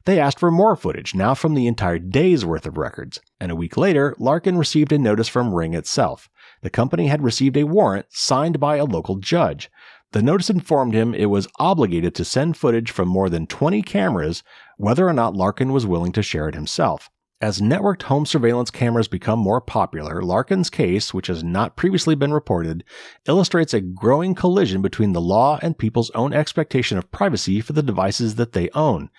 They 0.06 0.20
asked 0.20 0.38
for 0.38 0.52
more 0.52 0.76
footage, 0.76 1.16
now 1.16 1.34
from 1.34 1.54
the 1.54 1.66
entire 1.66 1.98
day's 1.98 2.46
worth 2.46 2.64
of 2.64 2.78
records, 2.78 3.18
and 3.40 3.50
a 3.50 3.56
week 3.56 3.76
later, 3.76 4.14
Larkin 4.20 4.56
received 4.56 4.92
a 4.92 4.98
notice 4.98 5.26
from 5.26 5.52
Ring 5.52 5.74
itself. 5.74 6.30
The 6.62 6.70
company 6.70 7.08
had 7.08 7.24
received 7.24 7.56
a 7.56 7.64
warrant 7.64 8.06
signed 8.10 8.60
by 8.60 8.76
a 8.76 8.84
local 8.84 9.16
judge. 9.16 9.68
The 10.12 10.22
notice 10.22 10.48
informed 10.48 10.94
him 10.94 11.12
it 11.12 11.26
was 11.26 11.48
obligated 11.58 12.14
to 12.14 12.24
send 12.24 12.56
footage 12.56 12.92
from 12.92 13.08
more 13.08 13.28
than 13.28 13.48
20 13.48 13.82
cameras, 13.82 14.44
whether 14.76 15.08
or 15.08 15.12
not 15.12 15.34
Larkin 15.34 15.72
was 15.72 15.86
willing 15.86 16.12
to 16.12 16.22
share 16.22 16.48
it 16.48 16.54
himself. 16.54 17.10
As 17.40 17.60
networked 17.60 18.02
home 18.02 18.26
surveillance 18.26 18.70
cameras 18.70 19.08
become 19.08 19.40
more 19.40 19.60
popular, 19.60 20.22
Larkin's 20.22 20.70
case, 20.70 21.12
which 21.12 21.26
has 21.26 21.42
not 21.42 21.76
previously 21.76 22.14
been 22.14 22.32
reported, 22.32 22.84
illustrates 23.26 23.74
a 23.74 23.80
growing 23.80 24.36
collision 24.36 24.82
between 24.82 25.12
the 25.12 25.20
law 25.20 25.58
and 25.62 25.76
people's 25.76 26.10
own 26.12 26.32
expectation 26.32 26.96
of 26.96 27.10
privacy 27.10 27.60
for 27.60 27.72
the 27.72 27.82
devices 27.82 28.36
that 28.36 28.52
they 28.52 28.70
own 28.70 29.10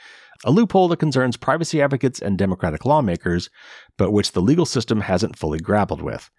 a 0.44 0.52
loophole 0.52 0.88
that 0.90 0.98
concerns 0.98 1.38
privacy 1.38 1.82
advocates 1.82 2.20
and 2.20 2.38
Democratic 2.38 2.86
lawmakers, 2.86 3.50
but 3.98 4.12
which 4.12 4.32
the 4.32 4.42
legal 4.42 4.66
system 4.66 5.02
hasn't 5.02 5.38
fully 5.38 5.60
grappled 5.60 6.02
with. 6.02 6.30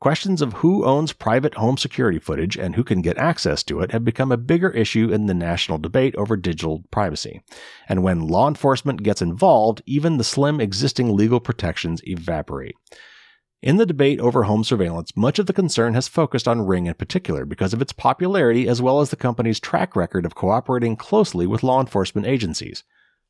Questions 0.00 0.42
of 0.42 0.54
who 0.54 0.84
owns 0.84 1.12
private 1.12 1.54
home 1.54 1.78
security 1.78 2.18
footage 2.18 2.58
and 2.58 2.74
who 2.74 2.84
can 2.84 3.00
get 3.00 3.16
access 3.16 3.62
to 3.62 3.80
it 3.80 3.92
have 3.92 4.04
become 4.04 4.30
a 4.30 4.36
bigger 4.36 4.70
issue 4.70 5.10
in 5.10 5.26
the 5.26 5.34
national 5.34 5.78
debate 5.78 6.14
over 6.16 6.36
digital 6.36 6.84
privacy. 6.90 7.40
And 7.88 8.02
when 8.02 8.26
law 8.26 8.48
enforcement 8.48 9.02
gets 9.02 9.22
involved, 9.22 9.82
even 9.86 10.18
the 10.18 10.24
slim 10.24 10.60
existing 10.60 11.16
legal 11.16 11.40
protections 11.40 12.02
evaporate. 12.06 12.74
In 13.62 13.78
the 13.78 13.86
debate 13.86 14.20
over 14.20 14.42
home 14.42 14.62
surveillance, 14.62 15.16
much 15.16 15.38
of 15.38 15.46
the 15.46 15.54
concern 15.54 15.94
has 15.94 16.06
focused 16.06 16.46
on 16.46 16.66
Ring 16.66 16.84
in 16.84 16.92
particular 16.92 17.46
because 17.46 17.72
of 17.72 17.80
its 17.80 17.94
popularity 17.94 18.68
as 18.68 18.82
well 18.82 19.00
as 19.00 19.08
the 19.08 19.16
company's 19.16 19.58
track 19.58 19.96
record 19.96 20.26
of 20.26 20.34
cooperating 20.34 20.96
closely 20.96 21.46
with 21.46 21.62
law 21.62 21.80
enforcement 21.80 22.26
agencies. 22.26 22.84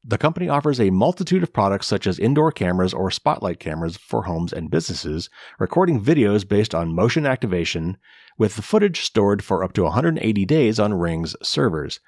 The 0.07 0.19
company 0.19 0.51
offers 0.51 0.79
a 0.79 0.91
multitude 0.91 1.43
of 1.43 1.55
products 1.55 1.87
such 1.87 2.07
as 2.07 2.19
indoor 2.19 2.53
cameras 2.53 2.93
or 2.93 3.11
spotlight 3.11 3.59
cameras 3.59 3.97
for 3.97 4.25
homes 4.25 4.53
and 4.53 4.71
businesses, 4.71 5.31
recording 5.59 5.99
videos 5.99 6.47
based 6.47 6.75
on 6.75 6.95
motion 6.95 7.25
activation, 7.25 7.97
with 8.37 8.57
the 8.57 8.61
footage 8.61 9.01
stored 9.01 9.43
for 9.43 9.65
up 9.65 9.73
to 9.73 9.85
180 9.85 10.45
days 10.45 10.79
on 10.79 10.93
Ring's 10.93 11.35
servers. 11.43 12.01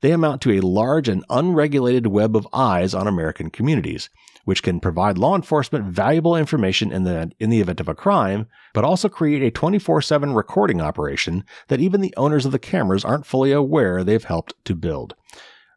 They 0.00 0.12
amount 0.12 0.40
to 0.42 0.52
a 0.52 0.62
large 0.62 1.06
and 1.06 1.22
unregulated 1.28 2.06
web 2.06 2.34
of 2.34 2.48
eyes 2.54 2.94
on 2.94 3.06
American 3.06 3.50
communities, 3.50 4.08
which 4.46 4.62
can 4.62 4.80
provide 4.80 5.18
law 5.18 5.36
enforcement 5.36 5.84
valuable 5.84 6.36
information 6.36 6.90
in 6.90 7.04
the, 7.04 7.30
in 7.38 7.50
the 7.50 7.60
event 7.60 7.78
of 7.78 7.88
a 7.88 7.94
crime, 7.94 8.46
but 8.72 8.84
also 8.84 9.10
create 9.10 9.42
a 9.42 9.50
24 9.50 10.00
7 10.00 10.32
recording 10.32 10.80
operation 10.80 11.44
that 11.68 11.80
even 11.80 12.00
the 12.00 12.14
owners 12.16 12.46
of 12.46 12.52
the 12.52 12.58
cameras 12.58 13.04
aren't 13.04 13.26
fully 13.26 13.52
aware 13.52 14.02
they've 14.02 14.24
helped 14.24 14.54
to 14.64 14.74
build. 14.74 15.14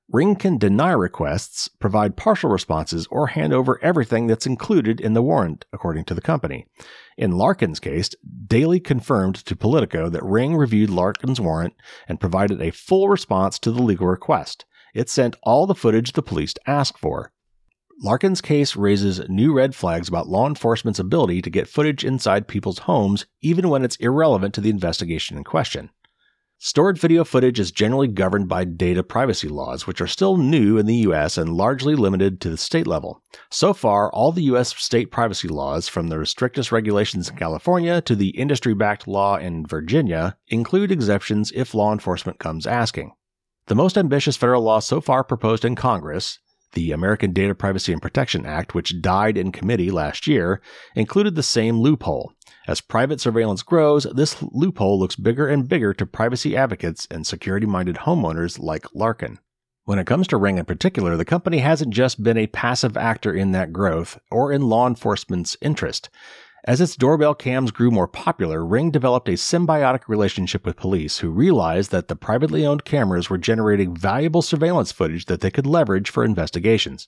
Ring 0.10 0.38
can 0.38 0.58
deny 0.58 0.92
requests, 0.92 1.68
provide 1.68 2.16
partial 2.16 2.50
responses, 2.50 3.08
or 3.12 3.28
hand 3.28 3.52
over 3.52 3.78
everything 3.84 4.28
that's 4.28 4.46
included 4.46 5.02
in 5.02 5.14
the 5.14 5.22
warrant, 5.22 5.66
according 5.74 6.06
to 6.06 6.14
the 6.14 6.22
company. 6.22 6.66
In 7.18 7.38
Larkin's 7.38 7.82
case, 7.82 8.12
Daly 8.48 8.80
confirmed 8.80 9.36
to 9.36 9.56
Politico 9.56 10.08
that 10.08 10.24
Ring 10.24 10.56
reviewed 10.56 10.90
Larkin's 10.90 11.42
warrant 11.42 11.74
and 12.08 12.22
provided 12.22 12.62
a 12.62 12.72
full 12.72 13.10
response 13.10 13.60
to 13.60 13.72
the 13.72 13.82
legal 13.82 14.08
request. 14.08 14.64
It 14.94 15.10
sent 15.10 15.36
all 15.44 15.68
the 15.68 15.76
footage 15.76 16.14
the 16.14 16.22
police 16.22 16.54
asked 16.66 16.98
for. 16.98 17.34
Larkin's 18.02 18.42
case 18.42 18.78
raises 18.78 19.28
new 19.28 19.54
red 19.54 19.76
flags 19.76 20.08
about 20.08 20.30
law 20.30 20.48
enforcement's 20.48 21.00
ability 21.00 21.42
to 21.42 21.50
get 21.50 21.68
footage 21.68 22.06
inside 22.06 22.48
people's 22.48 22.80
homes, 22.80 23.26
even 23.42 23.68
when 23.68 23.84
it's 23.84 23.96
irrelevant 23.98 24.54
to 24.54 24.62
the 24.62 24.70
investigation 24.70 25.36
in 25.36 25.44
question. 25.44 25.90
Stored 26.60 26.98
video 26.98 27.24
footage 27.24 27.60
is 27.60 27.72
generally 27.72 28.08
governed 28.08 28.50
by 28.50 28.66
data 28.66 29.04
privacy 29.04 29.48
laws, 29.48 29.86
which 29.86 30.02
are 30.02 30.08
still 30.08 30.38
new 30.38 30.80
in 30.80 30.88
the 30.88 31.06
US 31.08 31.38
and 31.38 31.54
largely 31.54 31.94
limited 31.94 32.42
to 32.42 32.50
the 32.50 32.58
state 32.58 32.88
level. 32.88 33.22
So 33.52 33.74
far, 33.74 34.12
all 34.12 34.32
the 34.32 34.42
US 34.56 34.76
state 34.76 35.12
privacy 35.12 35.48
laws, 35.48 35.88
from 35.88 36.08
the 36.08 36.26
strictest 36.26 36.72
regulations 36.72 37.30
in 37.30 37.36
California 37.36 38.02
to 38.02 38.16
the 38.16 38.30
industry 38.30 38.74
backed 38.74 39.08
law 39.08 39.38
in 39.38 39.68
Virginia, 39.68 40.36
include 40.48 40.92
exceptions 40.92 41.52
if 41.54 41.76
law 41.76 41.94
enforcement 41.94 42.40
comes 42.40 42.66
asking. 42.66 43.12
The 43.68 43.76
most 43.76 43.96
ambitious 43.96 44.36
federal 44.36 44.64
law 44.64 44.80
so 44.80 45.00
far 45.00 45.24
proposed 45.24 45.64
in 45.64 45.76
Congress, 45.76 46.40
the 46.74 46.92
American 46.92 47.34
Data 47.34 47.54
Privacy 47.54 47.94
and 47.94 48.02
Protection 48.02 48.48
Act, 48.48 48.74
which 48.74 49.00
died 49.00 49.38
in 49.38 49.52
committee 49.52 49.92
last 49.92 50.26
year, 50.26 50.60
included 50.96 51.36
the 51.36 51.44
same 51.44 51.78
loophole. 51.78 52.34
As 52.68 52.82
private 52.82 53.22
surveillance 53.22 53.64
grows, 53.64 54.04
this 54.14 54.44
loophole 54.44 55.00
looks 55.00 55.16
bigger 55.16 55.48
and 55.48 55.70
bigger 55.70 55.94
to 55.94 56.06
privacy 56.06 56.58
advocates 56.58 57.08
and 57.10 57.26
security 57.26 57.66
minded 57.66 57.96
homeowners 57.96 58.60
like 58.60 58.94
Larkin. 58.94 59.40
When 59.86 60.00
it 60.00 60.06
comes 60.06 60.28
to 60.28 60.38
Ring 60.38 60.58
in 60.58 60.66
particular, 60.66 61.16
the 61.16 61.24
company 61.24 61.60
hasn't 61.60 61.94
just 61.94 62.22
been 62.22 62.36
a 62.36 62.48
passive 62.48 62.98
actor 62.98 63.34
in 63.34 63.54
that 63.54 63.72
growth 63.72 64.20
or 64.30 64.52
in 64.52 64.68
law 64.68 64.86
enforcement's 64.86 65.56
interest. 65.62 66.10
As 66.66 66.82
its 66.82 66.98
doorbell 66.98 67.36
cams 67.36 67.72
grew 67.72 67.90
more 67.90 68.06
popular, 68.06 68.66
Ring 68.66 68.92
developed 68.92 69.30
a 69.30 69.40
symbiotic 69.40 70.10
relationship 70.10 70.66
with 70.66 70.76
police 70.76 71.20
who 71.20 71.30
realized 71.30 71.92
that 71.92 72.10
the 72.10 72.18
privately 72.18 72.66
owned 72.66 72.84
cameras 72.84 73.30
were 73.30 73.38
generating 73.38 73.96
valuable 73.96 74.42
surveillance 74.42 74.92
footage 74.92 75.28
that 75.28 75.40
they 75.40 75.52
could 75.52 75.66
leverage 75.66 76.10
for 76.10 76.26
investigations. 76.26 77.08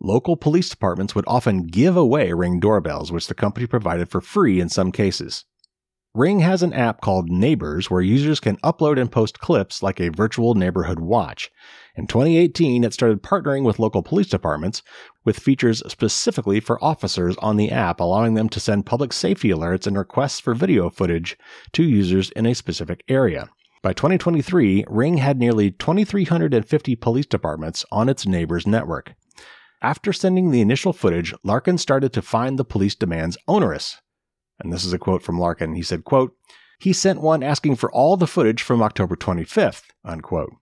Local 0.00 0.36
police 0.36 0.68
departments 0.68 1.16
would 1.16 1.24
often 1.26 1.64
give 1.64 1.96
away 1.96 2.32
Ring 2.32 2.60
doorbells, 2.60 3.10
which 3.10 3.26
the 3.26 3.34
company 3.34 3.66
provided 3.66 4.08
for 4.08 4.20
free 4.20 4.60
in 4.60 4.68
some 4.68 4.92
cases. 4.92 5.44
Ring 6.14 6.38
has 6.40 6.62
an 6.62 6.72
app 6.72 7.00
called 7.00 7.28
Neighbors 7.28 7.90
where 7.90 8.00
users 8.00 8.38
can 8.38 8.58
upload 8.58 9.00
and 9.00 9.10
post 9.10 9.40
clips 9.40 9.82
like 9.82 10.00
a 10.00 10.10
virtual 10.10 10.54
neighborhood 10.54 11.00
watch. 11.00 11.50
In 11.96 12.06
2018, 12.06 12.84
it 12.84 12.92
started 12.92 13.24
partnering 13.24 13.64
with 13.64 13.80
local 13.80 14.02
police 14.02 14.28
departments 14.28 14.82
with 15.24 15.38
features 15.38 15.82
specifically 15.88 16.60
for 16.60 16.82
officers 16.82 17.36
on 17.38 17.56
the 17.56 17.72
app, 17.72 17.98
allowing 17.98 18.34
them 18.34 18.48
to 18.50 18.60
send 18.60 18.86
public 18.86 19.12
safety 19.12 19.50
alerts 19.50 19.86
and 19.86 19.98
requests 19.98 20.38
for 20.38 20.54
video 20.54 20.90
footage 20.90 21.36
to 21.72 21.82
users 21.82 22.30
in 22.30 22.46
a 22.46 22.54
specific 22.54 23.02
area. 23.08 23.50
By 23.82 23.92
2023, 23.92 24.84
Ring 24.88 25.18
had 25.18 25.38
nearly 25.38 25.72
2,350 25.72 26.96
police 26.96 27.26
departments 27.26 27.84
on 27.92 28.08
its 28.08 28.26
Neighbors 28.26 28.66
network. 28.66 29.14
After 29.80 30.12
sending 30.12 30.50
the 30.50 30.60
initial 30.60 30.92
footage, 30.92 31.32
Larkin 31.44 31.78
started 31.78 32.12
to 32.12 32.22
find 32.22 32.58
the 32.58 32.64
police 32.64 32.94
demands 32.94 33.38
onerous. 33.46 34.00
And 34.58 34.72
this 34.72 34.84
is 34.84 34.92
a 34.92 34.98
quote 34.98 35.22
from 35.22 35.38
Larkin. 35.38 35.74
He 35.74 35.82
said, 35.82 36.04
quote, 36.04 36.34
he 36.80 36.92
sent 36.92 37.20
one 37.20 37.42
asking 37.42 37.76
for 37.76 37.90
all 37.90 38.16
the 38.16 38.26
footage 38.26 38.62
from 38.62 38.82
October 38.82 39.16
25th, 39.16 39.82
unquote. 40.04 40.52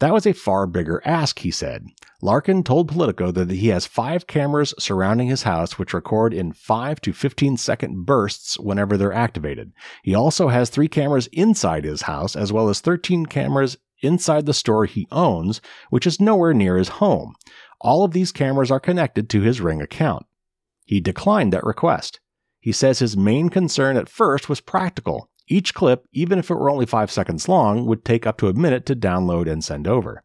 That 0.00 0.12
was 0.12 0.26
a 0.26 0.32
far 0.32 0.66
bigger 0.66 1.02
ask, 1.04 1.40
he 1.40 1.50
said. 1.50 1.86
Larkin 2.22 2.62
told 2.62 2.88
Politico 2.88 3.30
that 3.32 3.50
he 3.50 3.68
has 3.68 3.86
five 3.86 4.26
cameras 4.26 4.72
surrounding 4.78 5.28
his 5.28 5.42
house 5.42 5.78
which 5.78 5.94
record 5.94 6.32
in 6.32 6.52
5 6.52 7.00
to 7.00 7.12
15 7.12 7.56
second 7.56 8.06
bursts 8.06 8.58
whenever 8.58 8.96
they're 8.96 9.12
activated. 9.12 9.72
He 10.02 10.14
also 10.14 10.48
has 10.48 10.70
three 10.70 10.88
cameras 10.88 11.28
inside 11.32 11.84
his 11.84 12.02
house, 12.02 12.36
as 12.36 12.52
well 12.52 12.68
as 12.68 12.80
13 12.80 13.26
cameras 13.26 13.76
inside 14.00 14.46
the 14.46 14.54
store 14.54 14.84
he 14.84 15.08
owns, 15.10 15.60
which 15.90 16.06
is 16.06 16.20
nowhere 16.20 16.54
near 16.54 16.76
his 16.76 16.88
home. 16.88 17.34
All 17.80 18.04
of 18.04 18.12
these 18.12 18.32
cameras 18.32 18.70
are 18.70 18.80
connected 18.80 19.28
to 19.30 19.40
his 19.40 19.60
Ring 19.60 19.80
account. 19.80 20.26
He 20.84 21.00
declined 21.00 21.52
that 21.52 21.64
request. 21.64 22.20
He 22.60 22.72
says 22.72 22.98
his 22.98 23.16
main 23.16 23.48
concern 23.48 23.96
at 23.96 24.08
first 24.08 24.48
was 24.48 24.60
practical. 24.60 25.30
Each 25.46 25.72
clip, 25.72 26.04
even 26.12 26.38
if 26.38 26.50
it 26.50 26.54
were 26.54 26.70
only 26.70 26.86
five 26.86 27.10
seconds 27.10 27.48
long, 27.48 27.86
would 27.86 28.04
take 28.04 28.26
up 28.26 28.36
to 28.38 28.48
a 28.48 28.54
minute 28.54 28.84
to 28.86 28.96
download 28.96 29.50
and 29.50 29.62
send 29.62 29.86
over. 29.86 30.22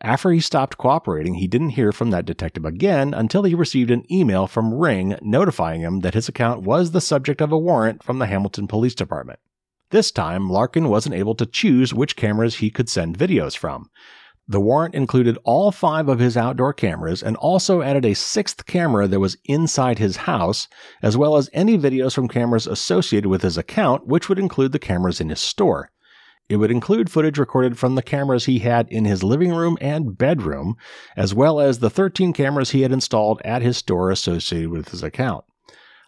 After 0.00 0.30
he 0.30 0.40
stopped 0.40 0.78
cooperating, 0.78 1.34
he 1.34 1.46
didn't 1.46 1.70
hear 1.70 1.92
from 1.92 2.10
that 2.10 2.24
detective 2.24 2.64
again 2.64 3.14
until 3.14 3.44
he 3.44 3.54
received 3.54 3.90
an 3.90 4.04
email 4.12 4.48
from 4.48 4.74
Ring 4.74 5.16
notifying 5.22 5.80
him 5.80 6.00
that 6.00 6.14
his 6.14 6.28
account 6.28 6.62
was 6.62 6.90
the 6.90 7.00
subject 7.00 7.40
of 7.40 7.52
a 7.52 7.58
warrant 7.58 8.02
from 8.02 8.18
the 8.18 8.26
Hamilton 8.26 8.66
Police 8.66 8.96
Department. 8.96 9.38
This 9.90 10.10
time, 10.10 10.50
Larkin 10.50 10.88
wasn't 10.88 11.14
able 11.14 11.36
to 11.36 11.46
choose 11.46 11.94
which 11.94 12.16
cameras 12.16 12.56
he 12.56 12.70
could 12.70 12.88
send 12.88 13.18
videos 13.18 13.56
from. 13.56 13.90
The 14.48 14.60
warrant 14.60 14.94
included 14.94 15.38
all 15.44 15.70
five 15.70 16.08
of 16.08 16.18
his 16.18 16.36
outdoor 16.36 16.72
cameras 16.72 17.22
and 17.22 17.36
also 17.36 17.80
added 17.80 18.04
a 18.04 18.14
sixth 18.14 18.66
camera 18.66 19.06
that 19.06 19.20
was 19.20 19.36
inside 19.44 19.98
his 19.98 20.16
house, 20.16 20.68
as 21.00 21.16
well 21.16 21.36
as 21.36 21.48
any 21.52 21.78
videos 21.78 22.14
from 22.14 22.28
cameras 22.28 22.66
associated 22.66 23.28
with 23.28 23.42
his 23.42 23.56
account, 23.56 24.06
which 24.06 24.28
would 24.28 24.40
include 24.40 24.72
the 24.72 24.78
cameras 24.78 25.20
in 25.20 25.28
his 25.28 25.40
store. 25.40 25.90
It 26.48 26.56
would 26.56 26.72
include 26.72 27.08
footage 27.08 27.38
recorded 27.38 27.78
from 27.78 27.94
the 27.94 28.02
cameras 28.02 28.46
he 28.46 28.58
had 28.58 28.88
in 28.88 29.04
his 29.04 29.22
living 29.22 29.54
room 29.54 29.78
and 29.80 30.18
bedroom, 30.18 30.76
as 31.16 31.32
well 31.32 31.60
as 31.60 31.78
the 31.78 31.88
13 31.88 32.32
cameras 32.32 32.70
he 32.70 32.82
had 32.82 32.92
installed 32.92 33.40
at 33.44 33.62
his 33.62 33.76
store 33.76 34.10
associated 34.10 34.70
with 34.70 34.88
his 34.88 35.02
account. 35.02 35.44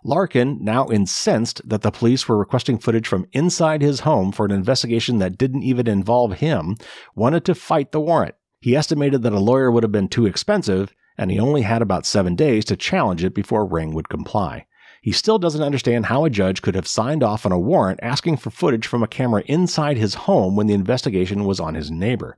Larkin, 0.04 0.58
now 0.60 0.88
incensed 0.88 1.66
that 1.68 1.80
the 1.80 1.90
police 1.90 2.28
were 2.28 2.36
requesting 2.36 2.78
footage 2.78 3.08
from 3.08 3.26
inside 3.32 3.80
his 3.80 4.00
home 4.00 4.32
for 4.32 4.44
an 4.44 4.52
investigation 4.52 5.18
that 5.18 5.38
didn't 5.38 5.62
even 5.62 5.88
involve 5.88 6.34
him, 6.34 6.76
wanted 7.14 7.44
to 7.46 7.54
fight 7.54 7.90
the 7.90 8.00
warrant. 8.00 8.34
He 8.60 8.76
estimated 8.76 9.22
that 9.22 9.32
a 9.32 9.40
lawyer 9.40 9.70
would 9.70 9.82
have 9.82 9.92
been 9.92 10.08
too 10.08 10.26
expensive, 10.26 10.94
and 11.16 11.30
he 11.30 11.40
only 11.40 11.62
had 11.62 11.80
about 11.80 12.06
seven 12.06 12.36
days 12.36 12.64
to 12.66 12.76
challenge 12.76 13.24
it 13.24 13.34
before 13.34 13.64
Ring 13.64 13.94
would 13.94 14.08
comply. 14.10 14.66
He 15.00 15.12
still 15.12 15.38
doesn't 15.38 15.62
understand 15.62 16.06
how 16.06 16.24
a 16.24 16.30
judge 16.30 16.62
could 16.62 16.74
have 16.74 16.86
signed 16.86 17.22
off 17.22 17.44
on 17.44 17.52
a 17.52 17.58
warrant 17.58 18.00
asking 18.02 18.38
for 18.38 18.50
footage 18.50 18.86
from 18.86 19.02
a 19.02 19.06
camera 19.06 19.42
inside 19.46 19.98
his 19.98 20.14
home 20.14 20.56
when 20.56 20.66
the 20.66 20.72
investigation 20.72 21.44
was 21.44 21.60
on 21.60 21.74
his 21.74 21.90
neighbor. 21.90 22.36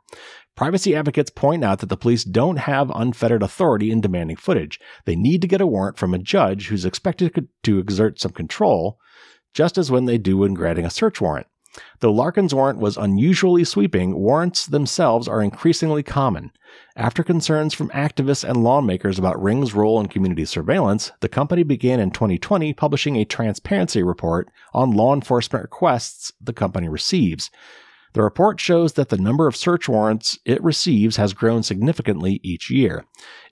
Privacy 0.56 0.96
advocates 0.96 1.30
point 1.30 1.62
out 1.62 1.80
that 1.80 1.90
the 1.90 1.98
police 1.98 2.24
don't 2.24 2.56
have 2.56 2.90
unfettered 2.94 3.42
authority 3.42 3.90
in 3.90 4.00
demanding 4.00 4.36
footage. 4.36 4.80
They 5.04 5.14
need 5.14 5.42
to 5.42 5.48
get 5.48 5.60
a 5.60 5.66
warrant 5.66 5.98
from 5.98 6.14
a 6.14 6.18
judge 6.18 6.68
who's 6.68 6.86
expected 6.86 7.48
to 7.62 7.78
exert 7.78 8.18
some 8.18 8.32
control, 8.32 8.98
just 9.52 9.76
as 9.76 9.90
when 9.90 10.06
they 10.06 10.16
do 10.16 10.38
when 10.38 10.54
granting 10.54 10.86
a 10.86 10.90
search 10.90 11.20
warrant. 11.20 11.46
Though 12.00 12.12
Larkin's 12.12 12.54
warrant 12.54 12.78
was 12.78 12.96
unusually 12.96 13.64
sweeping, 13.64 14.14
warrants 14.16 14.64
themselves 14.64 15.28
are 15.28 15.42
increasingly 15.42 16.02
common. 16.02 16.52
After 16.96 17.22
concerns 17.22 17.74
from 17.74 17.90
activists 17.90 18.48
and 18.48 18.64
lawmakers 18.64 19.18
about 19.18 19.42
Ring's 19.42 19.74
role 19.74 20.00
in 20.00 20.06
community 20.06 20.46
surveillance, 20.46 21.12
the 21.20 21.28
company 21.28 21.64
began 21.64 22.00
in 22.00 22.10
2020 22.12 22.72
publishing 22.72 23.16
a 23.16 23.26
transparency 23.26 24.02
report 24.02 24.48
on 24.72 24.92
law 24.92 25.12
enforcement 25.12 25.62
requests 25.62 26.32
the 26.40 26.54
company 26.54 26.88
receives. 26.88 27.50
The 28.16 28.22
report 28.22 28.58
shows 28.58 28.94
that 28.94 29.10
the 29.10 29.18
number 29.18 29.46
of 29.46 29.54
search 29.54 29.90
warrants 29.90 30.38
it 30.46 30.64
receives 30.64 31.16
has 31.16 31.34
grown 31.34 31.62
significantly 31.62 32.40
each 32.42 32.70
year. 32.70 33.04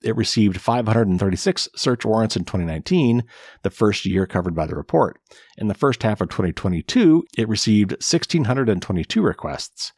It 0.02 0.16
received 0.16 0.58
536 0.58 1.68
search 1.76 2.06
warrants 2.06 2.34
in 2.34 2.46
2019, 2.46 3.24
the 3.60 3.68
first 3.68 4.06
year 4.06 4.26
covered 4.26 4.54
by 4.54 4.66
the 4.66 4.74
report. 4.74 5.20
In 5.58 5.68
the 5.68 5.74
first 5.74 6.02
half 6.02 6.22
of 6.22 6.30
2022, 6.30 7.26
it 7.36 7.46
received 7.46 7.90
1,622 7.90 9.20
requests. 9.20 9.92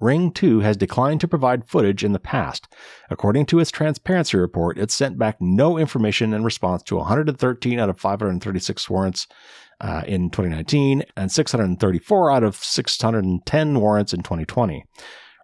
Ring 0.00 0.32
2 0.32 0.60
has 0.60 0.76
declined 0.76 1.20
to 1.20 1.28
provide 1.28 1.68
footage 1.68 2.02
in 2.02 2.12
the 2.12 2.18
past. 2.18 2.66
According 3.10 3.46
to 3.46 3.60
its 3.60 3.70
transparency 3.70 4.36
report, 4.36 4.78
it 4.78 4.90
sent 4.90 5.18
back 5.18 5.36
no 5.40 5.78
information 5.78 6.34
in 6.34 6.42
response 6.42 6.82
to 6.84 6.96
113 6.96 7.78
out 7.78 7.88
of 7.88 8.00
536 8.00 8.90
warrants 8.90 9.28
uh, 9.80 10.02
in 10.06 10.30
2019 10.30 11.04
and 11.16 11.30
634 11.30 12.30
out 12.30 12.42
of 12.42 12.56
610 12.56 13.80
warrants 13.80 14.12
in 14.12 14.22
2020. 14.22 14.84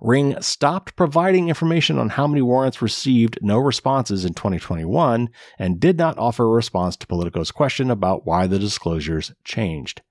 Ring 0.00 0.40
stopped 0.42 0.96
providing 0.96 1.48
information 1.48 1.98
on 1.98 2.10
how 2.10 2.26
many 2.26 2.42
warrants 2.42 2.82
received 2.82 3.38
no 3.40 3.58
responses 3.58 4.24
in 4.24 4.34
2021 4.34 5.30
and 5.58 5.80
did 5.80 5.96
not 5.96 6.18
offer 6.18 6.44
a 6.44 6.48
response 6.48 6.96
to 6.96 7.06
Politico's 7.06 7.50
question 7.50 7.90
about 7.90 8.26
why 8.26 8.46
the 8.46 8.58
disclosures 8.58 9.32
changed. 9.44 10.02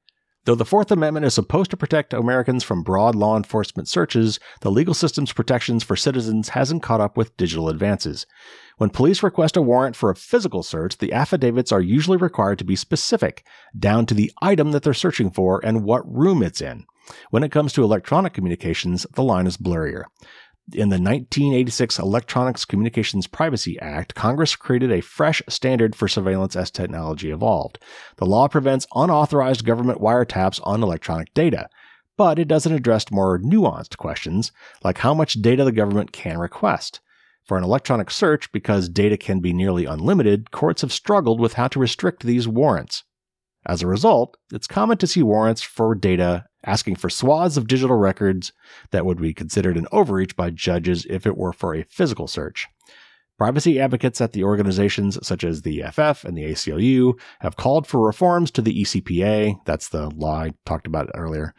Though 0.46 0.56
the 0.56 0.66
Fourth 0.66 0.92
Amendment 0.92 1.26
is 1.26 1.34
supposed 1.34 1.72
to 1.72 1.78
protect 1.78 2.12
Americans 2.12 2.66
from 2.66 2.84
broad 2.84 3.16
law 3.16 3.38
enforcement 3.38 3.88
searches, 3.88 4.42
the 4.60 4.70
legal 4.70 4.94
system's 4.94 5.32
protections 5.32 5.84
for 5.84 5.96
citizens 5.96 6.50
hasn't 6.50 6.84
caught 6.84 7.00
up 7.00 7.16
with 7.16 7.38
digital 7.38 7.70
advances. 7.70 8.26
When 8.78 8.90
police 8.90 9.24
request 9.24 9.56
a 9.56 9.62
warrant 9.62 9.96
for 9.96 10.10
a 10.10 10.16
physical 10.16 10.62
search, 10.62 10.98
the 10.98 11.14
affidavits 11.14 11.72
are 11.72 11.80
usually 11.80 12.18
required 12.18 12.60
to 12.60 12.66
be 12.66 12.76
specific, 12.76 13.46
down 13.78 14.06
to 14.08 14.14
the 14.14 14.34
item 14.42 14.72
that 14.72 14.84
they're 14.84 14.94
searching 14.94 15.32
for 15.32 15.62
and 15.64 15.86
what 15.86 16.14
room 16.14 16.44
it's 16.44 16.60
in. 16.60 16.88
When 17.30 17.44
it 17.44 17.52
comes 17.52 17.72
to 17.74 17.84
electronic 17.84 18.34
communications, 18.34 19.06
the 19.14 19.24
line 19.24 19.48
is 19.48 19.56
blurrier. 19.56 20.04
In 20.72 20.88
the 20.88 20.96
1986 20.96 22.00
Electronics 22.00 22.64
Communications 22.64 23.28
Privacy 23.28 23.78
Act, 23.80 24.16
Congress 24.16 24.56
created 24.56 24.94
a 24.94 25.02
fresh 25.02 25.42
standard 25.50 25.94
for 25.94 26.08
surveillance 26.08 26.56
as 26.56 26.72
technology 26.72 27.32
evolved. 27.32 27.80
The 28.16 28.26
law 28.26 28.48
prevents 28.48 28.88
unauthorized 28.96 29.66
government 29.66 30.00
wiretaps 30.00 30.62
on 30.64 30.82
electronic 30.82 31.34
data, 31.34 31.68
but 32.16 32.40
it 32.40 32.48
doesn't 32.48 32.72
address 32.72 33.12
more 33.12 33.38
nuanced 33.40 33.98
questions, 33.98 34.54
like 34.86 35.00
how 35.00 35.14
much 35.14 35.42
data 35.42 35.66
the 35.66 35.74
government 35.74 36.14
can 36.14 36.38
request. 36.38 37.02
For 37.44 37.58
an 37.58 37.66
electronic 37.66 38.10
search, 38.10 38.50
because 38.54 38.88
data 38.88 39.18
can 39.18 39.42
be 39.42 39.52
nearly 39.52 39.84
unlimited, 39.84 40.52
courts 40.52 40.82
have 40.82 40.94
struggled 40.94 41.42
with 41.42 41.54
how 41.54 41.68
to 41.68 41.80
restrict 41.80 42.24
these 42.24 42.48
warrants. 42.48 43.04
As 43.66 43.82
a 43.82 43.88
result, 43.88 44.38
it's 44.52 44.68
common 44.68 44.98
to 44.98 45.08
see 45.08 45.24
warrants 45.24 45.62
for 45.62 45.96
data 45.96 46.46
asking 46.66 46.96
for 46.96 47.10
swaths 47.10 47.58
of 47.58 47.68
digital 47.68 47.96
records 47.96 48.52
that 48.92 49.06
would 49.06 49.22
be 49.22 49.34
considered 49.34 49.78
an 49.78 49.88
overreach 49.92 50.36
by 50.36 50.50
judges 50.50 51.06
if 51.10 51.26
it 51.26 51.38
were 51.38 51.54
for 51.54 51.74
a 51.74 51.84
physical 51.84 52.28
search. 52.28 52.68
Privacy 53.38 53.80
advocates 53.80 54.22
at 54.22 54.34
the 54.34 54.44
organizations 54.44 55.18
such 55.26 55.44
as 55.44 55.62
the 55.62 55.82
EFF 55.82 56.24
and 56.24 56.38
the 56.38 56.44
ACLU 56.44 57.14
have 57.40 57.56
called 57.56 57.88
for 57.88 58.06
reforms 58.06 58.52
to 58.52 58.62
the 58.62 58.82
ECPA, 58.82 59.56
that's 59.66 59.90
the 59.90 60.10
law 60.10 60.42
I 60.42 60.52
talked 60.66 60.88
about 60.88 61.10
earlier, 61.16 61.56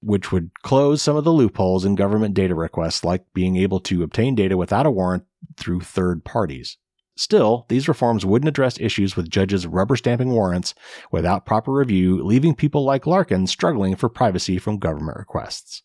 which 0.00 0.32
would 0.32 0.50
close 0.62 1.02
some 1.02 1.16
of 1.16 1.24
the 1.24 1.32
loopholes 1.32 1.84
in 1.84 1.94
government 1.94 2.34
data 2.34 2.54
requests, 2.54 3.04
like 3.04 3.24
being 3.34 3.56
able 3.56 3.80
to 3.80 4.02
obtain 4.02 4.34
data 4.34 4.56
without 4.56 4.86
a 4.86 4.90
warrant 4.90 5.24
through 5.56 5.80
third 5.80 6.24
parties. 6.24 6.78
Still, 7.20 7.66
these 7.68 7.86
reforms 7.86 8.24
wouldn't 8.24 8.48
address 8.48 8.80
issues 8.80 9.14
with 9.14 9.28
judges 9.28 9.66
rubber 9.66 9.94
stamping 9.94 10.30
warrants 10.30 10.74
without 11.12 11.44
proper 11.44 11.70
review, 11.70 12.24
leaving 12.24 12.54
people 12.54 12.82
like 12.82 13.06
Larkin 13.06 13.46
struggling 13.46 13.94
for 13.94 14.08
privacy 14.08 14.56
from 14.56 14.78
government 14.78 15.18
requests. 15.18 15.82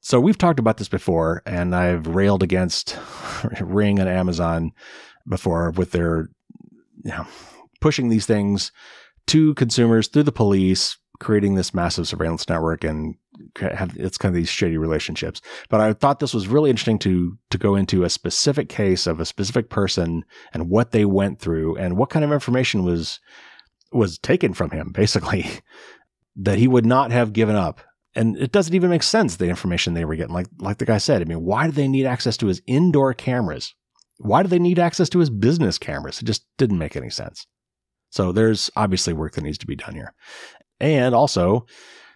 So 0.00 0.20
we've 0.20 0.38
talked 0.38 0.60
about 0.60 0.76
this 0.76 0.88
before, 0.88 1.42
and 1.44 1.74
I've 1.74 2.06
railed 2.06 2.44
against 2.44 2.96
Ring 3.60 3.98
and 3.98 4.08
Amazon 4.08 4.70
before 5.28 5.72
with 5.72 5.90
their 5.90 6.28
you 7.04 7.10
know, 7.10 7.26
pushing 7.80 8.08
these 8.08 8.26
things 8.26 8.70
to 9.26 9.54
consumers 9.54 10.06
through 10.06 10.22
the 10.22 10.30
police, 10.30 10.96
creating 11.20 11.54
this 11.54 11.74
massive 11.74 12.08
surveillance 12.08 12.48
network 12.48 12.84
and 12.84 13.14
have 13.56 13.96
it's 13.96 14.18
kind 14.18 14.34
of 14.34 14.36
these 14.36 14.48
shady 14.48 14.76
relationships. 14.76 15.40
But 15.68 15.80
I 15.80 15.92
thought 15.92 16.20
this 16.20 16.34
was 16.34 16.48
really 16.48 16.70
interesting 16.70 16.98
to 17.00 17.36
to 17.50 17.58
go 17.58 17.76
into 17.76 18.04
a 18.04 18.10
specific 18.10 18.68
case 18.68 19.06
of 19.06 19.20
a 19.20 19.24
specific 19.24 19.70
person 19.70 20.24
and 20.52 20.68
what 20.68 20.90
they 20.90 21.04
went 21.04 21.40
through 21.40 21.76
and 21.76 21.96
what 21.96 22.10
kind 22.10 22.24
of 22.24 22.32
information 22.32 22.84
was 22.84 23.20
was 23.92 24.18
taken 24.18 24.54
from 24.54 24.70
him, 24.70 24.90
basically, 24.92 25.46
that 26.36 26.58
he 26.58 26.66
would 26.66 26.86
not 26.86 27.12
have 27.12 27.32
given 27.32 27.56
up. 27.56 27.80
And 28.16 28.36
it 28.36 28.52
doesn't 28.52 28.74
even 28.74 28.90
make 28.90 29.02
sense 29.02 29.36
the 29.36 29.48
information 29.48 29.94
they 29.94 30.04
were 30.04 30.16
getting. 30.16 30.34
Like 30.34 30.46
like 30.58 30.78
the 30.78 30.84
guy 30.84 30.98
said, 30.98 31.22
I 31.22 31.24
mean, 31.24 31.42
why 31.42 31.66
do 31.66 31.72
they 31.72 31.88
need 31.88 32.06
access 32.06 32.36
to 32.38 32.46
his 32.46 32.62
indoor 32.66 33.14
cameras? 33.14 33.74
Why 34.18 34.42
do 34.42 34.48
they 34.48 34.60
need 34.60 34.78
access 34.78 35.08
to 35.10 35.18
his 35.18 35.30
business 35.30 35.78
cameras? 35.78 36.20
It 36.20 36.24
just 36.24 36.44
didn't 36.56 36.78
make 36.78 36.96
any 36.96 37.10
sense. 37.10 37.46
So 38.10 38.30
there's 38.30 38.70
obviously 38.76 39.12
work 39.12 39.34
that 39.34 39.42
needs 39.42 39.58
to 39.58 39.66
be 39.66 39.74
done 39.74 39.94
here. 39.94 40.14
And 40.80 41.14
also, 41.14 41.66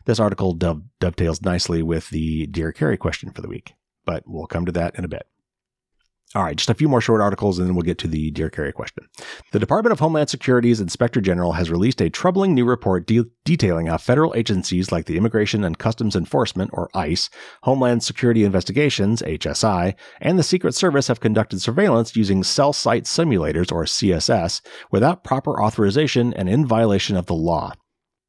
this 0.05 0.21
article 0.21 0.55
dove- 0.55 0.83
dovetails 1.01 1.43
nicely 1.43 1.83
with 1.83 2.11
the 2.11 2.47
Dear 2.47 2.73
Carey 2.73 2.97
question 2.97 3.31
for 3.31 3.43
the 3.43 3.49
week, 3.49 3.75
but 4.05 4.25
we'll 4.27 4.47
come 4.47 4.67
to 4.67 4.73
that 4.73 4.97
in 4.99 5.05
a 5.05 5.09
bit. 5.09 5.27
All 6.35 6.43
right, 6.43 6.57
just 6.57 6.69
a 6.69 6.75
few 6.75 6.89
more 6.89 7.01
short 7.01 7.23
articles 7.23 7.59
and 7.59 7.67
then 7.67 7.75
we'll 7.75 7.85
get 7.85 7.97
to 7.99 8.09
the 8.09 8.31
Dear 8.31 8.51
Carey 8.51 8.71
question. 8.71 9.09
The 9.53 9.59
Department 9.59 9.93
of 9.93 10.01
Homeland 10.01 10.29
Security's 10.29 10.79
Inspector 10.79 11.19
General 11.23 11.53
has 11.53 11.71
released 11.71 12.03
a 12.03 12.11
troubling 12.11 12.55
new 12.55 12.67
report 12.67 13.07
de- 13.07 13.25
detailing 13.47 13.87
how 13.87 13.97
federal 13.97 14.35
agencies 14.35 14.93
like 14.93 15.07
the 15.07 15.17
Immigration 15.17 15.65
and 15.65 15.79
Customs 15.79 16.15
Enforcement, 16.15 16.71
or 16.75 16.91
ICE, 16.93 17.31
Homeland 17.63 18.03
Security 18.03 18.45
Investigations, 18.45 19.23
HSI, 19.23 19.95
and 20.21 20.39
the 20.39 20.43
Secret 20.43 20.75
Service 20.75 21.09
have 21.09 21.21
conducted 21.21 21.63
surveillance 21.63 22.15
using 22.15 22.45
cell 22.45 22.75
site 22.75 23.05
simulators, 23.05 23.73
or 23.73 23.85
CSS, 23.85 24.61
without 24.91 25.25
proper 25.25 25.63
authorization 25.63 26.35
and 26.35 26.51
in 26.51 26.67
violation 26.67 27.17
of 27.17 27.25
the 27.25 27.35
law. 27.35 27.73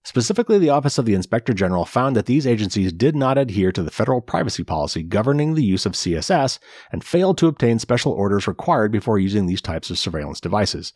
Specifically, 0.06 0.58
the 0.58 0.70
Office 0.70 0.98
of 0.98 1.06
the 1.06 1.14
Inspector 1.14 1.54
General 1.54 1.86
found 1.86 2.16
that 2.16 2.26
these 2.26 2.48
agencies 2.48 2.94
did 2.94 3.16
not 3.16 3.38
adhere 3.38 3.72
to 3.74 3.84
the 3.84 3.92
federal 3.92 4.22
privacy 4.22 4.64
policy 4.64 5.04
governing 5.04 5.54
the 5.54 5.64
use 5.64 5.86
of 5.86 5.92
CSS 5.92 6.58
and 6.92 7.04
failed 7.04 7.38
to 7.38 7.48
obtain 7.48 7.80
special 7.80 8.14
orders 8.14 8.48
required 8.48 8.92
before 8.92 9.20
using 9.20 9.46
these 9.46 9.62
types 9.62 9.90
of 9.90 10.00
surveillance 10.00 10.40
devices. 10.40 10.94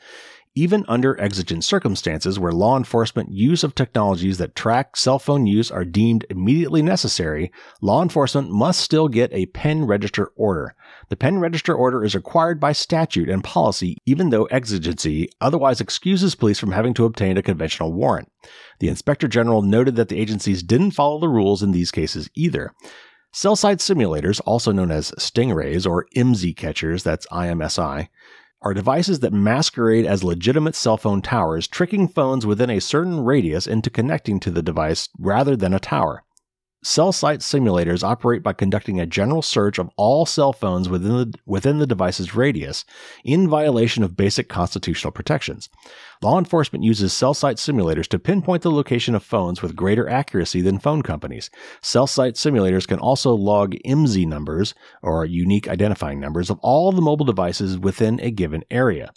Even 0.56 0.86
under 0.88 1.20
exigent 1.20 1.64
circumstances 1.64 2.38
where 2.38 2.52
law 2.52 2.78
enforcement 2.78 3.32
use 3.32 3.64
of 3.64 3.74
technologies 3.74 4.38
that 4.38 4.56
track 4.56 4.96
cell 4.96 5.18
phone 5.18 5.48
use 5.48 5.72
are 5.72 5.84
deemed 5.84 6.28
immediately 6.30 6.84
necessary, 6.84 7.52
law 7.82 8.04
enforcement 8.04 8.52
must 8.52 8.80
still 8.80 9.08
get 9.08 9.34
a 9.34 9.48
pen 9.48 9.86
register 9.86 10.28
order. 10.36 10.76
The 11.10 11.16
pen 11.16 11.40
register 11.40 11.74
order 11.74 12.04
is 12.04 12.14
required 12.14 12.60
by 12.60 12.72
statute 12.74 13.30
and 13.30 13.44
policy, 13.44 13.98
even 14.06 14.30
though 14.30 14.46
exigency 14.46 15.28
otherwise 15.42 15.82
excuses 15.82 16.36
police 16.36 16.60
from 16.60 16.74
having 16.74 16.94
to 16.96 17.06
obtain 17.06 17.36
a 17.36 17.42
conventional 17.42 17.92
warrant. 17.92 18.32
The 18.80 18.90
Inspector 18.90 19.28
General 19.30 19.64
noted 19.64 19.96
that 19.96 20.10
the 20.10 20.20
agencies 20.20 20.62
didn't 20.62 20.92
follow 20.92 21.20
the 21.20 21.30
rules 21.30 21.64
in 21.64 21.72
these 21.72 21.90
cases 21.90 22.30
either. 22.36 22.74
Cell 23.32 23.56
site 23.56 23.80
simulators, 23.80 24.40
also 24.46 24.72
known 24.72 24.92
as 24.92 25.10
stingrays 25.18 25.90
or 25.90 26.06
IMSI 26.16 26.56
catchers, 26.56 27.02
that's 27.02 27.26
IMSI, 27.32 28.10
are 28.64 28.74
devices 28.74 29.20
that 29.20 29.34
masquerade 29.34 30.06
as 30.06 30.24
legitimate 30.24 30.76
cell 30.76 30.98
phone 30.98 31.22
towers, 31.22 31.68
tricking 31.68 32.08
phones 32.08 32.46
within 32.46 32.70
a 32.70 32.80
certain 32.80 33.24
radius 33.24 33.68
into 33.68 33.90
connecting 33.90 34.40
to 34.40 34.50
the 34.50 34.64
device 34.64 35.10
rather 35.20 35.56
than 35.56 35.74
a 35.74 35.80
tower. 35.80 36.24
Cell 36.86 37.14
site 37.14 37.40
simulators 37.40 38.04
operate 38.04 38.44
by 38.44 38.52
conducting 38.52 39.00
a 39.00 39.06
general 39.06 39.42
search 39.42 39.80
of 39.80 39.90
all 39.96 40.26
cell 40.26 40.52
phones 40.52 40.90
within 40.90 41.16
the, 41.16 41.34
within 41.46 41.80
the 41.80 41.88
device's 41.88 42.36
radius 42.36 42.84
in 43.24 43.48
violation 43.48 44.04
of 44.04 44.18
basic 44.18 44.50
constitutional 44.50 45.12
protections. 45.12 45.70
Law 46.22 46.38
enforcement 46.38 46.84
uses 46.84 47.14
cell 47.14 47.34
site 47.34 47.56
simulators 47.56 48.06
to 48.08 48.20
pinpoint 48.20 48.64
the 48.64 48.72
location 48.72 49.16
of 49.16 49.24
phones 49.24 49.62
with 49.62 49.78
greater 49.78 50.10
accuracy 50.10 50.60
than 50.60 50.78
phone 50.78 51.02
companies. 51.02 51.50
Cell 51.82 52.06
site 52.06 52.34
simulators 52.34 52.86
can 52.86 53.00
also 53.00 53.34
log 53.34 53.76
IMSI 53.86 54.28
numbers, 54.28 54.74
or 55.02 55.26
unique 55.26 55.70
identifying 55.70 56.20
numbers, 56.20 56.50
of 56.50 56.60
all 56.62 56.92
the 56.92 57.02
mobile 57.02 57.26
devices 57.26 57.80
within 57.80 58.20
a 58.20 58.30
given 58.30 58.62
area. 58.70 59.14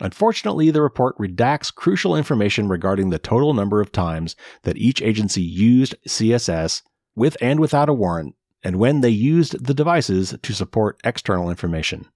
Unfortunately, 0.00 0.70
the 0.70 0.82
report 0.82 1.16
redacts 1.16 1.74
crucial 1.74 2.14
information 2.14 2.68
regarding 2.68 3.08
the 3.08 3.18
total 3.18 3.54
number 3.54 3.80
of 3.80 3.90
times 3.90 4.36
that 4.64 4.76
each 4.76 5.00
agency 5.00 5.40
used 5.40 5.94
CSS 6.06 6.82
with 7.16 7.36
and 7.40 7.58
without 7.58 7.88
a 7.88 7.94
warrant, 7.94 8.36
and 8.62 8.76
when 8.76 9.00
they 9.00 9.08
used 9.08 9.64
the 9.64 9.74
devices 9.74 10.36
to 10.42 10.52
support 10.52 11.00
external 11.02 11.50
information. 11.50 12.06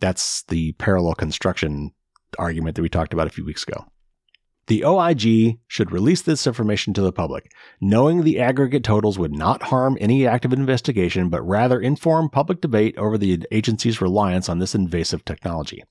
That's 0.00 0.42
the 0.44 0.72
parallel 0.72 1.14
construction 1.14 1.92
argument 2.38 2.76
that 2.76 2.82
we 2.82 2.88
talked 2.88 3.12
about 3.12 3.26
a 3.26 3.30
few 3.30 3.44
weeks 3.44 3.62
ago. 3.62 3.86
The 4.66 4.82
OIG 4.82 5.58
should 5.68 5.92
release 5.92 6.22
this 6.22 6.46
information 6.46 6.94
to 6.94 7.02
the 7.02 7.12
public, 7.12 7.52
knowing 7.82 8.22
the 8.22 8.40
aggregate 8.40 8.82
totals 8.82 9.18
would 9.18 9.34
not 9.34 9.64
harm 9.64 9.98
any 10.00 10.26
active 10.26 10.54
investigation, 10.54 11.28
but 11.28 11.46
rather 11.46 11.78
inform 11.78 12.30
public 12.30 12.62
debate 12.62 12.96
over 12.96 13.18
the 13.18 13.44
agency's 13.52 14.00
reliance 14.00 14.48
on 14.48 14.60
this 14.60 14.74
invasive 14.74 15.22
technology. 15.26 15.84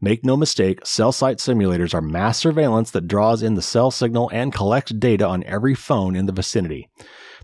Make 0.00 0.24
no 0.24 0.38
mistake, 0.38 0.86
cell 0.86 1.12
site 1.12 1.36
simulators 1.36 1.92
are 1.92 2.00
mass 2.00 2.38
surveillance 2.38 2.90
that 2.92 3.08
draws 3.08 3.42
in 3.42 3.54
the 3.54 3.62
cell 3.62 3.90
signal 3.90 4.30
and 4.32 4.54
collects 4.54 4.92
data 4.92 5.26
on 5.26 5.44
every 5.44 5.74
phone 5.74 6.16
in 6.16 6.24
the 6.24 6.32
vicinity. 6.32 6.88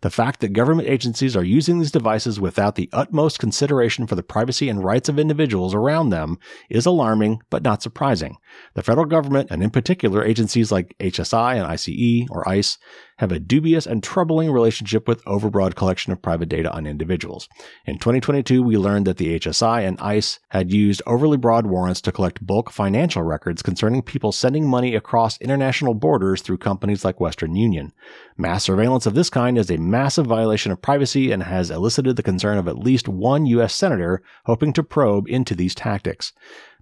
The 0.03 0.11
fact 0.11 0.41
that 0.41 0.55
government 0.55 0.89
agencies 0.89 1.37
are 1.37 1.45
using 1.45 1.79
these 1.79 1.91
devices 1.91 2.41
without 2.41 2.75
the 2.75 2.89
utmost 2.93 3.39
consideration 3.39 4.07
for 4.07 4.15
the 4.15 4.23
privacy 4.23 4.69
and 4.69 4.83
rights 4.83 5.09
of 5.09 5.19
individuals 5.19 5.75
around 5.75 6.11
them 6.11 6.39
is 6.69 6.87
alarming, 6.87 7.43
but 7.51 7.63
not 7.63 7.83
surprising. 7.83 8.39
The 8.75 8.83
federal 8.83 9.07
government, 9.07 9.51
and 9.51 9.63
in 9.63 9.71
particular 9.71 10.25
agencies 10.25 10.73
like 10.73 10.97
HSI 11.01 11.57
and 11.57 11.67
ICE 11.67 12.27
or 12.31 12.49
ICE, 12.49 12.79
have 13.21 13.31
a 13.33 13.39
dubious 13.39 13.87
and 13.87 14.03
troubling 14.03 14.51
relationship 14.51 15.07
with 15.07 15.23
overbroad 15.27 15.75
collection 15.75 16.11
of 16.11 16.23
private 16.23 16.49
data 16.49 16.73
on 16.73 16.87
individuals. 16.87 17.51
In 17.85 17.99
2022, 17.99 18.63
we 18.63 18.79
learned 18.79 19.07
that 19.07 19.19
the 19.19 19.39
HSI 19.39 19.87
and 19.87 20.01
ICE 20.01 20.39
had 20.49 20.73
used 20.73 21.03
overly 21.07 21.37
broad 21.37 21.67
warrants 21.67 22.01
to 22.01 22.13
collect 22.13 22.47
bulk 22.47 22.71
financial 22.71 23.23
records 23.23 23.61
concerning 23.61 24.01
people 24.01 24.33
sending 24.33 24.67
money 24.67 24.95
across 24.95 25.39
international 25.43 25.93
borders 25.93 26.41
through 26.41 26.57
companies 26.57 27.05
like 27.05 27.21
Western 27.21 27.55
Union. 27.55 27.93
Mass 28.39 28.65
surveillance 28.65 29.05
of 29.05 29.13
this 29.13 29.29
kind 29.29 29.59
is 29.59 29.71
a 29.71 29.77
massive 29.77 30.25
violation 30.25 30.73
of 30.73 30.81
privacy 30.81 31.31
and 31.31 31.43
has 31.43 31.71
elicited 31.71 32.17
the 32.17 32.23
concern 32.23 32.57
of 32.57 32.67
at 32.69 32.79
least 32.79 33.07
one 33.07 33.45
U.S. 33.45 33.75
senator 33.75 34.23
hoping 34.47 34.73
to 34.73 34.83
probe 34.83 35.29
into 35.29 35.55
these 35.55 35.75
tactics. 35.75 36.33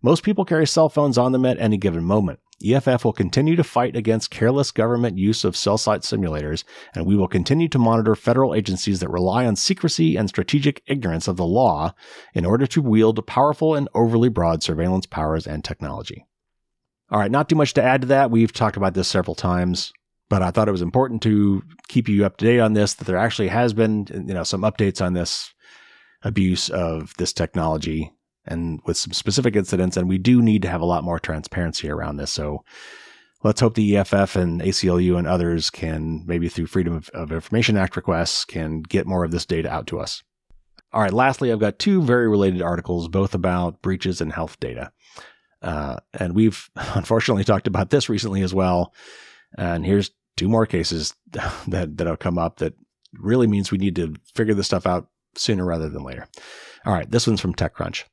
Most 0.03 0.23
people 0.23 0.45
carry 0.45 0.69
cell 0.69 0.89
phones 0.89 1.19
on 1.19 1.33
them 1.33 1.45
at 1.45 1.59
any 1.59 1.79
given 1.79 2.05
moment. 2.05 2.39
EFF 2.65 3.05
will 3.05 3.13
continue 3.13 3.55
to 3.55 3.63
fight 3.63 3.95
against 3.95 4.31
careless 4.31 4.73
government 4.73 5.17
use 5.17 5.45
of 5.45 5.57
cell 5.57 5.79
site 5.79 6.01
simulators, 6.01 6.65
and 6.95 7.07
we 7.07 7.15
will 7.15 7.29
continue 7.29 7.69
to 7.69 7.79
monitor 7.79 8.17
federal 8.17 8.55
agencies 8.55 8.99
that 8.99 9.11
rely 9.11 9.47
on 9.47 9.55
secrecy 9.55 10.17
and 10.17 10.29
strategic 10.29 10.83
ignorance 10.87 11.29
of 11.29 11.37
the 11.37 11.47
law 11.47 11.95
in 12.35 12.45
order 12.45 12.67
to 12.67 12.83
wield 12.83 13.25
powerful 13.27 13.77
and 13.77 13.89
overly 13.95 14.29
broad 14.29 14.63
surveillance 14.63 15.07
powers 15.07 15.47
and 15.47 15.65
technology. 15.65 16.27
All 17.11 17.21
right, 17.21 17.31
not 17.31 17.49
too 17.49 17.57
much 17.57 17.75
to 17.75 17.83
add 17.83 18.03
to 18.03 18.09
that. 18.09 18.31
We've 18.31 18.53
talked 18.53 18.77
about 18.77 18.95
this 18.95 19.09
several 19.09 19.37
times, 19.37 19.93
but 20.29 20.43
I 20.43 20.51
thought 20.51 20.69
it 20.69 20.73
was 20.73 20.83
important 20.83 21.23
to 21.23 21.63
keep 21.87 22.09
you 22.09 22.27
up 22.27 22.39
to 22.39 22.45
date 22.45 22.61
on 22.61 22.75
this 22.75 22.95
that 22.95 23.05
there 23.05 23.17
actually 23.17 23.49
has 23.49 23.73
been, 23.73 24.07
you 24.27 24.35
know, 24.35 24.43
some 24.43 24.63
updates 24.63 25.05
on 25.05 25.15
this 25.15 25.55
abuse 26.23 26.69
of 26.71 27.15
this 27.19 27.33
technology 27.33 28.13
and 28.49 28.81
with 28.85 28.97
some 28.97 29.13
specific 29.13 29.57
incidents. 29.57 29.97
And 29.97 30.09
we 30.09 30.19
do 30.19 30.43
need 30.43 30.63
to 30.63 30.69
have 30.69 30.81
a 30.81 30.87
lot 30.87 31.05
more 31.05 31.19
transparency 31.19 31.89
around 31.89 32.17
this. 32.17 32.31
So 32.31 32.65
let's 33.43 33.61
hope 33.61 33.75
the 33.75 33.97
EFF 33.97 34.37
and 34.37 34.61
ACLU 34.61 35.17
and 35.17 35.27
others 35.27 35.71
can, 35.71 36.25
maybe 36.27 36.49
through 36.49 36.67
Freedom 36.67 36.95
of, 36.95 37.09
of 37.11 37.33
Information 37.33 37.77
Act 37.77 37.97
requests, 37.97 38.45
can 38.45 38.83
get 38.83 39.07
more 39.07 39.25
of 39.25 39.31
this 39.31 39.47
data 39.47 39.71
out 39.71 39.87
to 39.89 40.01
us. 40.01 40.23
All 40.93 41.03
right, 41.03 41.13
lastly, 41.13 41.53
I've 41.53 41.61
got 41.61 41.79
two 41.79 42.03
very 42.03 42.29
related 42.29 42.63
articles, 42.63 43.09
both 43.09 43.35
about 43.35 43.83
breaches 43.83 44.21
in 44.21 44.31
health 44.31 44.59
data. 44.59 44.91
Uh, 45.61 45.97
and 46.15 46.35
we've 46.35 46.71
unfortunately 46.77 47.45
talked 47.45 47.67
about 47.67 47.91
this 47.91 48.09
recently 48.09 48.43
as 48.43 48.55
well. 48.55 48.95
And 49.57 49.85
here's 49.85 50.11
two 50.37 50.49
more 50.49 50.67
cases 50.67 51.15
that, 51.69 51.97
that 51.97 52.07
have 52.07 52.19
come 52.19 52.39
up 52.39 52.59
that 52.59 52.75
really 53.15 53.47
means 53.47 53.71
we 53.71 53.79
need 53.79 53.97
to 53.97 54.15
figure 54.35 54.55
this 54.55 54.67
stuff 54.67 54.87
out 54.87 55.09
sooner 55.37 55.65
rather 55.65 55.89
than 55.89 56.03
later. 56.03 56.27
All 56.85 56.93
right, 56.93 57.11
this 57.11 57.27
one's 57.27 57.41
from 57.41 57.55
TechCrunch. 57.55 58.05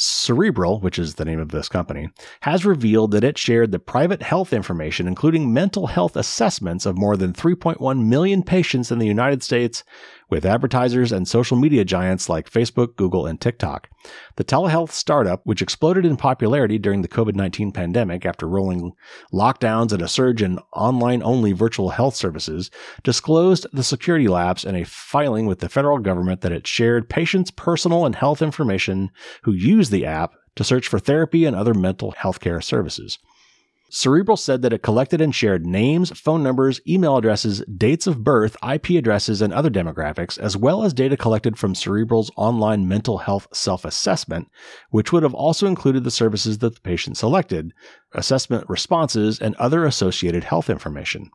Cerebral, 0.00 0.78
which 0.78 0.96
is 0.96 1.14
the 1.14 1.24
name 1.24 1.40
of 1.40 1.48
this 1.48 1.68
company, 1.68 2.08
has 2.42 2.64
revealed 2.64 3.10
that 3.10 3.24
it 3.24 3.36
shared 3.36 3.72
the 3.72 3.80
private 3.80 4.22
health 4.22 4.52
information, 4.52 5.08
including 5.08 5.52
mental 5.52 5.88
health 5.88 6.14
assessments 6.14 6.86
of 6.86 6.96
more 6.96 7.16
than 7.16 7.32
3.1 7.32 8.06
million 8.06 8.44
patients 8.44 8.92
in 8.92 9.00
the 9.00 9.08
United 9.08 9.42
States 9.42 9.82
with 10.30 10.44
advertisers 10.44 11.12
and 11.12 11.26
social 11.26 11.56
media 11.56 11.84
giants 11.84 12.28
like 12.28 12.50
Facebook, 12.50 12.96
Google, 12.96 13.26
and 13.26 13.40
TikTok. 13.40 13.88
The 14.36 14.44
telehealth 14.44 14.90
startup, 14.90 15.40
which 15.44 15.62
exploded 15.62 16.04
in 16.04 16.16
popularity 16.16 16.78
during 16.78 17.02
the 17.02 17.08
COVID 17.08 17.34
19 17.34 17.72
pandemic 17.72 18.26
after 18.26 18.48
rolling 18.48 18.92
lockdowns 19.32 19.92
and 19.92 20.02
a 20.02 20.08
surge 20.08 20.42
in 20.42 20.58
online 20.72 21.22
only 21.22 21.52
virtual 21.52 21.90
health 21.90 22.14
services, 22.14 22.70
disclosed 23.02 23.66
the 23.72 23.84
security 23.84 24.28
lapse 24.28 24.64
in 24.64 24.74
a 24.74 24.84
filing 24.84 25.46
with 25.46 25.60
the 25.60 25.68
federal 25.68 25.98
government 25.98 26.40
that 26.42 26.52
it 26.52 26.66
shared 26.66 27.08
patients' 27.08 27.50
personal 27.50 28.04
and 28.04 28.16
health 28.16 28.42
information 28.42 29.10
who 29.42 29.52
use 29.52 29.90
the 29.90 30.04
app 30.04 30.34
to 30.56 30.64
search 30.64 30.88
for 30.88 30.98
therapy 30.98 31.44
and 31.44 31.54
other 31.54 31.72
mental 31.72 32.10
health 32.12 32.40
care 32.40 32.60
services. 32.60 33.18
Cerebral 33.90 34.36
said 34.36 34.62
that 34.62 34.72
it 34.72 34.82
collected 34.82 35.20
and 35.20 35.34
shared 35.34 35.64
names, 35.64 36.10
phone 36.18 36.42
numbers, 36.42 36.80
email 36.86 37.16
addresses, 37.16 37.62
dates 37.74 38.06
of 38.06 38.22
birth, 38.22 38.56
IP 38.68 38.90
addresses, 38.90 39.40
and 39.40 39.52
other 39.52 39.70
demographics, 39.70 40.38
as 40.38 40.56
well 40.56 40.84
as 40.84 40.92
data 40.92 41.16
collected 41.16 41.58
from 41.58 41.74
Cerebral's 41.74 42.30
online 42.36 42.86
mental 42.86 43.18
health 43.18 43.48
self 43.52 43.84
assessment, 43.84 44.50
which 44.90 45.12
would 45.12 45.22
have 45.22 45.34
also 45.34 45.66
included 45.66 46.04
the 46.04 46.10
services 46.10 46.58
that 46.58 46.74
the 46.74 46.80
patient 46.80 47.16
selected, 47.16 47.72
assessment 48.12 48.68
responses, 48.68 49.38
and 49.38 49.54
other 49.56 49.86
associated 49.86 50.44
health 50.44 50.68
information. 50.68 51.30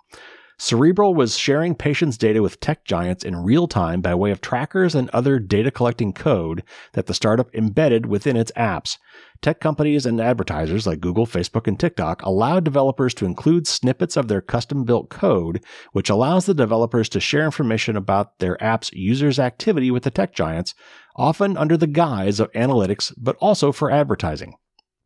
Cerebral 0.58 1.16
was 1.16 1.38
sharing 1.38 1.74
patients' 1.74 2.18
data 2.18 2.42
with 2.42 2.60
tech 2.60 2.86
giants 2.86 3.24
in 3.24 3.44
real 3.44 3.68
time 3.68 4.02
by 4.02 4.14
way 4.14 4.32
of 4.32 4.40
trackers 4.40 4.94
and 4.94 5.10
other 5.10 5.40
data 5.40 5.72
collecting 5.72 6.14
code 6.14 6.64
that 6.94 7.08
the 7.08 7.14
startup 7.14 7.54
embedded 7.56 8.06
within 8.06 8.38
its 8.38 8.52
apps. 8.52 8.98
Tech 9.42 9.60
companies 9.60 10.06
and 10.06 10.22
advertisers 10.22 10.86
like 10.88 11.02
Google, 11.02 11.26
Facebook, 11.26 11.68
and 11.68 11.80
TikTok 11.80 12.22
allow 12.22 12.60
developers 12.60 13.14
to 13.16 13.26
include 13.26 13.68
snippets 13.68 14.16
of 14.16 14.28
their 14.28 14.42
custom 14.42 14.84
built 14.84 15.10
code, 15.10 15.64
which 15.92 16.10
allows 16.10 16.46
the 16.46 16.54
developers 16.54 17.10
to 17.10 17.20
share 17.20 17.46
information 17.46 17.98
about 17.98 18.40
their 18.40 18.62
app's 18.64 18.94
users' 18.94 19.40
activity 19.40 19.92
with 19.92 20.04
the 20.04 20.12
tech 20.12 20.34
giants, 20.34 20.76
often 21.16 21.58
under 21.58 21.76
the 21.76 21.88
guise 21.88 22.40
of 22.40 22.52
analytics, 22.54 23.12
but 23.18 23.36
also 23.38 23.72
for 23.72 23.92
advertising 23.92 24.56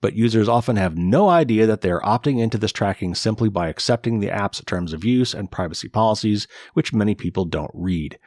but 0.01 0.15
users 0.15 0.47
often 0.47 0.75
have 0.75 0.97
no 0.97 1.29
idea 1.29 1.65
that 1.65 1.81
they 1.81 1.89
are 1.89 2.01
opting 2.01 2.39
into 2.39 2.57
this 2.57 2.71
tracking 2.71 3.15
simply 3.15 3.49
by 3.49 3.67
accepting 3.67 4.19
the 4.19 4.31
app's 4.31 4.63
terms 4.65 4.93
of 4.93 5.03
use 5.03 5.33
and 5.33 5.51
privacy 5.51 5.89
policies, 5.89 6.47
which 6.73 6.93
many 6.93 7.15
people 7.15 7.45
don't 7.45 7.71
read. 7.73 8.19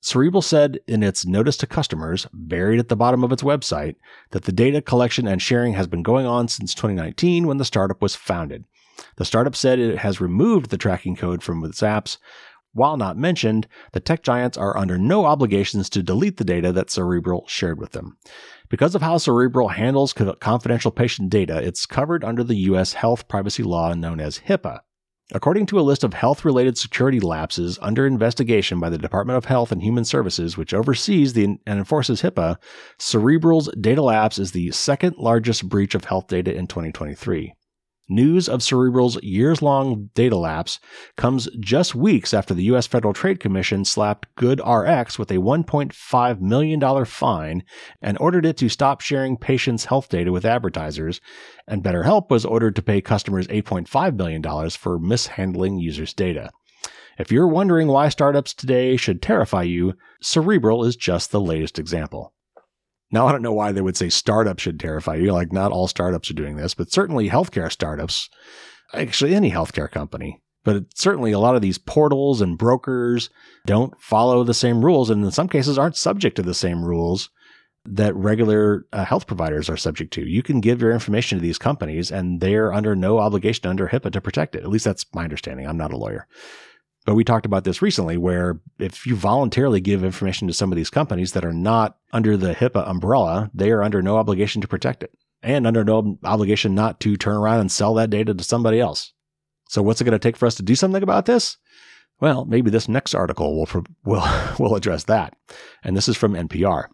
Cerebral 0.00 0.42
said 0.42 0.80
in 0.86 1.02
its 1.02 1.24
notice 1.24 1.56
to 1.56 1.66
customers, 1.66 2.26
buried 2.32 2.78
at 2.78 2.90
the 2.90 2.96
bottom 2.96 3.24
of 3.24 3.32
its 3.32 3.42
website, 3.42 3.94
that 4.32 4.44
the 4.44 4.52
data 4.52 4.82
collection 4.82 5.26
and 5.26 5.40
sharing 5.40 5.72
has 5.72 5.86
been 5.86 6.02
going 6.02 6.26
on 6.26 6.46
since 6.46 6.74
2019 6.74 7.46
when 7.46 7.56
the 7.56 7.64
startup 7.64 8.02
was 8.02 8.14
founded. 8.14 8.64
The 9.16 9.24
startup 9.24 9.56
said 9.56 9.78
it 9.78 9.98
has 9.98 10.20
removed 10.20 10.68
the 10.68 10.76
tracking 10.76 11.16
code 11.16 11.42
from 11.42 11.64
its 11.64 11.80
apps, 11.80 12.18
while 12.74 12.96
not 12.96 13.16
mentioned, 13.16 13.68
the 13.92 14.00
tech 14.00 14.22
giants 14.22 14.58
are 14.58 14.76
under 14.76 14.98
no 14.98 15.24
obligations 15.24 15.88
to 15.90 16.02
delete 16.02 16.36
the 16.36 16.44
data 16.44 16.72
that 16.72 16.90
Cerebral 16.90 17.46
shared 17.46 17.78
with 17.78 17.92
them. 17.92 18.18
Because 18.68 18.94
of 18.94 19.02
how 19.02 19.18
Cerebral 19.18 19.68
handles 19.68 20.12
confidential 20.12 20.90
patient 20.90 21.30
data, 21.30 21.58
it's 21.58 21.86
covered 21.86 22.24
under 22.24 22.42
the 22.42 22.56
U.S. 22.56 22.94
health 22.94 23.28
privacy 23.28 23.62
law 23.62 23.92
known 23.94 24.20
as 24.20 24.40
HIPAA. 24.40 24.80
According 25.32 25.66
to 25.66 25.80
a 25.80 25.82
list 25.82 26.04
of 26.04 26.12
health 26.12 26.44
related 26.44 26.76
security 26.76 27.18
lapses 27.18 27.78
under 27.80 28.06
investigation 28.06 28.78
by 28.78 28.90
the 28.90 28.98
Department 28.98 29.38
of 29.38 29.46
Health 29.46 29.72
and 29.72 29.82
Human 29.82 30.04
Services, 30.04 30.56
which 30.56 30.74
oversees 30.74 31.32
the, 31.32 31.44
and 31.44 31.78
enforces 31.78 32.22
HIPAA, 32.22 32.58
Cerebral's 32.98 33.70
data 33.80 34.02
lapse 34.02 34.38
is 34.38 34.52
the 34.52 34.70
second 34.72 35.16
largest 35.16 35.68
breach 35.68 35.94
of 35.94 36.04
health 36.04 36.26
data 36.26 36.54
in 36.54 36.66
2023. 36.66 37.54
News 38.08 38.50
of 38.50 38.62
Cerebral's 38.62 39.22
years 39.22 39.62
long 39.62 40.10
data 40.14 40.36
lapse 40.36 40.78
comes 41.16 41.48
just 41.58 41.94
weeks 41.94 42.34
after 42.34 42.52
the 42.52 42.64
U.S. 42.64 42.86
Federal 42.86 43.14
Trade 43.14 43.40
Commission 43.40 43.82
slapped 43.84 44.28
GoodRx 44.36 45.18
with 45.18 45.30
a 45.30 45.38
$1.5 45.38 46.40
million 46.40 47.04
fine 47.06 47.64
and 48.02 48.18
ordered 48.20 48.44
it 48.44 48.58
to 48.58 48.68
stop 48.68 49.00
sharing 49.00 49.38
patients' 49.38 49.86
health 49.86 50.10
data 50.10 50.30
with 50.32 50.44
advertisers, 50.44 51.22
and 51.66 51.82
BetterHelp 51.82 52.28
was 52.28 52.44
ordered 52.44 52.76
to 52.76 52.82
pay 52.82 53.00
customers 53.00 53.46
$8.5 53.46 54.16
million 54.16 54.70
for 54.70 54.98
mishandling 54.98 55.78
users' 55.78 56.12
data. 56.12 56.50
If 57.18 57.32
you're 57.32 57.48
wondering 57.48 57.88
why 57.88 58.10
startups 58.10 58.52
today 58.52 58.96
should 58.98 59.22
terrify 59.22 59.62
you, 59.62 59.94
Cerebral 60.20 60.84
is 60.84 60.96
just 60.96 61.30
the 61.30 61.40
latest 61.40 61.78
example. 61.78 62.34
Now, 63.14 63.28
I 63.28 63.32
don't 63.32 63.42
know 63.42 63.52
why 63.52 63.70
they 63.70 63.80
would 63.80 63.96
say 63.96 64.08
startups 64.08 64.64
should 64.64 64.80
terrify 64.80 65.14
you. 65.14 65.32
Like, 65.32 65.52
not 65.52 65.70
all 65.70 65.86
startups 65.86 66.32
are 66.32 66.34
doing 66.34 66.56
this, 66.56 66.74
but 66.74 66.90
certainly 66.90 67.30
healthcare 67.30 67.70
startups, 67.70 68.28
actually, 68.92 69.36
any 69.36 69.52
healthcare 69.52 69.88
company. 69.88 70.42
But 70.64 70.86
certainly, 70.96 71.30
a 71.30 71.38
lot 71.38 71.54
of 71.54 71.62
these 71.62 71.78
portals 71.78 72.40
and 72.40 72.58
brokers 72.58 73.30
don't 73.66 73.94
follow 74.00 74.42
the 74.42 74.52
same 74.52 74.84
rules, 74.84 75.10
and 75.10 75.24
in 75.24 75.30
some 75.30 75.48
cases, 75.48 75.78
aren't 75.78 75.94
subject 75.94 76.34
to 76.36 76.42
the 76.42 76.54
same 76.54 76.84
rules 76.84 77.30
that 77.84 78.16
regular 78.16 78.84
uh, 78.92 79.04
health 79.04 79.28
providers 79.28 79.70
are 79.70 79.76
subject 79.76 80.12
to. 80.14 80.28
You 80.28 80.42
can 80.42 80.60
give 80.60 80.82
your 80.82 80.90
information 80.90 81.38
to 81.38 81.42
these 81.42 81.58
companies, 81.58 82.10
and 82.10 82.40
they're 82.40 82.72
under 82.72 82.96
no 82.96 83.20
obligation 83.20 83.70
under 83.70 83.86
HIPAA 83.86 84.10
to 84.10 84.20
protect 84.20 84.56
it. 84.56 84.64
At 84.64 84.70
least 84.70 84.86
that's 84.86 85.06
my 85.14 85.22
understanding. 85.22 85.68
I'm 85.68 85.76
not 85.76 85.92
a 85.92 85.96
lawyer. 85.96 86.26
But 87.04 87.14
we 87.14 87.24
talked 87.24 87.44
about 87.44 87.64
this 87.64 87.82
recently 87.82 88.16
where 88.16 88.60
if 88.78 89.06
you 89.06 89.14
voluntarily 89.14 89.80
give 89.80 90.02
information 90.02 90.48
to 90.48 90.54
some 90.54 90.72
of 90.72 90.76
these 90.76 90.90
companies 90.90 91.32
that 91.32 91.44
are 91.44 91.52
not 91.52 91.98
under 92.12 92.36
the 92.36 92.54
HIPAA 92.54 92.88
umbrella, 92.88 93.50
they 93.52 93.70
are 93.70 93.82
under 93.82 94.00
no 94.02 94.16
obligation 94.16 94.62
to 94.62 94.68
protect 94.68 95.02
it 95.02 95.12
and 95.42 95.66
under 95.66 95.84
no 95.84 96.18
obligation 96.24 96.74
not 96.74 97.00
to 97.00 97.16
turn 97.16 97.36
around 97.36 97.60
and 97.60 97.70
sell 97.70 97.94
that 97.94 98.10
data 98.10 98.32
to 98.32 98.42
somebody 98.44 98.80
else. 98.80 99.12
So 99.68 99.82
what's 99.82 100.00
it 100.00 100.04
going 100.04 100.12
to 100.12 100.18
take 100.18 100.36
for 100.36 100.46
us 100.46 100.54
to 100.56 100.62
do 100.62 100.74
something 100.74 101.02
about 101.02 101.26
this? 101.26 101.58
Well, 102.20 102.46
maybe 102.46 102.70
this 102.70 102.88
next 102.88 103.14
article 103.14 103.56
will, 103.56 103.84
will, 104.04 104.26
will 104.58 104.76
address 104.76 105.04
that. 105.04 105.36
And 105.82 105.96
this 105.96 106.08
is 106.08 106.16
from 106.16 106.34
NPR. 106.34 106.86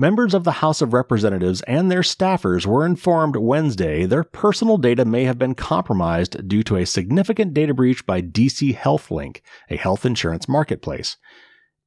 Members 0.00 0.32
of 0.32 0.44
the 0.44 0.52
House 0.52 0.80
of 0.80 0.92
Representatives 0.92 1.60
and 1.62 1.90
their 1.90 2.02
staffers 2.02 2.64
were 2.64 2.86
informed 2.86 3.34
Wednesday 3.34 4.06
their 4.06 4.22
personal 4.22 4.78
data 4.78 5.04
may 5.04 5.24
have 5.24 5.40
been 5.40 5.56
compromised 5.56 6.46
due 6.46 6.62
to 6.62 6.76
a 6.76 6.86
significant 6.86 7.52
data 7.52 7.74
breach 7.74 8.06
by 8.06 8.22
DC 8.22 8.76
HealthLink, 8.76 9.40
a 9.68 9.76
health 9.76 10.06
insurance 10.06 10.48
marketplace. 10.48 11.16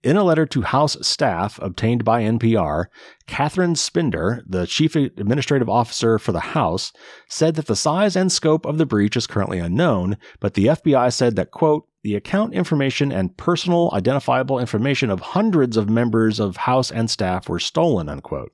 In 0.04 0.18
a 0.18 0.26
letter 0.26 0.46
to 0.48 0.62
House 0.62 0.98
staff 1.08 1.58
obtained 1.62 2.04
by 2.04 2.24
NPR, 2.24 2.88
Catherine 3.28 3.76
Szpindor, 3.76 4.42
the 4.46 4.68
chief 4.68 4.98
administrative 4.98 5.70
officer 5.70 6.20
for 6.20 6.34
the 6.34 6.42
House, 6.42 6.92
said 7.30 7.56
that 7.56 7.68
the 7.68 7.78
size 7.78 8.18
and 8.18 8.30
scope 8.30 8.66
of 8.66 8.78
the 8.78 8.86
breach 8.86 9.16
is 9.16 9.26
currently 9.26 9.60
unknown, 9.60 10.18
but 10.42 10.56
the 10.56 10.66
FBI 10.66 11.14
said 11.14 11.38
that, 11.38 11.52
quote, 11.52 11.88
the 12.04 12.16
account 12.16 12.54
information 12.54 13.12
and 13.12 13.36
personal 13.38 13.90
identifiable 13.94 14.60
information 14.60 15.10
of 15.10 15.20
hundreds 15.20 15.78
of 15.78 15.90
members 15.90 16.40
of 16.40 16.58
House 16.58 16.92
and 16.92 17.10
staff 17.10 17.48
were 17.48 17.60
stolen, 17.60 18.10
unquote. 18.10 18.52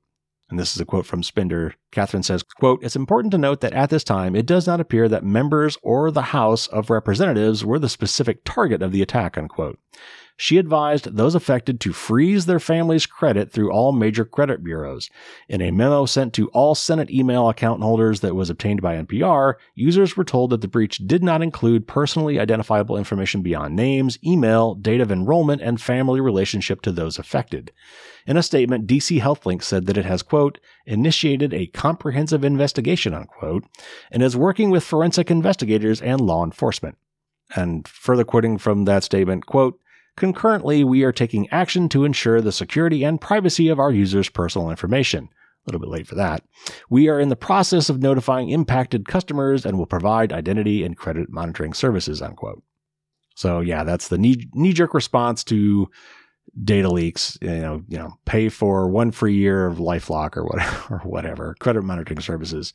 And 0.49 0.57
this 0.57 0.73
is 0.73 0.81
a 0.81 0.85
quote 0.85 1.05
from 1.05 1.23
Szpindor. 1.23 1.73
Catherine 1.91 2.23
says, 2.23 2.41
quote, 2.41 2.81
It's 2.81 2.95
important 2.95 3.31
to 3.31 3.37
note 3.37 3.59
that 3.61 3.73
at 3.73 3.89
this 3.89 4.03
time, 4.03 4.35
it 4.35 4.45
does 4.45 4.65
not 4.65 4.79
appear 4.79 5.09
that 5.09 5.23
members 5.23 5.77
or 5.81 6.09
the 6.09 6.21
House 6.21 6.67
of 6.67 6.89
Representatives 6.89 7.65
were 7.65 7.79
the 7.79 7.89
specific 7.89 8.45
target 8.45 8.81
of 8.81 8.93
the 8.93 9.01
attack, 9.01 9.37
unquote. 9.37 9.77
She 10.39 10.59
advised 10.59 11.15
those 11.15 11.33
affected 11.33 11.79
to 11.81 11.91
freeze 11.91 12.45
their 12.45 12.59
family's 12.59 13.07
credit 13.07 13.51
through 13.51 13.71
all 13.71 13.91
major 13.91 14.23
credit 14.23 14.63
bureaus. 14.63 15.09
In 15.49 15.63
a 15.63 15.71
memo 15.71 16.05
sent 16.05 16.31
to 16.35 16.47
all 16.49 16.75
Senate 16.75 17.09
email 17.09 17.49
account 17.49 17.81
holders 17.81 18.19
that 18.19 18.35
was 18.35 18.51
obtained 18.51 18.79
by 18.79 18.95
NPR, 18.97 19.55
users 19.73 20.15
were 20.15 20.23
told 20.23 20.51
that 20.51 20.61
the 20.61 20.67
breach 20.67 20.99
did 20.99 21.23
not 21.23 21.41
include 21.41 21.87
personally 21.87 22.39
identifiable 22.39 22.97
information 22.97 23.41
beyond 23.41 23.75
names, 23.75 24.19
email, 24.23 24.75
date 24.75 25.01
of 25.01 25.11
enrollment, 25.11 25.63
and 25.63 25.81
family 25.81 26.21
relationship 26.21 26.83
to 26.83 26.91
those 26.91 27.17
affected. 27.17 27.71
In 28.27 28.35
a 28.35 28.43
statement, 28.43 28.87
DC 28.87 29.21
HealthLink 29.21 29.63
said 29.63 29.85
that 29.85 29.97
it 29.97 30.03
has, 30.03 30.21
quote, 30.21 30.59
initiated 30.85 31.53
a 31.53 31.67
comprehensive 31.67 32.43
investigation, 32.43 33.13
unquote, 33.13 33.63
and 34.11 34.21
is 34.21 34.35
working 34.35 34.69
with 34.69 34.83
forensic 34.83 35.31
investigators 35.31 36.01
and 36.01 36.19
law 36.19 36.43
enforcement. 36.43 36.97
And 37.55 37.87
further 37.87 38.25
quoting 38.25 38.57
from 38.57 38.83
that 38.83 39.05
statement, 39.05 39.45
quote, 39.45 39.79
Concurrently, 40.17 40.83
we 40.83 41.03
are 41.03 41.11
taking 41.11 41.47
action 41.49 41.87
to 41.89 42.03
ensure 42.03 42.41
the 42.41 42.51
security 42.51 43.03
and 43.03 43.21
privacy 43.21 43.69
of 43.69 43.79
our 43.79 43.91
users' 43.91 44.29
personal 44.29 44.69
information. 44.69 45.29
A 45.29 45.69
little 45.69 45.79
bit 45.79 45.89
late 45.89 46.07
for 46.07 46.15
that. 46.15 46.43
We 46.89 47.07
are 47.07 47.19
in 47.19 47.29
the 47.29 47.35
process 47.35 47.87
of 47.87 48.01
notifying 48.01 48.49
impacted 48.49 49.07
customers 49.07 49.65
and 49.65 49.77
will 49.77 49.85
provide 49.85 50.33
identity 50.33 50.83
and 50.83 50.97
credit 50.97 51.29
monitoring 51.29 51.73
services, 51.73 52.21
unquote. 52.21 52.63
So 53.35 53.59
yeah, 53.59 53.83
that's 53.83 54.07
the 54.07 54.17
knee 54.17 54.73
jerk 54.73 54.95
response 54.95 55.43
to 55.45 55.89
data 56.63 56.89
leaks. 56.89 57.37
You 57.41 57.49
know, 57.49 57.83
you 57.87 57.97
know, 57.97 58.17
pay 58.25 58.49
for 58.49 58.89
one 58.89 59.11
free 59.11 59.35
year 59.35 59.67
of 59.67 59.77
LifeLock 59.77 60.37
or 60.37 60.45
whatever, 60.45 60.87
or 60.95 60.99
whatever 60.99 61.55
credit 61.59 61.83
monitoring 61.83 62.21
services. 62.21 62.73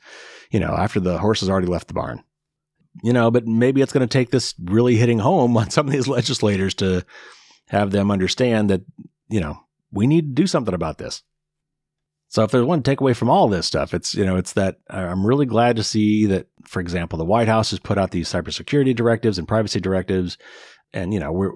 You 0.50 0.60
know, 0.60 0.74
after 0.74 1.00
the 1.00 1.18
horse 1.18 1.40
has 1.40 1.48
already 1.48 1.68
left 1.68 1.88
the 1.88 1.94
barn 1.94 2.22
you 3.02 3.12
know, 3.12 3.30
but 3.30 3.46
maybe 3.46 3.80
it's 3.80 3.92
going 3.92 4.06
to 4.06 4.12
take 4.12 4.30
this 4.30 4.54
really 4.62 4.96
hitting 4.96 5.18
home 5.18 5.56
on 5.56 5.70
some 5.70 5.86
of 5.86 5.92
these 5.92 6.08
legislators 6.08 6.74
to 6.74 7.04
have 7.68 7.90
them 7.90 8.10
understand 8.10 8.70
that, 8.70 8.82
you 9.28 9.40
know, 9.40 9.58
we 9.90 10.06
need 10.06 10.34
to 10.36 10.42
do 10.42 10.46
something 10.46 10.74
about 10.74 10.98
this. 10.98 11.22
So 12.28 12.42
if 12.44 12.50
there's 12.50 12.64
one 12.64 12.82
takeaway 12.82 13.14
from 13.14 13.28
all 13.28 13.48
this 13.48 13.66
stuff, 13.66 13.92
it's, 13.92 14.14
you 14.14 14.24
know, 14.24 14.36
it's 14.36 14.54
that 14.54 14.78
I'm 14.88 15.26
really 15.26 15.44
glad 15.44 15.76
to 15.76 15.82
see 15.82 16.24
that, 16.26 16.46
for 16.64 16.80
example, 16.80 17.18
the 17.18 17.26
White 17.26 17.48
House 17.48 17.70
has 17.70 17.78
put 17.78 17.98
out 17.98 18.10
these 18.10 18.30
cybersecurity 18.30 18.96
directives 18.96 19.38
and 19.38 19.46
privacy 19.46 19.80
directives. 19.80 20.38
And, 20.94 21.12
you 21.12 21.20
know, 21.20 21.30
we're, 21.30 21.52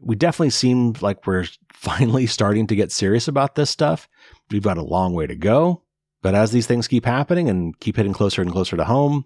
we 0.00 0.16
definitely 0.16 0.50
seem 0.50 0.94
like 1.00 1.26
we're 1.26 1.46
finally 1.72 2.26
starting 2.26 2.66
to 2.66 2.76
get 2.76 2.92
serious 2.92 3.28
about 3.28 3.54
this 3.54 3.70
stuff. 3.70 4.08
We've 4.50 4.62
got 4.62 4.78
a 4.78 4.82
long 4.82 5.14
way 5.14 5.26
to 5.26 5.36
go. 5.36 5.82
But 6.20 6.34
as 6.34 6.50
these 6.50 6.66
things 6.66 6.88
keep 6.88 7.04
happening 7.04 7.48
and 7.48 7.78
keep 7.78 7.96
hitting 7.96 8.12
closer 8.12 8.42
and 8.42 8.50
closer 8.50 8.76
to 8.76 8.84
home, 8.84 9.24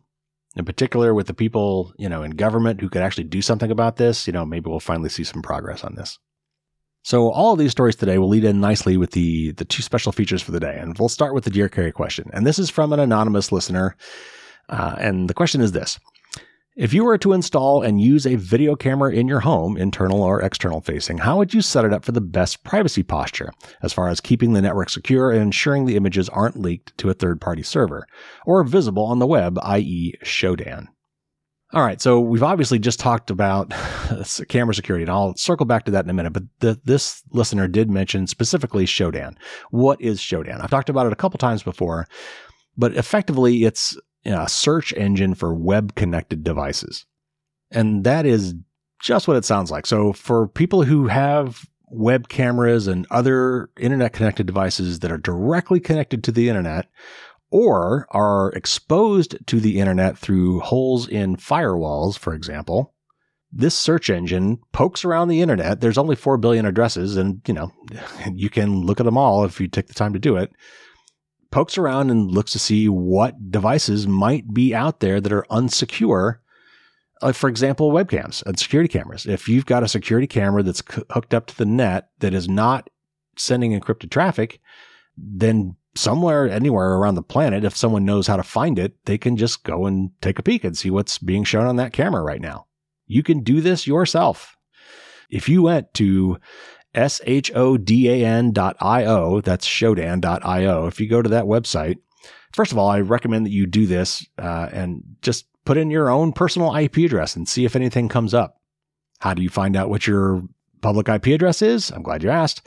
in 0.56 0.64
particular 0.64 1.14
with 1.14 1.26
the 1.26 1.34
people, 1.34 1.94
you 1.98 2.08
know, 2.08 2.22
in 2.22 2.32
government 2.32 2.80
who 2.80 2.90
could 2.90 3.02
actually 3.02 3.24
do 3.24 3.40
something 3.40 3.70
about 3.70 3.96
this, 3.96 4.26
you 4.26 4.32
know, 4.32 4.44
maybe 4.44 4.68
we'll 4.68 4.80
finally 4.80 5.08
see 5.08 5.24
some 5.24 5.40
progress 5.40 5.84
on 5.84 5.94
this. 5.94 6.18
So 7.04 7.30
all 7.30 7.52
of 7.52 7.58
these 7.58 7.72
stories 7.72 7.96
today 7.96 8.18
will 8.18 8.28
lead 8.28 8.44
in 8.44 8.60
nicely 8.60 8.96
with 8.96 9.10
the 9.10 9.52
the 9.52 9.64
two 9.64 9.82
special 9.82 10.12
features 10.12 10.40
for 10.40 10.52
the 10.52 10.60
day, 10.60 10.78
and 10.78 10.96
we'll 10.98 11.08
start 11.08 11.34
with 11.34 11.44
the 11.44 11.50
Dear 11.50 11.68
Carey 11.68 11.90
question. 11.90 12.30
And 12.32 12.46
this 12.46 12.58
is 12.58 12.70
from 12.70 12.92
an 12.92 13.00
anonymous 13.00 13.50
listener, 13.50 13.96
uh, 14.68 14.94
and 14.98 15.28
the 15.28 15.34
question 15.34 15.60
is 15.60 15.72
this: 15.72 15.98
if 16.74 16.94
you 16.94 17.04
were 17.04 17.18
to 17.18 17.32
install 17.32 17.82
and 17.82 18.00
use 18.00 18.26
a 18.26 18.36
video 18.36 18.74
camera 18.74 19.12
in 19.12 19.28
your 19.28 19.40
home, 19.40 19.76
internal 19.76 20.22
or 20.22 20.40
external 20.40 20.80
facing, 20.80 21.18
how 21.18 21.36
would 21.36 21.52
you 21.52 21.60
set 21.60 21.84
it 21.84 21.92
up 21.92 22.04
for 22.04 22.12
the 22.12 22.20
best 22.20 22.64
privacy 22.64 23.02
posture 23.02 23.52
as 23.82 23.92
far 23.92 24.08
as 24.08 24.20
keeping 24.20 24.52
the 24.52 24.62
network 24.62 24.88
secure 24.88 25.30
and 25.30 25.42
ensuring 25.42 25.84
the 25.84 25.96
images 25.96 26.28
aren't 26.30 26.58
leaked 26.58 26.96
to 26.98 27.10
a 27.10 27.14
third 27.14 27.40
party 27.40 27.62
server 27.62 28.06
or 28.46 28.64
visible 28.64 29.04
on 29.04 29.18
the 29.18 29.26
web, 29.26 29.58
i.e., 29.62 30.14
Shodan? 30.24 30.86
All 31.74 31.82
right, 31.82 32.00
so 32.02 32.20
we've 32.20 32.42
obviously 32.42 32.78
just 32.78 33.00
talked 33.00 33.30
about 33.30 33.70
camera 34.48 34.74
security, 34.74 35.04
and 35.04 35.10
I'll 35.10 35.34
circle 35.36 35.64
back 35.64 35.84
to 35.86 35.90
that 35.92 36.04
in 36.04 36.10
a 36.10 36.14
minute. 36.14 36.34
But 36.34 36.42
the, 36.60 36.80
this 36.84 37.22
listener 37.30 37.66
did 37.66 37.90
mention 37.90 38.26
specifically 38.26 38.84
Shodan. 38.84 39.36
What 39.70 40.00
is 40.00 40.20
Shodan? 40.20 40.62
I've 40.62 40.70
talked 40.70 40.90
about 40.90 41.06
it 41.06 41.14
a 41.14 41.16
couple 41.16 41.38
times 41.38 41.62
before, 41.62 42.06
but 42.76 42.94
effectively, 42.94 43.64
it's 43.64 43.96
a 44.24 44.48
search 44.48 44.92
engine 44.92 45.34
for 45.34 45.54
web 45.54 45.94
connected 45.94 46.44
devices. 46.44 47.06
And 47.70 48.04
that 48.04 48.26
is 48.26 48.54
just 49.00 49.26
what 49.26 49.36
it 49.36 49.44
sounds 49.44 49.70
like. 49.70 49.86
So 49.86 50.12
for 50.12 50.46
people 50.46 50.84
who 50.84 51.08
have 51.08 51.66
web 51.88 52.28
cameras 52.28 52.86
and 52.86 53.06
other 53.10 53.70
internet 53.78 54.12
connected 54.12 54.46
devices 54.46 55.00
that 55.00 55.12
are 55.12 55.18
directly 55.18 55.80
connected 55.80 56.24
to 56.24 56.32
the 56.32 56.48
internet 56.48 56.86
or 57.50 58.06
are 58.10 58.50
exposed 58.52 59.36
to 59.46 59.60
the 59.60 59.78
internet 59.78 60.16
through 60.16 60.60
holes 60.60 61.06
in 61.08 61.36
firewalls, 61.36 62.18
for 62.18 62.32
example, 62.32 62.94
this 63.52 63.74
search 63.74 64.08
engine 64.08 64.58
pokes 64.72 65.04
around 65.04 65.28
the 65.28 65.42
internet. 65.42 65.80
There's 65.80 65.98
only 65.98 66.16
4 66.16 66.38
billion 66.38 66.64
addresses 66.64 67.18
and, 67.18 67.42
you 67.46 67.52
know, 67.52 67.70
you 68.32 68.48
can 68.48 68.82
look 68.82 69.00
at 69.00 69.04
them 69.04 69.18
all 69.18 69.44
if 69.44 69.60
you 69.60 69.68
take 69.68 69.88
the 69.88 69.94
time 69.94 70.14
to 70.14 70.18
do 70.18 70.36
it 70.36 70.52
pokes 71.52 71.78
around 71.78 72.10
and 72.10 72.30
looks 72.30 72.52
to 72.52 72.58
see 72.58 72.88
what 72.88 73.50
devices 73.50 74.08
might 74.08 74.52
be 74.52 74.74
out 74.74 74.98
there 75.00 75.20
that 75.20 75.32
are 75.32 75.46
unsecure. 75.50 76.38
Like, 77.20 77.36
for 77.36 77.48
example, 77.48 77.92
webcams 77.92 78.44
and 78.44 78.58
security 78.58 78.88
cameras. 78.88 79.26
If 79.26 79.48
you've 79.48 79.66
got 79.66 79.84
a 79.84 79.88
security 79.88 80.26
camera 80.26 80.64
that's 80.64 80.82
c- 80.90 81.02
hooked 81.10 81.32
up 81.32 81.46
to 81.46 81.56
the 81.56 81.64
net 81.64 82.08
that 82.18 82.34
is 82.34 82.48
not 82.48 82.90
sending 83.36 83.78
encrypted 83.78 84.10
traffic, 84.10 84.60
then 85.16 85.76
somewhere, 85.94 86.48
anywhere 86.48 86.94
around 86.94 87.14
the 87.14 87.22
planet, 87.22 87.64
if 87.64 87.76
someone 87.76 88.04
knows 88.04 88.26
how 88.26 88.36
to 88.36 88.42
find 88.42 88.78
it, 88.78 88.96
they 89.04 89.18
can 89.18 89.36
just 89.36 89.62
go 89.62 89.86
and 89.86 90.10
take 90.20 90.38
a 90.38 90.42
peek 90.42 90.64
and 90.64 90.76
see 90.76 90.90
what's 90.90 91.18
being 91.18 91.44
shown 91.44 91.66
on 91.66 91.76
that 91.76 91.92
camera 91.92 92.22
right 92.22 92.40
now. 92.40 92.66
You 93.06 93.22
can 93.22 93.42
do 93.42 93.60
this 93.60 93.86
yourself. 93.86 94.56
If 95.30 95.48
you 95.48 95.62
went 95.62 95.94
to 95.94 96.38
S-H-O-D-A-N 96.94 98.52
dot 98.52 98.76
I-O. 98.80 99.40
That's 99.40 99.66
shodan.io. 99.66 100.86
If 100.86 101.00
you 101.00 101.08
go 101.08 101.22
to 101.22 101.30
that 101.30 101.44
website, 101.44 101.98
first 102.52 102.72
of 102.72 102.78
all, 102.78 102.88
I 102.88 103.00
recommend 103.00 103.46
that 103.46 103.52
you 103.52 103.66
do 103.66 103.86
this 103.86 104.26
uh, 104.38 104.68
and 104.72 105.02
just 105.22 105.46
put 105.64 105.76
in 105.76 105.90
your 105.90 106.10
own 106.10 106.32
personal 106.32 106.74
IP 106.74 106.98
address 106.98 107.36
and 107.36 107.48
see 107.48 107.64
if 107.64 107.76
anything 107.76 108.08
comes 108.08 108.34
up. 108.34 108.60
How 109.20 109.34
do 109.34 109.42
you 109.42 109.48
find 109.48 109.76
out 109.76 109.88
what 109.88 110.06
your 110.06 110.42
public 110.80 111.08
IP 111.08 111.28
address 111.28 111.62
is? 111.62 111.90
I'm 111.90 112.02
glad 112.02 112.22
you 112.22 112.30
asked. 112.30 112.62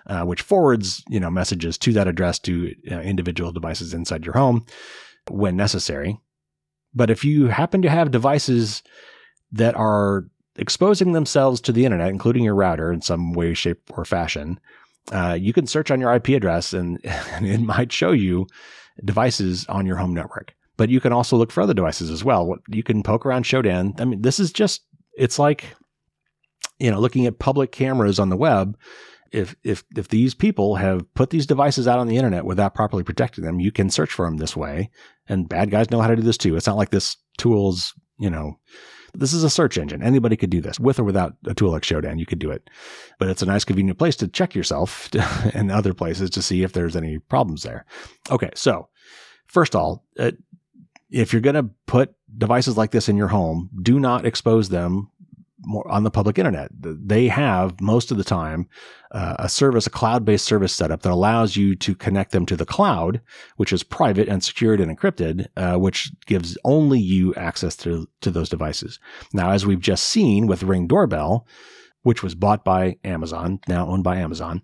uh, 0.07 0.23
which 0.23 0.41
forwards 0.41 1.03
you 1.09 1.19
know 1.19 1.29
messages 1.29 1.77
to 1.79 1.93
that 1.93 2.07
address 2.07 2.39
to 2.39 2.73
uh, 2.91 2.99
individual 2.99 3.51
devices 3.51 3.93
inside 3.93 4.25
your 4.25 4.35
home 4.35 4.65
when 5.29 5.55
necessary. 5.55 6.19
But 6.93 7.09
if 7.09 7.23
you 7.23 7.47
happen 7.47 7.81
to 7.83 7.89
have 7.89 8.11
devices 8.11 8.83
that 9.51 9.75
are 9.75 10.25
exposing 10.57 11.13
themselves 11.13 11.61
to 11.61 11.71
the 11.71 11.85
internet, 11.85 12.09
including 12.09 12.43
your 12.43 12.55
router 12.55 12.91
in 12.91 13.01
some 13.01 13.33
way, 13.33 13.53
shape, 13.53 13.79
or 13.91 14.03
fashion, 14.03 14.59
uh, 15.11 15.37
you 15.39 15.53
can 15.53 15.67
search 15.67 15.89
on 15.89 16.01
your 16.01 16.13
IP 16.13 16.29
address 16.29 16.73
and, 16.73 16.99
and 17.05 17.45
it 17.45 17.61
might 17.61 17.91
show 17.91 18.11
you 18.11 18.47
devices 19.03 19.65
on 19.67 19.85
your 19.85 19.97
home 19.97 20.13
network. 20.13 20.53
But 20.77 20.89
you 20.89 20.99
can 20.99 21.13
also 21.13 21.37
look 21.37 21.51
for 21.51 21.61
other 21.61 21.73
devices 21.73 22.09
as 22.09 22.23
well. 22.23 22.55
You 22.67 22.83
can 22.83 23.03
poke 23.03 23.25
around 23.25 23.45
Shodan. 23.45 23.99
I 23.99 24.05
mean, 24.05 24.21
this 24.21 24.39
is 24.39 24.51
just, 24.51 24.81
it's 25.17 25.37
like, 25.37 25.65
you 26.79 26.89
know, 26.89 26.99
looking 26.99 27.25
at 27.27 27.39
public 27.39 27.71
cameras 27.71 28.19
on 28.19 28.29
the 28.29 28.37
web. 28.37 28.77
If, 29.31 29.55
if, 29.63 29.83
if 29.95 30.09
these 30.09 30.33
people 30.33 30.75
have 30.75 31.13
put 31.13 31.29
these 31.29 31.45
devices 31.45 31.87
out 31.87 31.99
on 31.99 32.07
the 32.07 32.17
internet 32.17 32.45
without 32.45 32.75
properly 32.75 33.03
protecting 33.03 33.43
them, 33.43 33.59
you 33.59 33.71
can 33.71 33.89
search 33.89 34.11
for 34.11 34.25
them 34.25 34.37
this 34.37 34.57
way. 34.57 34.89
And 35.27 35.47
bad 35.47 35.71
guys 35.71 35.89
know 35.89 36.01
how 36.01 36.07
to 36.07 36.15
do 36.15 36.21
this 36.21 36.37
too. 36.37 36.55
It's 36.57 36.67
not 36.67 36.77
like 36.77 36.89
this 36.89 37.15
tool's, 37.37 37.93
you 38.19 38.29
know, 38.29 38.59
this 39.13 39.33
is 39.33 39.43
a 39.43 39.49
search 39.49 39.77
engine. 39.77 40.03
Anybody 40.03 40.37
could 40.37 40.49
do 40.49 40.61
this 40.61 40.79
with 40.79 40.99
or 40.99 41.03
without 41.03 41.35
a 41.45 41.53
tool 41.53 41.71
like 41.71 41.83
Shodan. 41.83 42.19
You 42.19 42.25
could 42.25 42.39
do 42.39 42.51
it, 42.51 42.69
but 43.19 43.29
it's 43.29 43.41
a 43.41 43.45
nice, 43.45 43.63
convenient 43.63 43.99
place 43.99 44.15
to 44.17 44.27
check 44.27 44.55
yourself 44.55 45.09
and 45.53 45.71
other 45.71 45.93
places 45.93 46.29
to 46.31 46.41
see 46.41 46.63
if 46.63 46.73
there's 46.73 46.95
any 46.95 47.19
problems 47.19 47.63
there. 47.63 47.85
Okay. 48.29 48.51
So 48.55 48.87
first 49.47 49.75
of 49.75 49.81
all, 49.81 50.05
uh, 50.17 50.31
if 51.09 51.33
you're 51.33 51.41
going 51.41 51.55
to 51.55 51.69
put 51.87 52.15
devices 52.37 52.77
like 52.77 52.91
this 52.91 53.09
in 53.09 53.17
your 53.17 53.27
home, 53.27 53.69
do 53.81 53.99
not 53.99 54.25
expose 54.25 54.69
them 54.69 55.11
more 55.63 55.87
on 55.89 56.03
the 56.03 56.11
public 56.11 56.37
internet. 56.37 56.69
They 56.73 57.27
have 57.27 57.79
most 57.79 58.11
of 58.11 58.17
the 58.17 58.23
time 58.23 58.67
uh, 59.11 59.35
a 59.39 59.49
service, 59.49 59.87
a 59.87 59.91
cloud-based 59.91 60.45
service 60.45 60.73
setup 60.73 61.01
that 61.01 61.11
allows 61.11 61.55
you 61.55 61.75
to 61.75 61.95
connect 61.95 62.31
them 62.31 62.45
to 62.47 62.55
the 62.55 62.65
cloud, 62.65 63.21
which 63.57 63.73
is 63.73 63.83
private 63.83 64.27
and 64.27 64.43
secured 64.43 64.79
and 64.79 64.95
encrypted, 64.95 65.47
uh, 65.57 65.77
which 65.77 66.11
gives 66.25 66.57
only 66.63 66.99
you 66.99 67.33
access 67.35 67.75
to 67.77 68.07
to 68.21 68.31
those 68.31 68.49
devices. 68.49 68.99
Now, 69.33 69.51
as 69.51 69.65
we've 69.65 69.79
just 69.79 70.05
seen 70.05 70.47
with 70.47 70.63
Ring 70.63 70.87
Doorbell, 70.87 71.45
which 72.03 72.23
was 72.23 72.35
bought 72.35 72.63
by 72.63 72.97
Amazon, 73.03 73.59
now 73.67 73.87
owned 73.87 74.03
by 74.03 74.17
Amazon, 74.17 74.61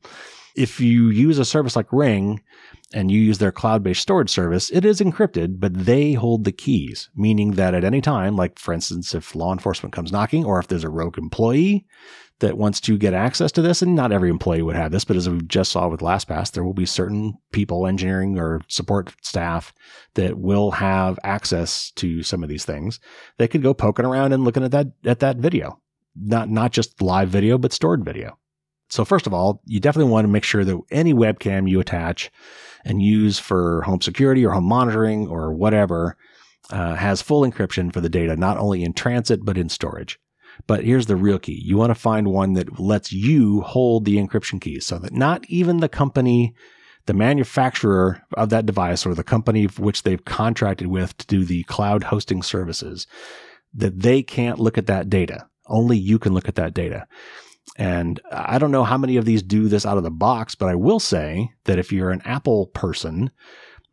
if 0.57 0.79
you 0.79 1.09
use 1.09 1.39
a 1.39 1.45
service 1.45 1.75
like 1.75 1.91
Ring, 1.91 2.41
and 2.93 3.11
you 3.11 3.19
use 3.19 3.37
their 3.37 3.51
cloud 3.51 3.83
based 3.83 4.01
storage 4.01 4.29
service, 4.29 4.69
it 4.69 4.85
is 4.85 5.01
encrypted, 5.01 5.59
but 5.59 5.73
they 5.73 6.13
hold 6.13 6.43
the 6.43 6.51
keys, 6.51 7.09
meaning 7.15 7.51
that 7.51 7.73
at 7.73 7.83
any 7.83 8.01
time, 8.01 8.35
like 8.35 8.57
for 8.57 8.73
instance, 8.73 9.13
if 9.13 9.35
law 9.35 9.51
enforcement 9.51 9.93
comes 9.93 10.11
knocking 10.11 10.45
or 10.45 10.59
if 10.59 10.67
there's 10.67 10.85
a 10.85 10.89
rogue 10.89 11.17
employee 11.17 11.85
that 12.39 12.57
wants 12.57 12.79
to 12.79 12.97
get 12.97 13.13
access 13.13 13.51
to 13.51 13.61
this, 13.61 13.81
and 13.81 13.95
not 13.95 14.11
every 14.11 14.29
employee 14.29 14.61
would 14.61 14.75
have 14.75 14.91
this, 14.91 15.03
but 15.03 15.17
as 15.17 15.27
we 15.27 15.41
just 15.41 15.71
saw 15.71 15.87
with 15.87 16.01
LastPass, 16.01 16.51
there 16.51 16.63
will 16.63 16.73
be 16.73 16.85
certain 16.85 17.33
people, 17.51 17.87
engineering 17.87 18.37
or 18.37 18.61
support 18.67 19.13
staff, 19.21 19.73
that 20.13 20.37
will 20.37 20.71
have 20.71 21.19
access 21.23 21.91
to 21.95 22.21
some 22.21 22.43
of 22.43 22.49
these 22.49 22.63
things. 22.63 22.99
They 23.37 23.47
could 23.47 23.63
go 23.63 23.73
poking 23.73 24.05
around 24.05 24.33
and 24.33 24.43
looking 24.43 24.63
at 24.63 24.71
that 24.71 24.87
at 25.03 25.19
that 25.19 25.37
video, 25.37 25.81
not 26.15 26.49
not 26.49 26.71
just 26.71 27.01
live 27.01 27.29
video, 27.29 27.57
but 27.57 27.73
stored 27.73 28.05
video. 28.05 28.37
So 28.89 29.03
first 29.03 29.27
of 29.27 29.33
all, 29.33 29.61
you 29.65 29.79
definitely 29.79 30.11
want 30.11 30.25
to 30.25 30.31
make 30.31 30.43
sure 30.43 30.63
that 30.63 30.81
any 30.91 31.13
webcam 31.13 31.69
you 31.69 31.79
attach 31.79 32.31
and 32.85 33.01
use 33.01 33.37
for 33.37 33.81
home 33.81 34.01
security 34.01 34.45
or 34.45 34.51
home 34.51 34.63
monitoring 34.63 35.27
or 35.27 35.53
whatever 35.53 36.15
uh, 36.69 36.95
has 36.95 37.21
full 37.21 37.49
encryption 37.49 37.91
for 37.91 38.01
the 38.01 38.09
data, 38.09 38.35
not 38.35 38.57
only 38.57 38.83
in 38.83 38.93
transit, 38.93 39.43
but 39.43 39.57
in 39.57 39.69
storage. 39.69 40.19
But 40.65 40.83
here's 40.83 41.05
the 41.05 41.15
real 41.15 41.37
key. 41.37 41.61
You 41.63 41.77
want 41.77 41.91
to 41.91 41.95
find 41.95 42.27
one 42.27 42.53
that 42.53 42.79
lets 42.79 43.11
you 43.11 43.61
hold 43.61 44.05
the 44.05 44.17
encryption 44.17 44.59
keys 44.59 44.85
so 44.85 44.97
that 44.99 45.13
not 45.13 45.45
even 45.47 45.77
the 45.77 45.89
company, 45.89 46.55
the 47.05 47.13
manufacturer 47.13 48.23
of 48.33 48.49
that 48.49 48.65
device 48.65 49.05
or 49.05 49.13
the 49.13 49.23
company 49.23 49.65
which 49.65 50.03
they've 50.03 50.25
contracted 50.25 50.87
with 50.87 51.15
to 51.17 51.27
do 51.27 51.45
the 51.45 51.63
cloud 51.63 52.05
hosting 52.05 52.41
services, 52.41 53.05
that 53.73 53.99
they 53.99 54.23
can't 54.23 54.59
look 54.59 54.77
at 54.77 54.87
that 54.87 55.09
data. 55.09 55.47
Only 55.67 55.97
you 55.97 56.17
can 56.17 56.33
look 56.33 56.47
at 56.47 56.55
that 56.55 56.73
data. 56.73 57.07
And 57.75 58.19
I 58.31 58.57
don't 58.57 58.71
know 58.71 58.83
how 58.83 58.97
many 58.97 59.17
of 59.17 59.25
these 59.25 59.43
do 59.43 59.67
this 59.67 59.85
out 59.85 59.97
of 59.97 60.03
the 60.03 60.11
box, 60.11 60.55
but 60.55 60.69
I 60.69 60.75
will 60.75 60.99
say 60.99 61.51
that 61.65 61.77
if 61.77 61.91
you're 61.91 62.11
an 62.11 62.21
Apple 62.25 62.67
person 62.67 63.29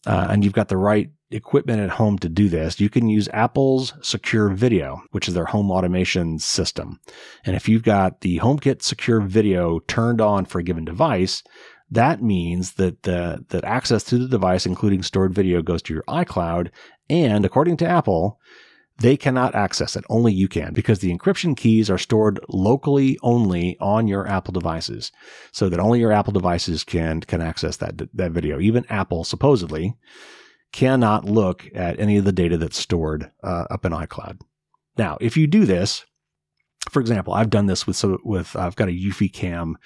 uh, 0.06 0.28
and 0.30 0.44
you've 0.44 0.54
got 0.54 0.68
the 0.68 0.76
right 0.76 1.10
equipment 1.30 1.80
at 1.80 1.90
home 1.90 2.18
to 2.20 2.28
do 2.28 2.48
this, 2.48 2.80
you 2.80 2.88
can 2.88 3.08
use 3.08 3.28
Apple's 3.32 3.92
Secure 4.00 4.48
Video, 4.50 5.02
which 5.10 5.28
is 5.28 5.34
their 5.34 5.44
home 5.46 5.70
automation 5.70 6.38
system. 6.38 7.00
And 7.44 7.56
if 7.56 7.68
you've 7.68 7.82
got 7.82 8.20
the 8.20 8.38
HomeKit 8.38 8.82
Secure 8.82 9.20
Video 9.20 9.80
turned 9.80 10.20
on 10.20 10.44
for 10.44 10.60
a 10.60 10.64
given 10.64 10.84
device, 10.84 11.42
that 11.90 12.22
means 12.22 12.74
that 12.74 13.02
the, 13.02 13.44
that 13.48 13.64
access 13.64 14.04
to 14.04 14.18
the 14.18 14.28
device, 14.28 14.64
including 14.64 15.02
stored 15.02 15.34
video, 15.34 15.60
goes 15.60 15.82
to 15.82 15.94
your 15.94 16.04
iCloud. 16.04 16.70
And 17.10 17.44
according 17.44 17.76
to 17.78 17.86
Apple, 17.86 18.40
they 18.98 19.16
cannot 19.16 19.54
access 19.54 19.96
it. 19.96 20.04
Only 20.08 20.32
you 20.32 20.48
can 20.48 20.72
because 20.72 21.00
the 21.00 21.16
encryption 21.16 21.56
keys 21.56 21.90
are 21.90 21.98
stored 21.98 22.38
locally 22.48 23.18
only 23.22 23.76
on 23.80 24.06
your 24.06 24.26
Apple 24.26 24.52
devices 24.52 25.10
so 25.52 25.68
that 25.68 25.80
only 25.80 26.00
your 26.00 26.12
Apple 26.12 26.32
devices 26.32 26.84
can, 26.84 27.20
can 27.20 27.40
access 27.40 27.76
that, 27.78 28.08
that 28.14 28.32
video. 28.32 28.60
Even 28.60 28.86
Apple 28.88 29.24
supposedly 29.24 29.96
cannot 30.72 31.24
look 31.24 31.68
at 31.74 31.98
any 31.98 32.16
of 32.16 32.24
the 32.24 32.32
data 32.32 32.56
that's 32.56 32.78
stored 32.78 33.30
uh, 33.42 33.64
up 33.70 33.84
in 33.84 33.92
iCloud. 33.92 34.40
Now, 34.96 35.18
if 35.20 35.36
you 35.36 35.46
do 35.46 35.64
this, 35.64 36.04
for 36.90 37.00
example, 37.00 37.32
I've 37.32 37.50
done 37.50 37.66
this 37.66 37.86
with 37.86 37.96
so 37.96 38.18
with 38.24 38.54
I've 38.56 38.76
got 38.76 38.88
a 38.88 38.92
Eufy 38.92 39.32
cam 39.32 39.76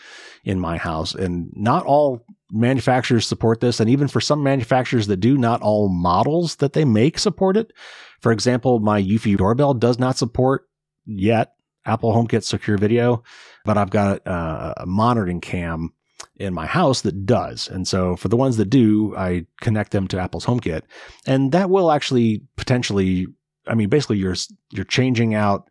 in 0.44 0.58
my 0.58 0.76
house, 0.78 1.14
and 1.14 1.50
not 1.54 1.86
all 1.86 2.24
manufacturers 2.50 3.26
support 3.26 3.60
this, 3.60 3.80
and 3.80 3.88
even 3.88 4.08
for 4.08 4.20
some 4.20 4.42
manufacturers 4.42 5.06
that 5.06 5.18
do, 5.18 5.38
not 5.38 5.62
all 5.62 5.88
models 5.88 6.56
that 6.56 6.72
they 6.72 6.84
make 6.84 7.18
support 7.18 7.56
it. 7.56 7.72
For 8.20 8.32
example, 8.32 8.80
my 8.80 9.02
Eufy 9.02 9.36
doorbell 9.36 9.74
does 9.74 9.98
not 9.98 10.18
support 10.18 10.68
yet 11.06 11.54
Apple 11.84 12.12
HomeKit 12.12 12.44
Secure 12.44 12.76
Video, 12.78 13.22
but 13.64 13.78
I've 13.78 13.90
got 13.90 14.26
uh, 14.26 14.74
a 14.76 14.86
monitoring 14.86 15.40
cam 15.40 15.92
in 16.36 16.54
my 16.54 16.66
house 16.66 17.02
that 17.02 17.26
does. 17.26 17.68
And 17.68 17.86
so 17.86 18.16
for 18.16 18.28
the 18.28 18.36
ones 18.36 18.56
that 18.56 18.70
do, 18.70 19.14
I 19.16 19.46
connect 19.60 19.92
them 19.92 20.06
to 20.08 20.18
Apple's 20.18 20.46
HomeKit, 20.46 20.82
and 21.26 21.52
that 21.52 21.70
will 21.70 21.90
actually 21.90 22.42
potentially. 22.56 23.26
I 23.66 23.74
mean, 23.74 23.90
basically, 23.90 24.18
you're 24.18 24.36
you're 24.70 24.84
changing 24.84 25.34
out 25.34 25.68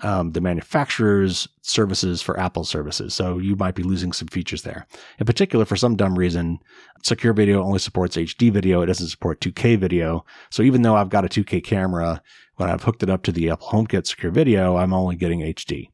um, 0.00 0.32
the 0.32 0.40
manufacturer's 0.40 1.48
services 1.62 2.20
for 2.20 2.38
Apple 2.38 2.64
services. 2.64 3.14
So 3.14 3.38
you 3.38 3.56
might 3.56 3.74
be 3.74 3.82
losing 3.82 4.12
some 4.12 4.28
features 4.28 4.62
there. 4.62 4.86
In 5.18 5.26
particular, 5.26 5.64
for 5.64 5.76
some 5.76 5.96
dumb 5.96 6.18
reason, 6.18 6.58
Secure 7.02 7.32
Video 7.32 7.62
only 7.62 7.78
supports 7.78 8.16
HD 8.16 8.52
video. 8.52 8.82
It 8.82 8.86
doesn't 8.86 9.08
support 9.08 9.40
2K 9.40 9.78
video. 9.78 10.24
So 10.50 10.62
even 10.62 10.82
though 10.82 10.96
I've 10.96 11.10
got 11.10 11.24
a 11.24 11.28
2K 11.28 11.62
camera, 11.62 12.22
when 12.56 12.70
I've 12.70 12.82
hooked 12.82 13.02
it 13.02 13.10
up 13.10 13.22
to 13.24 13.32
the 13.32 13.50
Apple 13.50 13.68
HomeKit 13.68 14.06
Secure 14.06 14.32
Video, 14.32 14.76
I'm 14.76 14.92
only 14.92 15.16
getting 15.16 15.40
HD. 15.40 15.90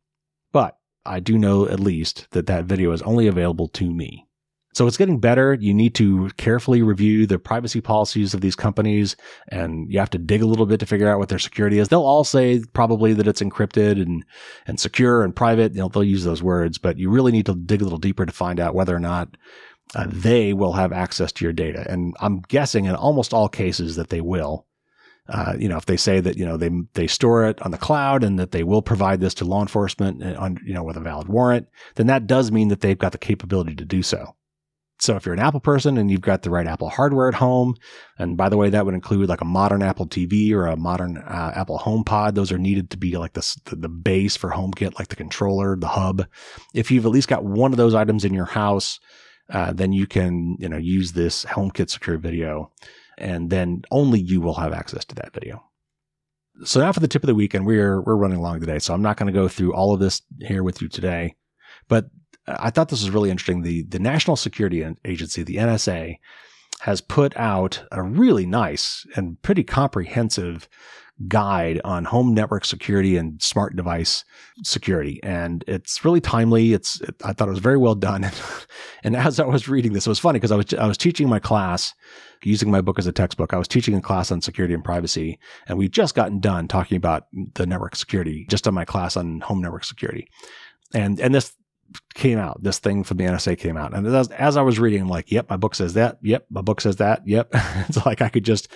But 0.53 0.79
I 1.05 1.21
do 1.21 1.39
know 1.39 1.67
at 1.67 1.81
least 1.81 2.29
that 2.33 2.47
that 2.47 2.65
video 2.65 2.93
is 2.93 3.03
only 3.03 3.27
available 3.27 3.69
to 3.69 3.91
me. 3.91 4.27
So 4.73 4.87
it's 4.87 4.97
getting 4.97 5.19
better. 5.19 5.55
You 5.55 5.75
need 5.75 5.97
to 5.97 6.31
carefully 6.37 6.81
review 6.83 7.27
the 7.27 7.41
privacy 7.41 7.81
policies 7.81 8.35
of 8.35 8.41
these 8.41 8.55
companies 8.55 9.17
and 9.49 9.91
you 9.91 9.99
have 9.99 10.11
to 10.11 10.19
dig 10.19 10.43
a 10.43 10.47
little 10.47 10.67
bit 10.67 10.79
to 10.81 10.87
figure 10.87 11.09
out 11.09 11.19
what 11.19 11.29
their 11.29 11.41
security 11.41 11.79
is. 11.79 11.89
They'll 11.89 12.03
all 12.03 12.23
say 12.23 12.63
probably 12.73 13.13
that 13.15 13.27
it's 13.27 13.43
encrypted 13.43 14.01
and, 14.01 14.25
and 14.67 14.79
secure 14.79 15.25
and 15.25 15.35
private. 15.35 15.75
They'll 15.75 16.05
use 16.05 16.23
those 16.23 16.43
words, 16.43 16.79
but 16.79 16.99
you 16.99 17.11
really 17.11 17.33
need 17.33 17.47
to 17.47 17.55
dig 17.57 17.81
a 17.81 17.85
little 17.85 17.99
deeper 17.99 18.25
to 18.25 18.33
find 18.33 18.61
out 18.61 18.75
whether 18.75 18.95
or 18.95 19.01
not 19.01 19.37
uh, 19.97 20.07
they 20.09 20.53
will 20.53 20.73
have 20.73 20.93
access 20.93 21.33
to 21.33 21.45
your 21.45 21.53
data. 21.53 21.85
And 21.91 22.15
I'm 22.21 22.41
guessing 22.43 22.85
in 22.85 22.95
almost 22.95 23.35
all 23.35 23.49
cases 23.49 23.97
that 23.97 24.11
they 24.11 24.21
will. 24.21 24.67
Uh, 25.29 25.55
you 25.59 25.69
know, 25.69 25.77
if 25.77 25.87
they 25.87 25.97
say 25.97 26.19
that 26.19 26.37
you 26.37 26.45
know 26.45 26.57
they 26.57 26.71
they 26.95 27.07
store 27.07 27.47
it 27.47 27.63
on 27.63 27.71
the 27.71 27.79
cloud 27.79 28.25
and 28.25 28.37
that 28.39 28.51
they 28.51 28.65
will 28.65 28.83
provide 28.83 29.21
this 29.21 29.35
to 29.35 29.45
law 29.45 29.61
enforcement 29.61 30.25
uh, 30.25 30.35
on 30.41 30.59
you 30.67 30.75
know 30.75 30.83
with 30.83 30.97
a 30.97 31.01
valid 31.01 31.29
warrant, 31.29 31.69
then 31.95 32.09
that 32.09 32.27
does 32.27 32.51
mean 32.51 32.67
that 32.67 32.81
they've 32.81 32.99
got 32.99 33.13
the 33.13 33.19
capability 33.19 33.77
to 33.77 33.85
do 33.85 34.03
so. 34.03 34.35
So 35.01 35.17
if 35.17 35.25
you're 35.25 35.35
an 35.35 35.41
Apple 35.41 35.61
person 35.61 35.97
and 35.97 36.11
you've 36.11 36.21
got 36.21 36.43
the 36.43 36.51
right 36.51 36.67
Apple 36.67 36.91
hardware 36.91 37.29
at 37.29 37.35
home, 37.35 37.75
and 38.19 38.37
by 38.37 38.51
the 38.51 38.59
way, 38.59 38.69
that 38.69 38.85
would 38.85 38.95
include 38.95 39.31
like 39.31 39.41
a 39.41 39.47
modern 39.47 39.83
Apple 39.83 40.07
TV 40.07 40.53
or 40.53 40.67
a 40.67 40.77
modern 40.77 41.17
uh, 41.17 41.53
Apple 41.57 41.79
HomePod. 41.79 42.35
Those 42.35 42.53
are 42.53 42.59
needed 42.59 42.91
to 42.91 42.99
be 42.99 43.17
like 43.17 43.33
the, 43.33 43.57
the 43.65 43.89
base 43.89 44.37
for 44.37 44.51
HomeKit, 44.51 44.99
like 44.99 45.09
the 45.09 45.17
controller, 45.17 45.75
the 45.75 45.89
hub. 45.89 46.27
If 46.75 46.91
you've 46.91 47.07
at 47.07 47.13
least 47.13 47.29
got 47.29 47.45
one 47.45 47.73
of 47.73 47.79
those 47.79 47.95
items 47.95 48.27
in 48.27 48.35
your 48.35 48.45
house, 48.45 49.01
uh, 49.49 49.73
then 49.73 49.93
you 49.93 50.07
can 50.07 50.57
you 50.59 50.69
know 50.69 50.77
use 50.77 51.13
this 51.13 51.45
HomeKit 51.47 51.89
Secure 51.89 52.19
Video, 52.19 52.71
and 53.17 53.49
then 53.49 53.83
only 53.91 54.21
you 54.21 54.41
will 54.41 54.55
have 54.55 54.73
access 54.73 55.05
to 55.07 55.15
that 55.17 55.33
video. 55.33 55.65
So 56.65 56.81
now 56.81 56.93
for 56.93 57.01
the 57.01 57.09
tip 57.09 57.23
of 57.23 57.27
the 57.27 57.35
week, 57.35 57.55
and 57.55 57.65
we're 57.65 58.03
we're 58.03 58.17
running 58.17 58.41
long 58.41 58.61
today, 58.61 58.79
so 58.79 58.93
I'm 58.93 59.03
not 59.03 59.17
going 59.17 59.33
to 59.33 59.39
go 59.39 59.49
through 59.49 59.73
all 59.73 59.95
of 59.95 60.01
this 60.01 60.21
here 60.41 60.63
with 60.63 60.83
you 60.83 60.89
today. 60.89 61.37
But 61.89 62.11
I 62.47 62.71
thought 62.71 62.89
this 62.89 63.03
was 63.03 63.11
really 63.11 63.31
interesting. 63.31 63.63
The 63.63 63.83
the 63.83 63.99
National 63.99 64.37
Security 64.37 64.87
Agency, 65.05 65.43
the 65.43 65.57
NSA, 65.57 66.19
has 66.81 67.01
put 67.01 67.37
out 67.37 67.85
a 67.93 68.03
really 68.03 68.47
nice 68.47 69.07
and 69.17 69.41
pretty 69.43 69.63
comprehensive 69.63 70.69
guide 71.29 71.81
on 71.85 72.05
home 72.05 72.33
network 72.33 72.65
security 72.65 73.17
and 73.17 73.41
smart 73.43 73.77
device 73.77 74.25
security. 74.63 75.21
And 75.23 75.63
it's 75.67 76.05
really 76.05 76.21
timely. 76.21 76.73
It's, 76.73 77.01
it, 77.03 77.15
I 77.23 77.33
thought 77.33 77.49
it 77.49 77.53
was 77.53 77.61
very 77.61 77.77
well 77.77 77.95
done. 77.95 78.31
and 79.05 79.15
as 79.15 79.39
I 79.39 79.45
was 79.45 79.69
reading 79.69 79.93
this, 79.93 80.07
it 80.07 80.11
was 80.11 80.19
funny 80.19 80.39
because 80.39 80.53
I 80.53 80.57
was, 80.57 80.73
I 80.75 80.87
was 80.87 80.97
teaching 80.97 81.29
my 81.29 81.39
class 81.39 81.95
using 82.43 82.71
my 82.71 82.81
book 82.81 82.99
as 82.99 83.07
a 83.07 83.13
textbook. 83.13 83.53
I 83.53 83.59
was 83.59 83.69
teaching 83.69 83.95
a 83.95 84.01
class 84.01 84.33
on 84.33 84.41
security 84.41 84.73
and 84.73 84.83
privacy, 84.83 85.39
and 85.67 85.77
we 85.77 85.89
just 85.89 86.15
gotten 86.15 86.41
done 86.41 86.69
talking 86.69 86.97
about 86.97 87.27
the 87.55 87.67
network 87.67 87.97
security 87.97 88.47
just 88.49 88.67
on 88.67 88.73
my 88.73 88.87
class 88.87 89.17
on 89.17 89.41
home 89.41 89.61
network 89.61 89.85
security. 89.85 90.27
And, 90.95 91.21
and 91.21 91.35
this 91.35 91.55
came 92.15 92.39
out. 92.39 92.63
This 92.63 92.79
thing 92.79 93.05
from 93.05 93.17
the 93.17 93.25
NSA 93.25 93.59
came 93.59 93.77
out. 93.77 93.95
And 93.95 94.07
as, 94.07 94.29
as, 94.29 94.57
I 94.57 94.63
was 94.63 94.79
reading, 94.79 95.03
I'm 95.03 95.09
like, 95.09 95.31
yep, 95.31 95.49
my 95.49 95.57
book 95.57 95.75
says 95.75 95.95
that. 95.95 96.19
Yep, 96.23 96.47
my 96.51 96.61
book 96.61 96.81
says 96.81 96.97
that. 96.97 97.27
Yep. 97.27 97.49
it's 97.89 98.05
like 98.05 98.21
I 98.21 98.29
could 98.29 98.45
just 98.45 98.69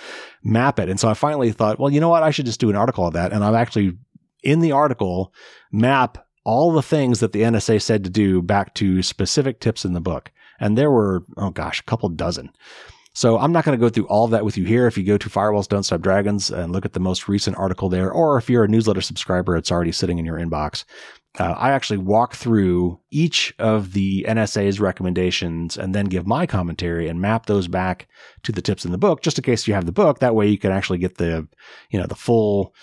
map 0.43 0.79
it. 0.79 0.89
And 0.89 0.99
so 0.99 1.09
I 1.09 1.13
finally 1.13 1.51
thought, 1.51 1.79
well, 1.79 1.91
you 1.91 1.99
know 1.99 2.09
what? 2.09 2.23
I 2.23 2.31
should 2.31 2.45
just 2.45 2.59
do 2.59 2.69
an 2.69 2.75
article 2.75 3.07
of 3.07 3.13
that. 3.13 3.33
And 3.33 3.43
I'm 3.43 3.55
actually, 3.55 3.97
in 4.43 4.59
the 4.59 4.71
article, 4.71 5.33
map 5.71 6.25
all 6.43 6.71
the 6.71 6.81
things 6.81 7.19
that 7.19 7.31
the 7.31 7.41
NSA 7.41 7.81
said 7.81 8.03
to 8.03 8.09
do 8.09 8.41
back 8.41 8.73
to 8.75 9.01
specific 9.01 9.59
tips 9.59 9.83
in 9.83 9.93
the 9.93 10.01
book. 10.01 10.31
And 10.59 10.77
there 10.77 10.91
were, 10.91 11.25
oh 11.37 11.49
gosh, 11.49 11.79
a 11.79 11.83
couple 11.83 12.07
dozen. 12.09 12.51
So 13.13 13.39
I'm 13.39 13.53
not 13.53 13.63
going 13.63 13.77
to 13.77 13.81
go 13.83 13.89
through 13.89 14.07
all 14.07 14.25
of 14.25 14.31
that 14.31 14.43
with 14.43 14.57
you 14.57 14.65
here. 14.65 14.87
If 14.87 14.97
you 14.97 15.05
go 15.05 15.17
to 15.17 15.29
Firewalls 15.29 15.69
Don't 15.69 15.83
Stop 15.83 16.01
Dragons 16.01 16.51
and 16.51 16.73
look 16.73 16.83
at 16.83 16.91
the 16.91 16.99
most 16.99 17.29
recent 17.29 17.57
article 17.57 17.87
there, 17.87 18.11
or 18.11 18.37
if 18.37 18.49
you're 18.49 18.65
a 18.65 18.67
newsletter 18.67 18.99
subscriber, 18.99 19.55
it's 19.55 19.71
already 19.71 19.93
sitting 19.93 20.19
in 20.19 20.25
your 20.25 20.37
inbox. 20.37 20.83
Uh, 21.37 21.53
I 21.57 21.71
actually 21.71 21.97
walk 21.97 22.35
through 22.35 22.99
each 23.11 23.53
of 23.59 23.93
the 23.93 24.25
NSA's 24.27 24.79
recommendations 24.79 25.77
and 25.77 25.93
then 25.93 26.05
give 26.05 26.25
my 26.25 26.45
commentary 26.45 27.09
and 27.09 27.19
map 27.19 27.45
those 27.45 27.67
back 27.67 28.07
to 28.43 28.51
the 28.51 28.61
tips 28.61 28.85
in 28.85 28.91
the 28.91 28.97
book, 28.97 29.21
just 29.21 29.37
in 29.37 29.43
case 29.43 29.67
you 29.67 29.73
have 29.73 29.85
the 29.85 29.91
book. 29.91 30.19
That 30.19 30.35
way 30.35 30.47
you 30.47 30.57
can 30.57 30.71
actually 30.71 30.99
get 30.99 31.17
the, 31.17 31.47
you 31.89 31.99
know, 31.99 32.07
the 32.07 32.15
full, 32.15 32.73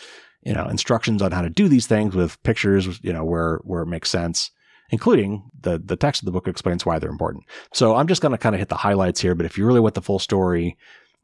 you 0.42 0.52
know, 0.52 0.66
instructions 0.66 1.22
on 1.22 1.32
how 1.32 1.40
to 1.40 1.48
do 1.48 1.68
these 1.68 1.86
things 1.86 2.14
with 2.14 2.42
pictures, 2.42 3.00
you 3.02 3.12
know, 3.12 3.24
where, 3.24 3.60
where 3.64 3.82
it 3.82 3.86
makes 3.86 4.10
sense 4.10 4.50
including 4.92 5.42
the, 5.58 5.78
the 5.78 5.96
text 5.96 6.20
of 6.20 6.26
the 6.26 6.32
book 6.32 6.46
explains 6.46 6.86
why 6.86 6.98
they're 6.98 7.10
important. 7.10 7.44
So 7.72 7.96
I'm 7.96 8.06
just 8.06 8.20
going 8.20 8.32
to 8.32 8.38
kind 8.38 8.54
of 8.54 8.58
hit 8.58 8.68
the 8.68 8.76
highlights 8.76 9.20
here, 9.22 9.34
but 9.34 9.46
if 9.46 9.56
you 9.56 9.66
really 9.66 9.80
want 9.80 9.94
the 9.94 10.02
full 10.02 10.18
story, 10.18 10.76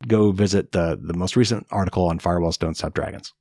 go 0.07 0.33
visit 0.33 0.73
the, 0.73 0.99
the 1.01 1.15
most 1.15 1.37
recent 1.37 1.67
article 1.71 2.07
on 2.07 2.19
Firewalls 2.19 2.59
Don't 2.59 2.77
Stop 2.77 2.95
Dragons. 2.95 3.35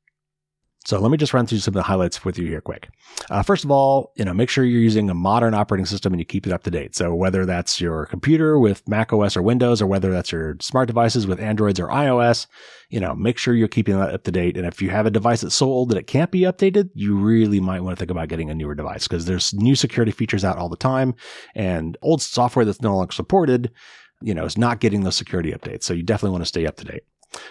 So 0.87 1.01
let 1.01 1.11
me 1.11 1.17
just 1.17 1.33
run 1.33 1.45
through 1.45 1.57
some 1.57 1.73
of 1.73 1.75
the 1.75 1.83
highlights 1.83 2.23
with 2.23 2.39
you 2.39 2.47
here 2.47 2.61
quick. 2.61 2.87
Uh, 3.29 3.43
first 3.43 3.65
of 3.65 3.71
all, 3.71 4.13
you 4.15 4.23
know, 4.23 4.33
make 4.33 4.49
sure 4.49 4.63
you're 4.63 4.79
using 4.79 5.09
a 5.09 5.13
modern 5.13 5.53
operating 5.53 5.85
system 5.85 6.13
and 6.13 6.19
you 6.21 6.25
keep 6.25 6.47
it 6.47 6.53
up 6.53 6.63
to 6.63 6.71
date. 6.71 6.95
So 6.95 7.13
whether 7.13 7.45
that's 7.45 7.81
your 7.81 8.05
computer 8.05 8.57
with 8.57 8.87
Mac 8.87 9.11
OS 9.11 9.35
or 9.35 9.41
Windows, 9.41 9.81
or 9.81 9.87
whether 9.87 10.09
that's 10.09 10.31
your 10.31 10.55
smart 10.61 10.87
devices 10.87 11.27
with 11.27 11.41
Androids 11.41 11.77
or 11.77 11.89
iOS, 11.89 12.47
you 12.87 13.01
know, 13.01 13.13
make 13.13 13.37
sure 13.37 13.53
you're 13.53 13.67
keeping 13.67 13.99
that 13.99 14.13
up 14.13 14.23
to 14.23 14.31
date. 14.31 14.55
And 14.55 14.65
if 14.65 14.81
you 14.81 14.89
have 14.89 15.05
a 15.05 15.11
device 15.11 15.41
that's 15.41 15.55
so 15.55 15.65
old 15.65 15.89
that 15.89 15.97
it 15.97 16.07
can't 16.07 16.31
be 16.31 16.43
updated, 16.43 16.89
you 16.93 17.17
really 17.17 17.59
might 17.59 17.81
want 17.81 17.97
to 17.97 17.99
think 17.99 18.11
about 18.11 18.29
getting 18.29 18.49
a 18.49 18.55
newer 18.55 18.73
device 18.73 19.09
because 19.09 19.25
there's 19.25 19.53
new 19.53 19.75
security 19.75 20.13
features 20.13 20.45
out 20.45 20.57
all 20.57 20.69
the 20.69 20.77
time 20.77 21.15
and 21.53 21.97
old 22.01 22.21
software 22.21 22.63
that's 22.63 22.81
no 22.81 22.95
longer 22.95 23.11
supported, 23.11 23.71
you 24.21 24.33
know, 24.33 24.45
is 24.45 24.57
not 24.57 24.79
getting 24.79 25.03
those 25.03 25.17
security 25.17 25.51
updates. 25.51 25.83
So 25.83 25.93
you 25.93 26.03
definitely 26.03 26.31
want 26.31 26.43
to 26.43 26.47
stay 26.47 26.65
up 26.65 26.77
to 26.77 26.85
date. 26.85 27.03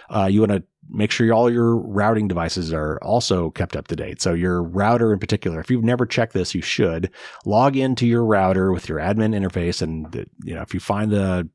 Uh, 0.09 0.25
you 0.25 0.41
want 0.41 0.51
to 0.51 0.63
make 0.89 1.11
sure 1.11 1.31
all 1.33 1.51
your 1.51 1.75
routing 1.75 2.27
devices 2.27 2.73
are 2.73 2.97
also 3.01 3.49
kept 3.51 3.75
up 3.75 3.87
to 3.87 3.95
date. 3.95 4.21
So 4.21 4.33
your 4.33 4.63
router 4.63 5.11
in 5.11 5.19
particular, 5.19 5.59
if 5.59 5.69
you've 5.69 5.83
never 5.83 6.05
checked 6.05 6.33
this, 6.33 6.55
you 6.55 6.61
should 6.61 7.11
log 7.45 7.75
into 7.75 8.07
your 8.07 8.25
router 8.25 8.71
with 8.71 8.87
your 8.87 8.99
admin 8.99 9.35
interface. 9.35 9.81
And, 9.81 10.25
you 10.43 10.55
know, 10.55 10.61
if 10.61 10.73
you 10.73 10.79
find 10.79 11.11
the 11.11 11.49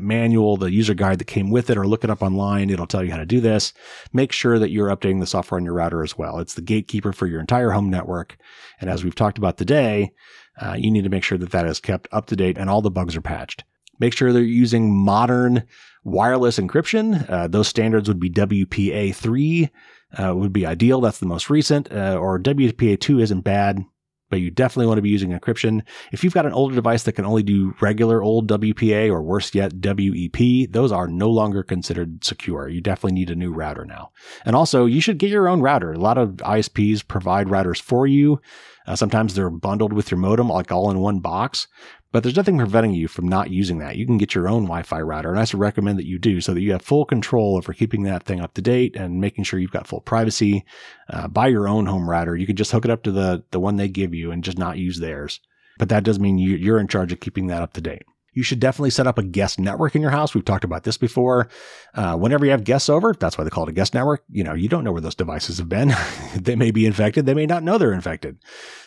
manual, 0.00 0.56
the 0.56 0.72
user 0.72 0.94
guide 0.94 1.18
that 1.18 1.26
came 1.26 1.50
with 1.50 1.70
it, 1.70 1.76
or 1.76 1.86
look 1.86 2.04
it 2.04 2.10
up 2.10 2.22
online. 2.22 2.70
It'll 2.70 2.86
tell 2.86 3.04
you 3.04 3.10
how 3.10 3.18
to 3.18 3.26
do 3.26 3.40
this. 3.40 3.72
Make 4.12 4.32
sure 4.32 4.58
that 4.58 4.70
you're 4.70 4.88
updating 4.88 5.20
the 5.20 5.26
software 5.26 5.58
on 5.58 5.64
your 5.64 5.74
router 5.74 6.02
as 6.02 6.18
well. 6.18 6.38
It's 6.38 6.54
the 6.54 6.62
gatekeeper 6.62 7.12
for 7.12 7.26
your 7.26 7.40
entire 7.40 7.70
home 7.70 7.88
network. 7.88 8.36
And 8.80 8.90
as 8.90 9.04
we've 9.04 9.14
talked 9.14 9.38
about 9.38 9.58
today, 9.58 10.12
uh, 10.60 10.74
you 10.76 10.90
need 10.90 11.04
to 11.04 11.10
make 11.10 11.22
sure 11.24 11.38
that 11.38 11.52
that 11.52 11.66
is 11.66 11.80
kept 11.80 12.08
up 12.12 12.26
to 12.26 12.36
date 12.36 12.58
and 12.58 12.68
all 12.68 12.82
the 12.82 12.90
bugs 12.90 13.16
are 13.16 13.20
patched. 13.20 13.64
Make 14.00 14.14
sure 14.14 14.32
they're 14.32 14.42
using 14.42 14.94
modern 14.94 15.64
wireless 16.04 16.58
encryption. 16.58 17.28
Uh, 17.28 17.48
those 17.48 17.68
standards 17.68 18.08
would 18.08 18.20
be 18.20 18.30
WPA3 18.30 19.70
uh, 20.18 20.34
would 20.34 20.52
be 20.52 20.66
ideal. 20.66 21.00
That's 21.00 21.18
the 21.18 21.26
most 21.26 21.50
recent. 21.50 21.90
Uh, 21.92 22.16
or 22.20 22.38
WPA2 22.38 23.22
isn't 23.22 23.42
bad, 23.42 23.84
but 24.28 24.40
you 24.40 24.50
definitely 24.50 24.86
want 24.86 24.98
to 24.98 25.02
be 25.02 25.10
using 25.10 25.30
encryption. 25.30 25.82
If 26.12 26.24
you've 26.24 26.34
got 26.34 26.46
an 26.46 26.52
older 26.52 26.74
device 26.74 27.04
that 27.04 27.12
can 27.12 27.24
only 27.24 27.42
do 27.42 27.74
regular 27.80 28.22
old 28.22 28.48
WPA 28.48 29.10
or 29.10 29.22
worse 29.22 29.54
yet, 29.54 29.72
WEP, 29.74 30.70
those 30.70 30.92
are 30.92 31.06
no 31.06 31.30
longer 31.30 31.62
considered 31.62 32.24
secure. 32.24 32.68
You 32.68 32.80
definitely 32.80 33.18
need 33.18 33.30
a 33.30 33.36
new 33.36 33.52
router 33.52 33.84
now. 33.84 34.10
And 34.44 34.56
also, 34.56 34.86
you 34.86 35.00
should 35.00 35.18
get 35.18 35.30
your 35.30 35.48
own 35.48 35.60
router. 35.60 35.92
A 35.92 35.98
lot 35.98 36.18
of 36.18 36.30
ISPs 36.38 37.06
provide 37.06 37.48
routers 37.48 37.80
for 37.80 38.06
you. 38.06 38.40
Uh, 38.86 38.96
sometimes 38.96 39.34
they're 39.34 39.50
bundled 39.50 39.92
with 39.92 40.10
your 40.10 40.18
modem, 40.18 40.48
like 40.48 40.72
all 40.72 40.90
in 40.90 40.98
one 40.98 41.20
box. 41.20 41.68
But 42.12 42.24
there's 42.24 42.36
nothing 42.36 42.58
preventing 42.58 42.92
you 42.92 43.06
from 43.06 43.28
not 43.28 43.50
using 43.50 43.78
that. 43.78 43.96
You 43.96 44.04
can 44.04 44.18
get 44.18 44.34
your 44.34 44.48
own 44.48 44.64
Wi 44.64 44.82
Fi 44.82 45.00
router, 45.00 45.30
and 45.30 45.38
I 45.38 45.46
recommend 45.56 45.98
that 45.98 46.08
you 46.08 46.18
do 46.18 46.40
so 46.40 46.52
that 46.52 46.60
you 46.60 46.72
have 46.72 46.82
full 46.82 47.04
control 47.04 47.56
over 47.56 47.72
keeping 47.72 48.02
that 48.02 48.24
thing 48.24 48.40
up 48.40 48.54
to 48.54 48.62
date 48.62 48.96
and 48.96 49.20
making 49.20 49.44
sure 49.44 49.60
you've 49.60 49.70
got 49.70 49.86
full 49.86 50.00
privacy. 50.00 50.64
Uh, 51.08 51.28
buy 51.28 51.46
your 51.46 51.68
own 51.68 51.86
home 51.86 52.10
router. 52.10 52.36
You 52.36 52.46
could 52.46 52.56
just 52.56 52.72
hook 52.72 52.84
it 52.84 52.90
up 52.90 53.04
to 53.04 53.12
the, 53.12 53.44
the 53.52 53.60
one 53.60 53.76
they 53.76 53.88
give 53.88 54.12
you 54.12 54.32
and 54.32 54.42
just 54.42 54.58
not 54.58 54.78
use 54.78 54.98
theirs. 54.98 55.40
But 55.78 55.88
that 55.90 56.02
does 56.04 56.18
mean 56.18 56.38
you, 56.38 56.56
you're 56.56 56.80
in 56.80 56.88
charge 56.88 57.12
of 57.12 57.20
keeping 57.20 57.46
that 57.46 57.62
up 57.62 57.74
to 57.74 57.80
date. 57.80 58.02
You 58.32 58.42
should 58.42 58.60
definitely 58.60 58.90
set 58.90 59.06
up 59.06 59.18
a 59.18 59.22
guest 59.22 59.58
network 59.58 59.94
in 59.94 60.02
your 60.02 60.10
house. 60.10 60.34
We've 60.34 60.44
talked 60.44 60.64
about 60.64 60.84
this 60.84 60.96
before. 60.96 61.48
Uh, 61.94 62.16
whenever 62.16 62.44
you 62.44 62.52
have 62.52 62.64
guests 62.64 62.88
over, 62.88 63.12
that's 63.18 63.36
why 63.36 63.44
they 63.44 63.50
call 63.50 63.64
it 63.64 63.70
a 63.70 63.72
guest 63.72 63.94
network. 63.94 64.22
You 64.30 64.44
know, 64.44 64.54
you 64.54 64.68
don't 64.68 64.84
know 64.84 64.92
where 64.92 65.00
those 65.00 65.14
devices 65.14 65.58
have 65.58 65.68
been. 65.68 65.92
they 66.36 66.56
may 66.56 66.70
be 66.70 66.86
infected. 66.86 67.26
They 67.26 67.34
may 67.34 67.46
not 67.46 67.62
know 67.62 67.78
they're 67.78 67.92
infected. 67.92 68.38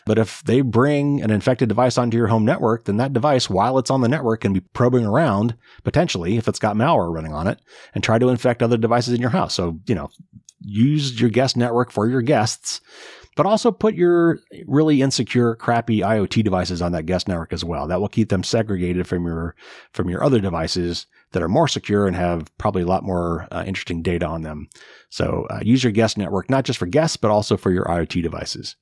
But 0.06 0.18
if 0.18 0.44
they 0.44 0.62
bring 0.62 1.22
an 1.22 1.32
infected 1.32 1.70
device 1.70 1.98
onto 1.98 2.18
your 2.18 2.28
home 2.28 2.46
network, 2.46 2.86
then 2.86 2.98
that 2.98 3.14
device, 3.14 3.50
while 3.50 3.78
it's 3.78 3.92
on 3.92 4.02
the 4.02 4.10
network, 4.10 4.42
can 4.42 4.54
be 4.54 4.62
probing 4.62 5.06
around 5.06 5.56
potentially 5.84 6.38
if 6.38 6.48
it's 6.48 6.60
got 6.60 6.76
malware 6.76 7.14
running 7.14 7.34
on 7.34 7.48
it 7.48 7.60
and 7.94 8.04
try 8.04 8.18
to 8.18 8.30
infect 8.30 8.64
other 8.64 8.78
devices 8.78 9.14
in 9.14 9.22
your 9.22 9.30
house. 9.30 9.54
So, 9.54 9.80
you 9.88 9.96
know, 9.96 10.10
use 10.62 11.20
your 11.20 11.30
guest 11.30 11.58
network 11.58 11.92
for 11.92 12.08
your 12.08 12.22
guests 12.22 12.80
but 13.36 13.46
also 13.46 13.72
put 13.72 13.96
your 13.96 14.40
really 14.66 15.02
insecure, 15.02 15.56
crappy 15.56 16.00
IoT 16.00 16.44
devices 16.44 16.82
on 16.82 16.92
that 16.92 17.06
guest 17.06 17.28
network 17.28 17.54
as 17.54 17.64
well. 17.64 17.88
That 17.88 18.02
will 18.02 18.10
keep 18.10 18.30
them 18.30 18.44
segregated 18.44 19.08
from 19.08 19.26
your 19.26 19.56
from 19.94 20.10
your 20.10 20.24
other 20.24 20.40
devices 20.40 21.08
that 21.32 21.44
are 21.44 21.50
more 21.50 21.68
secure 21.68 22.08
and 22.08 22.16
have 22.16 22.56
probably 22.58 22.84
a 22.84 22.88
lot 22.88 23.04
more 23.04 23.48
uh, 23.52 23.64
interesting 23.66 24.02
data 24.02 24.26
on 24.26 24.44
them. 24.44 24.70
So 25.10 25.48
uh, 25.50 25.60
use 25.64 25.84
your 25.84 25.92
guest 25.92 26.18
network 26.18 26.50
not 26.50 26.66
just 26.66 26.80
for 26.80 26.86
guests, 26.86 27.18
but 27.18 27.32
also 27.32 27.58
for 27.58 27.72
your 27.72 27.86
IoT 27.86 28.22
devices. 28.22 28.76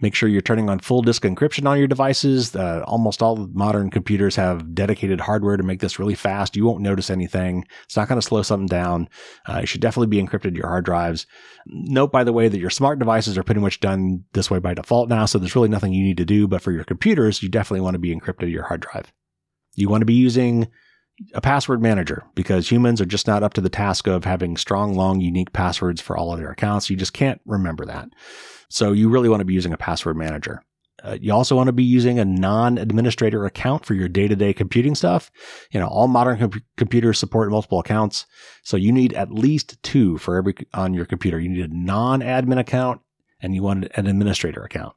Make 0.00 0.14
sure 0.14 0.28
you're 0.28 0.40
turning 0.40 0.70
on 0.70 0.78
full 0.78 1.02
disk 1.02 1.24
encryption 1.24 1.68
on 1.68 1.78
your 1.78 1.88
devices. 1.88 2.54
Uh, 2.54 2.84
almost 2.86 3.20
all 3.20 3.48
modern 3.52 3.90
computers 3.90 4.36
have 4.36 4.74
dedicated 4.74 5.20
hardware 5.20 5.56
to 5.56 5.64
make 5.64 5.80
this 5.80 5.98
really 5.98 6.14
fast. 6.14 6.54
You 6.54 6.64
won't 6.64 6.82
notice 6.82 7.10
anything. 7.10 7.64
It's 7.84 7.96
not 7.96 8.08
going 8.08 8.20
to 8.20 8.26
slow 8.26 8.42
something 8.42 8.68
down. 8.68 9.08
Uh, 9.46 9.64
should 9.64 9.80
definitely 9.80 10.06
be 10.06 10.22
encrypted 10.22 10.56
your 10.56 10.68
hard 10.68 10.84
drives. 10.84 11.26
Note, 11.66 12.12
by 12.12 12.22
the 12.22 12.32
way, 12.32 12.48
that 12.48 12.60
your 12.60 12.70
smart 12.70 13.00
devices 13.00 13.36
are 13.36 13.42
pretty 13.42 13.60
much 13.60 13.80
done 13.80 14.24
this 14.34 14.50
way 14.50 14.60
by 14.60 14.72
default 14.72 15.08
now, 15.08 15.26
so 15.26 15.38
there's 15.38 15.56
really 15.56 15.68
nothing 15.68 15.92
you 15.92 16.04
need 16.04 16.18
to 16.18 16.24
do. 16.24 16.46
But 16.46 16.62
for 16.62 16.70
your 16.70 16.84
computers, 16.84 17.42
you 17.42 17.48
definitely 17.48 17.80
want 17.80 17.94
to 17.94 17.98
be 17.98 18.14
encrypted 18.14 18.52
your 18.52 18.64
hard 18.64 18.82
drive. 18.82 19.12
You 19.74 19.88
want 19.88 20.02
to 20.02 20.06
be 20.06 20.14
using 20.14 20.68
a 21.34 21.40
password 21.40 21.82
manager 21.82 22.24
because 22.34 22.70
humans 22.70 23.00
are 23.00 23.06
just 23.06 23.26
not 23.26 23.42
up 23.42 23.54
to 23.54 23.60
the 23.60 23.68
task 23.68 24.06
of 24.06 24.24
having 24.24 24.56
strong, 24.56 24.94
long, 24.94 25.20
unique 25.20 25.52
passwords 25.52 26.00
for 26.00 26.16
all 26.16 26.32
of 26.32 26.38
their 26.38 26.50
accounts. 26.50 26.88
You 26.88 26.96
just 26.96 27.12
can't 27.12 27.40
remember 27.44 27.84
that. 27.86 28.08
So 28.68 28.92
you 28.92 29.08
really 29.08 29.28
want 29.28 29.40
to 29.40 29.46
be 29.46 29.54
using 29.54 29.72
a 29.72 29.78
password 29.78 30.16
manager. 30.16 30.62
Uh, 31.02 31.16
you 31.20 31.32
also 31.32 31.54
want 31.54 31.68
to 31.68 31.72
be 31.72 31.84
using 31.84 32.18
a 32.18 32.24
non-administrator 32.24 33.44
account 33.44 33.86
for 33.86 33.94
your 33.94 34.08
day-to-day 34.08 34.52
computing 34.52 34.96
stuff. 34.96 35.30
You 35.70 35.78
know, 35.78 35.86
all 35.86 36.08
modern 36.08 36.38
com- 36.38 36.62
computers 36.76 37.18
support 37.18 37.50
multiple 37.50 37.78
accounts, 37.78 38.26
so 38.64 38.76
you 38.76 38.90
need 38.90 39.12
at 39.12 39.32
least 39.32 39.80
two 39.84 40.18
for 40.18 40.36
every 40.36 40.54
on 40.74 40.94
your 40.94 41.04
computer. 41.04 41.38
You 41.38 41.50
need 41.50 41.70
a 41.70 41.74
non-admin 41.74 42.58
account 42.58 43.00
and 43.40 43.54
you 43.54 43.62
want 43.62 43.86
an 43.94 44.08
administrator 44.08 44.64
account 44.64 44.96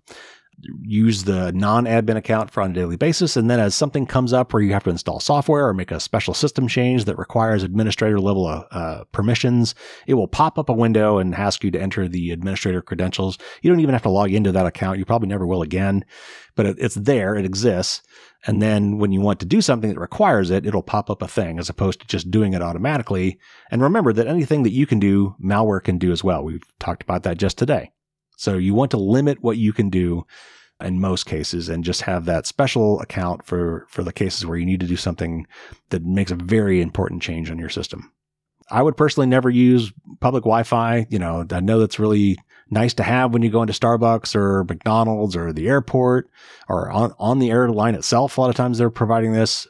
use 0.83 1.23
the 1.23 1.51
non-admin 1.53 2.17
account 2.17 2.51
for 2.51 2.61
on 2.61 2.71
a 2.71 2.73
daily 2.73 2.95
basis. 2.95 3.35
And 3.37 3.49
then 3.49 3.59
as 3.59 3.75
something 3.75 4.05
comes 4.05 4.33
up 4.33 4.53
where 4.53 4.61
you 4.61 4.73
have 4.73 4.83
to 4.83 4.89
install 4.89 5.19
software 5.19 5.67
or 5.67 5.73
make 5.73 5.91
a 5.91 5.99
special 5.99 6.33
system 6.33 6.67
change 6.67 7.05
that 7.05 7.17
requires 7.17 7.63
administrator 7.63 8.19
level 8.19 8.45
uh, 8.45 8.63
uh, 8.71 9.03
permissions, 9.11 9.75
it 10.07 10.15
will 10.15 10.27
pop 10.27 10.57
up 10.57 10.69
a 10.69 10.73
window 10.73 11.17
and 11.17 11.35
ask 11.35 11.63
you 11.63 11.71
to 11.71 11.81
enter 11.81 12.07
the 12.07 12.31
administrator 12.31 12.81
credentials. 12.81 13.37
You 13.61 13.69
don't 13.69 13.79
even 13.79 13.93
have 13.93 14.03
to 14.03 14.09
log 14.09 14.33
into 14.33 14.51
that 14.51 14.65
account. 14.65 14.99
You 14.99 15.05
probably 15.05 15.29
never 15.29 15.47
will 15.47 15.61
again, 15.61 16.05
but 16.55 16.65
it, 16.65 16.77
it's 16.79 16.95
there. 16.95 17.35
It 17.35 17.45
exists. 17.45 18.01
And 18.45 18.61
then 18.61 18.97
when 18.97 19.11
you 19.11 19.21
want 19.21 19.39
to 19.41 19.45
do 19.45 19.61
something 19.61 19.91
that 19.93 19.99
requires 19.99 20.49
it, 20.49 20.65
it'll 20.65 20.81
pop 20.81 21.09
up 21.09 21.21
a 21.21 21.27
thing 21.27 21.59
as 21.59 21.69
opposed 21.69 22.01
to 22.01 22.07
just 22.07 22.31
doing 22.31 22.53
it 22.53 22.61
automatically. 22.61 23.39
And 23.69 23.81
remember 23.81 24.13
that 24.13 24.27
anything 24.27 24.63
that 24.63 24.73
you 24.73 24.87
can 24.87 24.99
do, 24.99 25.35
malware 25.43 25.83
can 25.83 25.97
do 25.97 26.11
as 26.11 26.23
well. 26.23 26.43
We've 26.43 26.63
talked 26.79 27.03
about 27.03 27.23
that 27.23 27.37
just 27.37 27.57
today. 27.57 27.91
So 28.41 28.57
you 28.57 28.73
want 28.73 28.89
to 28.89 28.97
limit 28.97 29.43
what 29.43 29.59
you 29.59 29.71
can 29.71 29.91
do 29.91 30.25
in 30.83 30.99
most 30.99 31.27
cases 31.27 31.69
and 31.69 31.83
just 31.83 32.01
have 32.01 32.25
that 32.25 32.47
special 32.47 32.99
account 32.99 33.45
for, 33.45 33.85
for 33.87 34.03
the 34.03 34.11
cases 34.11 34.47
where 34.47 34.57
you 34.57 34.65
need 34.65 34.79
to 34.79 34.87
do 34.87 34.95
something 34.95 35.45
that 35.91 36.03
makes 36.03 36.31
a 36.31 36.35
very 36.35 36.81
important 36.81 37.21
change 37.21 37.51
on 37.51 37.59
your 37.59 37.69
system. 37.69 38.11
I 38.71 38.81
would 38.81 38.97
personally 38.97 39.27
never 39.27 39.51
use 39.51 39.93
public 40.21 40.41
Wi-Fi. 40.41 41.05
You 41.11 41.19
know, 41.19 41.45
I 41.51 41.59
know 41.59 41.77
that's 41.79 41.99
really 41.99 42.35
nice 42.71 42.95
to 42.95 43.03
have 43.03 43.31
when 43.31 43.43
you 43.43 43.51
go 43.51 43.61
into 43.61 43.75
Starbucks 43.75 44.33
or 44.33 44.63
McDonald's 44.63 45.35
or 45.35 45.53
the 45.53 45.67
airport 45.67 46.27
or 46.67 46.89
on, 46.89 47.13
on 47.19 47.37
the 47.37 47.51
airline 47.51 47.93
itself. 47.93 48.39
A 48.39 48.41
lot 48.41 48.49
of 48.49 48.55
times 48.55 48.79
they're 48.79 48.89
providing 48.89 49.33
this. 49.33 49.67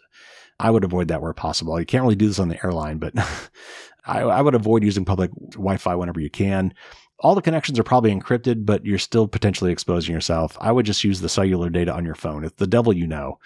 I 0.61 0.71
would 0.71 0.85
avoid 0.85 1.09
that 1.09 1.21
where 1.21 1.33
possible. 1.33 1.77
You 1.77 1.85
can't 1.85 2.03
really 2.03 2.15
do 2.15 2.29
this 2.29 2.39
on 2.39 2.47
the 2.47 2.65
airline, 2.65 2.99
but 2.99 3.11
I, 4.05 4.21
I 4.21 4.41
would 4.41 4.55
avoid 4.55 4.81
using 4.81 5.03
public 5.03 5.31
Wi 5.51 5.75
Fi 5.75 5.95
whenever 5.95 6.21
you 6.21 6.29
can. 6.29 6.73
All 7.21 7.35
the 7.35 7.41
connections 7.41 7.79
are 7.79 7.83
probably 7.83 8.13
encrypted, 8.13 8.65
but 8.65 8.83
you're 8.85 8.97
still 8.97 9.27
potentially 9.27 9.71
exposing 9.71 10.13
yourself. 10.13 10.57
I 10.59 10.71
would 10.71 10.87
just 10.87 11.03
use 11.03 11.21
the 11.21 11.29
cellular 11.29 11.69
data 11.69 11.93
on 11.93 12.03
your 12.03 12.15
phone. 12.15 12.43
It's 12.43 12.55
the 12.55 12.67
devil 12.67 12.91
you 12.91 13.07
know. 13.07 13.37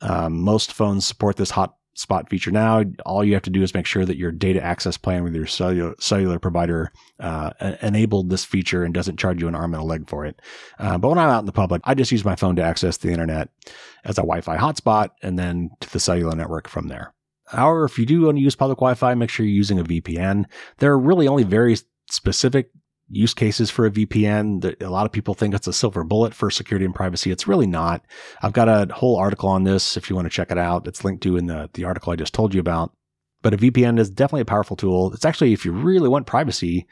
Um, 0.00 0.40
most 0.40 0.72
phones 0.72 1.06
support 1.06 1.36
this 1.36 1.50
hotspot 1.50 2.28
feature 2.30 2.52
now. 2.52 2.84
All 3.04 3.24
you 3.24 3.34
have 3.34 3.42
to 3.42 3.50
do 3.50 3.64
is 3.64 3.74
make 3.74 3.86
sure 3.86 4.04
that 4.04 4.16
your 4.16 4.30
data 4.30 4.62
access 4.62 4.96
plan 4.96 5.24
with 5.24 5.34
your 5.34 5.46
cellular, 5.46 5.96
cellular 5.98 6.38
provider 6.38 6.92
uh, 7.18 7.50
enabled 7.82 8.30
this 8.30 8.44
feature 8.44 8.84
and 8.84 8.94
doesn't 8.94 9.18
charge 9.18 9.40
you 9.42 9.48
an 9.48 9.56
arm 9.56 9.74
and 9.74 9.82
a 9.82 9.86
leg 9.86 10.08
for 10.08 10.24
it. 10.24 10.40
Uh, 10.78 10.96
but 10.96 11.08
when 11.08 11.18
I'm 11.18 11.30
out 11.30 11.40
in 11.40 11.46
the 11.46 11.52
public, 11.52 11.82
I 11.84 11.94
just 11.94 12.12
use 12.12 12.24
my 12.24 12.36
phone 12.36 12.54
to 12.56 12.62
access 12.62 12.98
the 12.98 13.10
internet 13.10 13.48
as 14.04 14.18
a 14.18 14.22
Wi-Fi 14.22 14.56
hotspot 14.56 15.10
and 15.22 15.36
then 15.36 15.70
to 15.80 15.92
the 15.92 16.00
cellular 16.00 16.36
network 16.36 16.68
from 16.68 16.86
there. 16.86 17.12
However, 17.48 17.84
if 17.84 17.98
you 17.98 18.06
do 18.06 18.22
want 18.22 18.36
to 18.36 18.42
use 18.42 18.54
public 18.54 18.78
Wi-Fi, 18.78 19.14
make 19.14 19.30
sure 19.30 19.46
you're 19.46 19.54
using 19.54 19.80
a 19.80 19.84
VPN. 19.84 20.44
There 20.78 20.92
are 20.92 20.98
really 20.98 21.26
only 21.26 21.44
very 21.44 21.76
specific 22.08 22.70
use 23.08 23.34
cases 23.34 23.70
for 23.70 23.86
a 23.86 23.90
VPN. 23.90 24.82
A 24.82 24.90
lot 24.90 25.06
of 25.06 25.12
people 25.12 25.34
think 25.34 25.54
it's 25.54 25.66
a 25.66 25.72
silver 25.72 26.04
bullet 26.04 26.34
for 26.34 26.50
security 26.50 26.84
and 26.84 26.94
privacy. 26.94 27.30
It's 27.30 27.46
really 27.46 27.66
not. 27.66 28.04
I've 28.42 28.52
got 28.52 28.68
a 28.68 28.92
whole 28.92 29.16
article 29.16 29.48
on 29.48 29.64
this 29.64 29.96
if 29.96 30.10
you 30.10 30.16
want 30.16 30.26
to 30.26 30.30
check 30.30 30.50
it 30.50 30.58
out. 30.58 30.86
It's 30.86 31.04
linked 31.04 31.22
to 31.22 31.36
in 31.36 31.46
the, 31.46 31.70
the 31.74 31.84
article 31.84 32.12
I 32.12 32.16
just 32.16 32.34
told 32.34 32.54
you 32.54 32.60
about. 32.60 32.92
But 33.42 33.54
a 33.54 33.58
VPN 33.58 33.98
is 33.98 34.10
definitely 34.10 34.40
a 34.40 34.46
powerful 34.46 34.76
tool. 34.76 35.12
It's 35.12 35.24
actually, 35.24 35.52
if 35.52 35.64
you 35.64 35.72
really 35.72 36.08
want 36.08 36.26
privacy, 36.26 36.86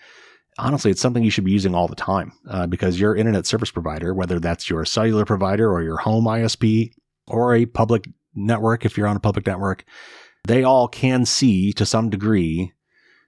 honestly, 0.58 0.90
it's 0.90 1.00
something 1.00 1.24
you 1.24 1.30
should 1.30 1.44
be 1.44 1.52
using 1.52 1.74
all 1.74 1.88
the 1.88 1.96
time 1.96 2.32
uh, 2.48 2.66
because 2.66 3.00
your 3.00 3.16
internet 3.16 3.46
service 3.46 3.70
provider, 3.70 4.14
whether 4.14 4.38
that's 4.38 4.70
your 4.70 4.84
cellular 4.84 5.24
provider 5.24 5.72
or 5.72 5.82
your 5.82 5.96
home 5.96 6.26
ISP 6.26 6.92
or 7.26 7.54
a 7.54 7.66
public 7.66 8.06
network, 8.34 8.84
if 8.84 8.96
you're 8.96 9.08
on 9.08 9.16
a 9.16 9.20
public 9.20 9.46
network, 9.46 9.84
they 10.46 10.62
all 10.62 10.86
can 10.86 11.24
see 11.24 11.72
to 11.72 11.86
some 11.86 12.10
degree 12.10 12.72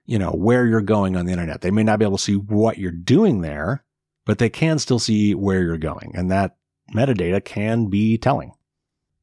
you 0.07 0.17
know, 0.17 0.31
where 0.31 0.65
you're 0.65 0.81
going 0.81 1.15
on 1.15 1.25
the 1.25 1.33
internet. 1.33 1.61
They 1.61 1.69
may 1.69 1.83
not 1.83 1.99
be 1.99 2.05
able 2.05 2.17
to 2.17 2.23
see 2.23 2.35
what 2.35 2.77
you're 2.79 2.91
doing 2.91 3.41
there, 3.41 3.83
but 4.25 4.39
they 4.39 4.49
can 4.49 4.79
still 4.79 4.99
see 4.99 5.35
where 5.35 5.61
you're 5.61 5.77
going. 5.77 6.13
And 6.15 6.31
that 6.31 6.55
metadata 6.95 7.43
can 7.43 7.87
be 7.87 8.17
telling. 8.17 8.53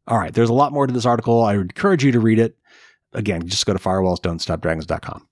All 0.07 0.19
right. 0.19 0.33
There's 0.33 0.51
a 0.51 0.55
lot 0.55 0.73
more 0.73 0.87
to 0.87 0.93
this 0.93 1.07
article. 1.07 1.43
I 1.43 1.57
would 1.57 1.71
encourage 1.71 2.05
you 2.05 2.13
to 2.13 2.21
read 2.21 2.39
it. 2.39 2.57
Again, 3.15 3.49
just 3.49 3.65
go 3.65 3.73
to 3.73 3.79
firewallsdon'tstopdragons.com. 3.79 5.27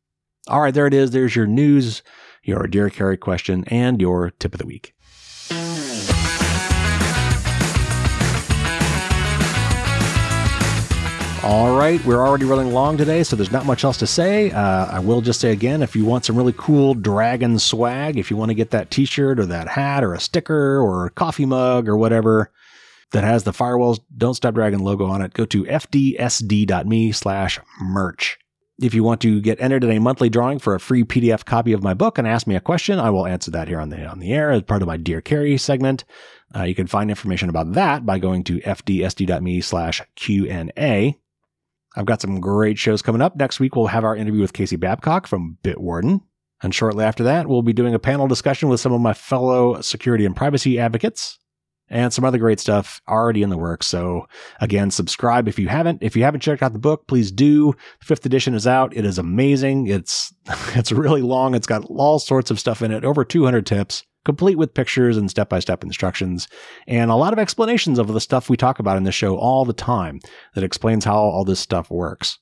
All 0.48 0.60
right. 0.60 0.72
There 0.72 0.86
it 0.86 0.94
is. 0.94 1.10
There's 1.10 1.36
your 1.36 1.46
news, 1.46 2.02
your 2.42 2.66
Dear 2.66 2.88
Carey 2.88 3.18
question, 3.18 3.64
and 3.66 4.00
your 4.00 4.30
tip 4.30 4.54
of 4.54 4.58
the 4.58 4.66
week. 4.66 4.94
All 11.44 11.76
right, 11.76 12.02
we're 12.04 12.24
already 12.24 12.44
running 12.44 12.72
long 12.72 12.96
today, 12.96 13.24
so 13.24 13.34
there's 13.34 13.50
not 13.50 13.66
much 13.66 13.82
else 13.82 13.96
to 13.96 14.06
say. 14.06 14.52
Uh, 14.52 14.86
I 14.86 15.00
will 15.00 15.20
just 15.20 15.40
say 15.40 15.50
again 15.50 15.82
if 15.82 15.96
you 15.96 16.04
want 16.04 16.24
some 16.24 16.36
really 16.36 16.54
cool 16.56 16.94
dragon 16.94 17.58
swag, 17.58 18.16
if 18.16 18.30
you 18.30 18.36
want 18.36 18.50
to 18.50 18.54
get 18.54 18.70
that 18.70 18.92
t 18.92 19.04
shirt 19.04 19.40
or 19.40 19.46
that 19.46 19.66
hat 19.66 20.04
or 20.04 20.14
a 20.14 20.20
sticker 20.20 20.78
or 20.78 21.06
a 21.06 21.10
coffee 21.10 21.44
mug 21.44 21.88
or 21.88 21.96
whatever 21.96 22.52
that 23.10 23.24
has 23.24 23.42
the 23.42 23.50
Firewalls 23.50 23.98
Don't 24.16 24.34
Stop 24.34 24.54
Dragon 24.54 24.78
logo 24.84 25.06
on 25.06 25.20
it, 25.20 25.34
go 25.34 25.44
to 25.46 25.64
fdsd.me 25.64 27.10
slash 27.10 27.58
merch. 27.80 28.38
If 28.80 28.94
you 28.94 29.02
want 29.02 29.20
to 29.22 29.40
get 29.40 29.60
entered 29.60 29.82
in 29.82 29.90
a 29.90 29.98
monthly 29.98 30.28
drawing 30.28 30.60
for 30.60 30.76
a 30.76 30.80
free 30.80 31.02
PDF 31.02 31.44
copy 31.44 31.72
of 31.72 31.82
my 31.82 31.92
book 31.92 32.18
and 32.18 32.28
ask 32.28 32.46
me 32.46 32.54
a 32.54 32.60
question, 32.60 33.00
I 33.00 33.10
will 33.10 33.26
answer 33.26 33.50
that 33.50 33.66
here 33.66 33.80
on 33.80 33.88
the 33.88 34.06
on 34.06 34.20
the 34.20 34.32
air 34.32 34.52
as 34.52 34.62
part 34.62 34.80
of 34.80 34.86
my 34.86 34.96
Dear 34.96 35.20
Carey 35.20 35.58
segment. 35.58 36.04
Uh, 36.54 36.62
you 36.62 36.76
can 36.76 36.86
find 36.86 37.10
information 37.10 37.48
about 37.48 37.72
that 37.72 38.06
by 38.06 38.20
going 38.20 38.44
to 38.44 38.60
fdsd.me 38.60 39.60
slash 39.60 40.02
Q&A. 40.14 41.18
I've 41.96 42.06
got 42.06 42.20
some 42.20 42.40
great 42.40 42.78
shows 42.78 43.02
coming 43.02 43.22
up. 43.22 43.36
Next 43.36 43.60
week, 43.60 43.76
we'll 43.76 43.86
have 43.86 44.04
our 44.04 44.16
interview 44.16 44.40
with 44.40 44.52
Casey 44.52 44.76
Babcock 44.76 45.26
from 45.26 45.58
Bitwarden. 45.62 46.22
And 46.62 46.74
shortly 46.74 47.04
after 47.04 47.24
that, 47.24 47.48
we'll 47.48 47.62
be 47.62 47.72
doing 47.72 47.94
a 47.94 47.98
panel 47.98 48.28
discussion 48.28 48.68
with 48.68 48.80
some 48.80 48.92
of 48.92 49.00
my 49.00 49.12
fellow 49.12 49.80
security 49.80 50.24
and 50.24 50.36
privacy 50.36 50.78
advocates 50.78 51.38
and 51.88 52.12
some 52.12 52.24
other 52.24 52.38
great 52.38 52.60
stuff 52.60 53.02
already 53.08 53.42
in 53.42 53.50
the 53.50 53.58
works. 53.58 53.86
So 53.86 54.26
again, 54.60 54.90
subscribe 54.90 55.48
if 55.48 55.58
you 55.58 55.68
haven't. 55.68 56.02
If 56.02 56.16
you 56.16 56.22
haven't 56.22 56.40
checked 56.40 56.62
out 56.62 56.72
the 56.72 56.78
book, 56.78 57.06
please 57.08 57.32
do. 57.32 57.74
The 58.00 58.06
fifth 58.06 58.24
edition 58.24 58.54
is 58.54 58.66
out. 58.66 58.96
It 58.96 59.04
is 59.04 59.18
amazing. 59.18 59.88
It's, 59.88 60.32
it's 60.74 60.92
really 60.92 61.22
long. 61.22 61.54
It's 61.54 61.66
got 61.66 61.84
all 61.90 62.18
sorts 62.18 62.50
of 62.50 62.60
stuff 62.60 62.80
in 62.80 62.92
it, 62.92 63.04
over 63.04 63.24
200 63.24 63.66
tips 63.66 64.04
complete 64.24 64.56
with 64.56 64.74
pictures 64.74 65.16
and 65.16 65.30
step 65.30 65.48
by 65.48 65.58
step 65.58 65.82
instructions, 65.82 66.48
and 66.86 67.10
a 67.10 67.16
lot 67.16 67.32
of 67.32 67.38
explanations 67.38 67.98
of 67.98 68.08
the 68.08 68.20
stuff 68.20 68.48
we 68.48 68.56
talk 68.56 68.78
about 68.78 68.96
in 68.96 69.04
the 69.04 69.12
show 69.12 69.36
all 69.36 69.64
the 69.64 69.72
time 69.72 70.20
that 70.54 70.64
explains 70.64 71.04
how 71.04 71.16
all 71.16 71.44
this 71.44 71.60
stuff 71.60 71.90
works. 71.90 72.38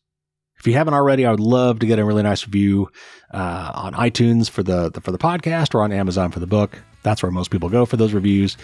If 0.59 0.67
you 0.67 0.75
haven't 0.75 0.93
already, 0.93 1.25
I 1.25 1.31
would 1.31 1.41
love 1.41 1.79
to 1.79 1.87
get 1.87 1.99
a 1.99 2.05
really 2.05 2.23
nice 2.23 2.47
review 2.47 2.91
uh, 3.33 3.73
on 3.75 3.95
iTunes 3.95 4.51
for 4.51 4.63
the, 4.63 4.91
the, 4.91 5.01
for 5.01 5.11
the 5.11 5.19
podcast 5.19 5.75
or 5.75 5.83
on 5.83 5.91
Amazon 5.91 6.31
for 6.31 6.39
the 6.39 6.47
book. 6.47 6.79
That's 7.03 7.23
where 7.23 7.33
most 7.33 7.51
people 7.51 7.71
go 7.71 7.87
for 7.87 7.97
those 7.97 8.13
reviews. 8.13 8.59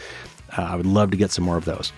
Uh, 0.59 0.63
I 0.63 0.77
would 0.77 0.85
love 0.85 1.11
to 1.13 1.17
get 1.17 1.31
some 1.31 1.45
more 1.45 1.57
of 1.57 1.65
those. 1.65 1.93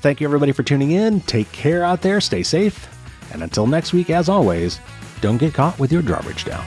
Thank 0.00 0.20
you 0.20 0.26
everybody 0.26 0.50
for 0.50 0.64
tuning 0.64 0.90
in. 0.90 1.20
Take 1.20 1.50
care 1.52 1.84
out 1.84 2.02
there. 2.02 2.20
Stay 2.20 2.42
safe. 2.42 2.88
And 3.32 3.44
until 3.44 3.68
next 3.68 3.92
week, 3.92 4.10
as 4.10 4.28
always, 4.28 4.80
don't 5.20 5.38
get 5.38 5.54
caught 5.54 5.78
with 5.78 5.92
your 5.92 6.02
drawbridge 6.02 6.44
down. 6.44 6.64